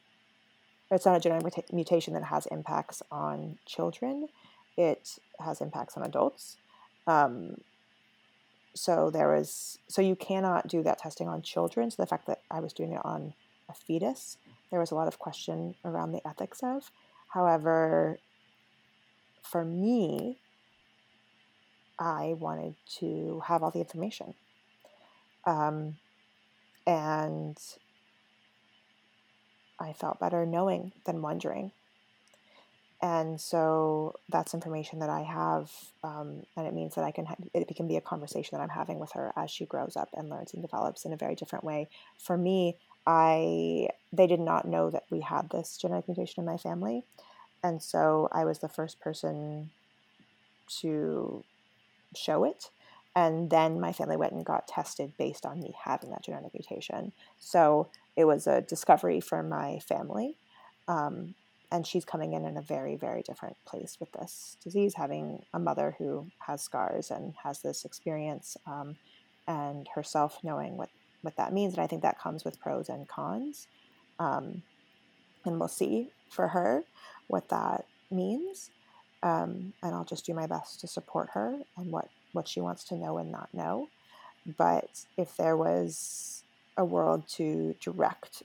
It's 0.91 1.07
not 1.07 1.17
a 1.17 1.21
genetic 1.21 1.73
mutation 1.73 2.15
that 2.15 2.25
has 2.25 2.47
impacts 2.47 3.03
on 3.11 3.59
children. 3.65 4.29
It 4.77 5.19
has 5.39 5.61
impacts 5.61 5.97
on 5.97 6.03
adults. 6.03 6.57
Um, 7.07 7.57
so 8.75 9.11
there 9.11 9.29
was 9.29 9.79
so 9.89 10.03
you 10.03 10.17
cannot 10.17 10.69
do 10.69 10.83
that 10.83 10.99
testing 10.99 11.29
on 11.29 11.43
children. 11.43 11.91
So 11.91 12.03
the 12.03 12.07
fact 12.07 12.27
that 12.27 12.43
I 12.51 12.61
was 12.61 12.73
doing 12.73 12.93
it 12.93 13.01
on 13.05 13.35
a 13.69 13.75
fetus, 13.75 14.37
there 14.71 14.81
was 14.81 14.91
a 14.91 14.95
lot 14.95 15.09
of 15.09 15.19
question 15.19 15.75
around 15.85 16.13
the 16.13 16.27
ethics 16.27 16.61
of. 16.63 16.91
However, 17.29 18.19
for 19.43 19.65
me, 19.65 20.39
I 21.99 22.35
wanted 22.39 22.75
to 22.99 23.43
have 23.47 23.63
all 23.63 23.71
the 23.71 23.81
information. 23.81 24.35
Um, 25.47 25.97
and 26.87 27.57
I 29.79 29.93
felt 29.93 30.21
better 30.21 30.45
knowing 30.47 30.93
than 31.07 31.23
wondering. 31.23 31.73
And 33.03 33.41
so 33.41 34.15
that's 34.29 34.53
information 34.53 34.99
that 34.99 35.09
I 35.09 35.23
have, 35.23 35.71
um, 36.05 36.43
and 36.55 36.67
it 36.67 36.75
means 36.75 36.95
that 36.97 37.05
I 37.05 37.11
can 37.11 37.25
ha- 37.25 37.37
it 37.55 37.75
can 37.75 37.89
be 37.89 37.97
a 37.97 38.01
conversation 38.03 38.57
that 38.57 38.63
I'm 38.63 38.69
having 38.69 38.99
with 38.99 39.13
her 39.13 39.33
as 39.37 39.51
she 39.51 39.65
grows 39.65 39.97
up 39.97 40.11
and 40.13 40.29
learns 40.29 40.53
and 40.53 40.61
develops 40.63 41.07
in 41.07 41.13
a 41.15 41.17
very 41.17 41.35
different 41.35 41.65
way. 41.65 41.89
For 42.19 42.37
me, 42.37 42.77
I 43.07 43.89
they 44.13 44.27
did 44.27 44.41
not 44.41 44.69
know 44.69 44.91
that 44.91 45.05
we 45.11 45.21
had 45.21 45.49
this 45.49 45.79
genetic 45.79 46.09
mutation 46.09 46.43
in 46.43 46.45
my 46.47 46.59
family, 46.59 47.05
and 47.63 47.83
so 47.83 48.29
I 48.33 48.45
was 48.45 48.59
the 48.59 48.69
first 48.69 49.01
person 49.01 49.71
to 50.81 51.45
show 52.15 52.45
it. 52.45 52.71
And 53.15 53.51
then 53.51 53.81
my 53.81 53.93
family 53.93 54.17
went 54.17 54.33
and 54.33 54.45
got 54.45 54.69
tested 54.69 55.13
based 55.19 55.45
on 55.45 55.61
me 55.61 55.75
having 55.85 56.11
that 56.11 56.23
genetic 56.23 56.55
mutation. 56.55 57.13
So 57.39 57.89
it 58.17 58.25
was 58.25 58.47
a 58.47 58.61
discovery 58.61 59.21
for 59.21 59.43
my 59.43 59.81
family. 59.81 60.37
Um, 60.87 61.35
and 61.73 61.87
she's 61.87 62.05
coming 62.05 62.33
in 62.33 62.45
in 62.45 62.57
a 62.57 62.63
very, 62.63 62.97
very 62.97 63.23
different 63.23 63.57
place 63.65 63.99
with 64.01 64.13
this 64.13 64.57
disease, 64.63 64.95
having 64.95 65.45
a 65.53 65.59
mother 65.59 65.95
who 65.99 66.27
has 66.39 66.63
scars 66.63 67.11
and 67.11 67.35
has 67.45 67.61
this 67.61 67.85
experience, 67.85 68.57
um, 68.67 68.97
and 69.47 69.89
herself 69.95 70.39
knowing 70.43 70.77
what, 70.77 70.89
what 71.23 71.37
that 71.37 71.53
means. 71.53 71.75
And 71.75 71.83
I 71.83 71.87
think 71.87 72.03
that 72.03 72.19
comes 72.19 72.45
with 72.45 72.61
pros 72.61 72.89
and 72.89 73.07
cons. 73.09 73.69
Um, 74.19 74.63
and 75.45 75.59
we'll 75.59 75.69
see 75.69 76.11
for 76.29 76.49
her 76.49 76.85
what 77.31 77.49
that 77.51 77.87
means 78.11 78.71
um, 79.23 79.75
and 79.83 79.95
I'll 79.95 80.05
just 80.05 80.27
do 80.27 80.35
my 80.35 80.47
best 80.47 80.81
to 80.81 80.89
support 80.89 81.31
her 81.35 81.61
and 81.77 81.91
what 81.93 82.11
what 82.33 82.49
she 82.49 82.61
wants 82.61 82.85
to 82.87 82.97
know 82.97 83.19
and 83.19 83.31
not 83.33 83.51
know. 83.53 83.91
But 84.47 85.05
if 85.17 85.37
there 85.37 85.57
was 85.57 86.45
a 86.77 86.85
world 86.85 87.29
to 87.37 87.75
direct 87.81 88.43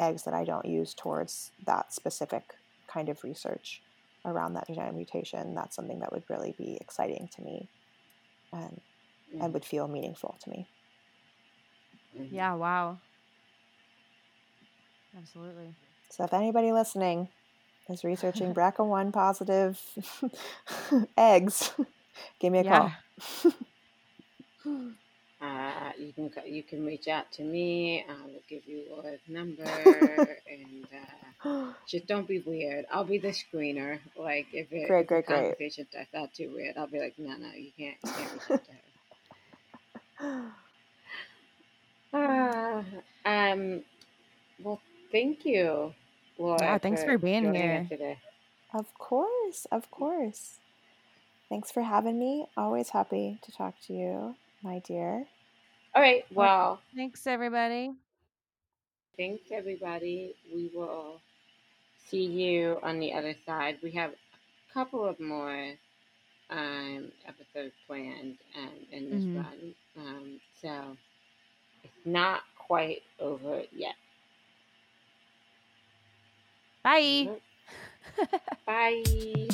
eggs 0.00 0.24
that 0.24 0.34
I 0.34 0.44
don't 0.44 0.66
use 0.66 0.94
towards 0.94 1.52
that 1.64 1.92
specific 1.92 2.54
kind 2.86 3.08
of 3.08 3.24
research 3.24 3.82
around 4.24 4.54
that 4.54 4.66
genetic 4.66 4.94
mutation, 4.94 5.54
that's 5.54 5.76
something 5.76 6.00
that 6.00 6.12
would 6.12 6.24
really 6.28 6.54
be 6.56 6.78
exciting 6.80 7.28
to 7.32 7.42
me 7.42 7.70
and 8.52 8.80
and 9.40 9.52
would 9.54 9.64
feel 9.64 9.88
meaningful 9.88 10.38
to 10.42 10.50
me. 10.50 10.70
Mhm. 12.14 12.26
Yeah, 12.30 12.54
wow. 12.54 13.00
Absolutely. 15.16 15.76
So 16.10 16.24
if 16.24 16.32
anybody 16.34 16.72
listening 16.72 17.28
is 17.88 18.04
researching 18.04 18.52
BRCA1 18.54 19.12
positive 19.12 19.80
eggs, 21.18 21.72
give 22.40 22.52
me 22.52 22.60
a 22.60 22.64
Yeah. 22.64 22.64
call. 22.64 22.98
Uh, 25.40 25.92
you 25.98 26.12
can 26.12 26.30
you 26.46 26.62
can 26.62 26.84
reach 26.86 27.08
out 27.08 27.30
to 27.32 27.42
me. 27.44 28.04
I 28.08 28.24
will 28.26 28.42
give 28.48 28.66
you 28.66 28.84
Laura's 28.90 29.20
number, 29.28 30.38
and 30.50 30.86
uh, 30.92 31.26
just 31.86 32.06
don't 32.06 32.26
be 32.28 32.40
weird. 32.40 32.86
I'll 32.90 33.04
be 33.04 33.18
the 33.18 33.28
screener. 33.34 34.00
Like 34.16 34.48
if 34.52 34.72
it 34.72 34.94
Great, 34.94 35.06
if 35.06 35.12
the 35.12 35.18
great, 35.18 35.26
great. 35.26 35.56
conversation 35.58 35.86
starts 35.90 36.14
out 36.14 36.34
too 36.34 36.52
weird, 36.54 36.76
I'll 36.78 36.88
be 36.88 37.00
like, 37.00 37.14
no, 37.18 37.36
no, 37.36 37.50
you 37.54 37.72
can't, 37.78 37.96
you 38.02 38.10
can't 38.16 38.32
reach 38.32 38.50
out 38.52 38.64
to 38.64 38.72
her. 38.72 38.78
Uh, 42.12 43.28
um, 43.28 43.82
well, 44.58 44.80
thank 45.12 45.44
you, 45.44 45.94
Laura. 46.38 46.58
Yeah, 46.60 46.78
thanks 46.78 47.02
for 47.04 47.18
being 47.18 47.54
here. 47.54 47.86
today. 47.88 48.18
Of 48.74 48.92
course, 48.94 49.66
of 49.72 49.90
course. 49.90 50.58
Thanks 51.48 51.70
for 51.70 51.82
having 51.82 52.18
me. 52.18 52.46
Always 52.56 52.90
happy 52.90 53.38
to 53.42 53.52
talk 53.52 53.74
to 53.86 53.92
you, 53.94 54.34
my 54.62 54.80
dear. 54.80 55.26
All 55.94 56.02
right. 56.02 56.24
Well, 56.32 56.80
Thanks, 56.94 57.26
everybody. 57.26 57.92
thanks 59.16 59.44
everybody. 59.50 60.34
We 60.52 60.70
will 60.74 61.20
see 62.10 62.24
you 62.24 62.78
on 62.82 62.98
the 62.98 63.12
other 63.14 63.34
side. 63.46 63.78
We 63.82 63.92
have 63.92 64.10
a 64.10 64.72
couple 64.74 65.04
of 65.04 65.18
more 65.20 65.72
um, 66.50 67.10
episodes 67.26 67.74
planned 67.86 68.36
um, 68.56 68.86
in 68.92 69.10
this 69.10 69.24
Mhm. 69.24 69.36
run, 69.36 69.74
um, 69.96 70.40
so 70.60 70.96
it's 71.82 72.06
not 72.06 72.42
quite 72.58 73.02
over 73.18 73.62
yet. 73.72 73.96
Bye. 76.86 77.28
Bye. 78.64 79.48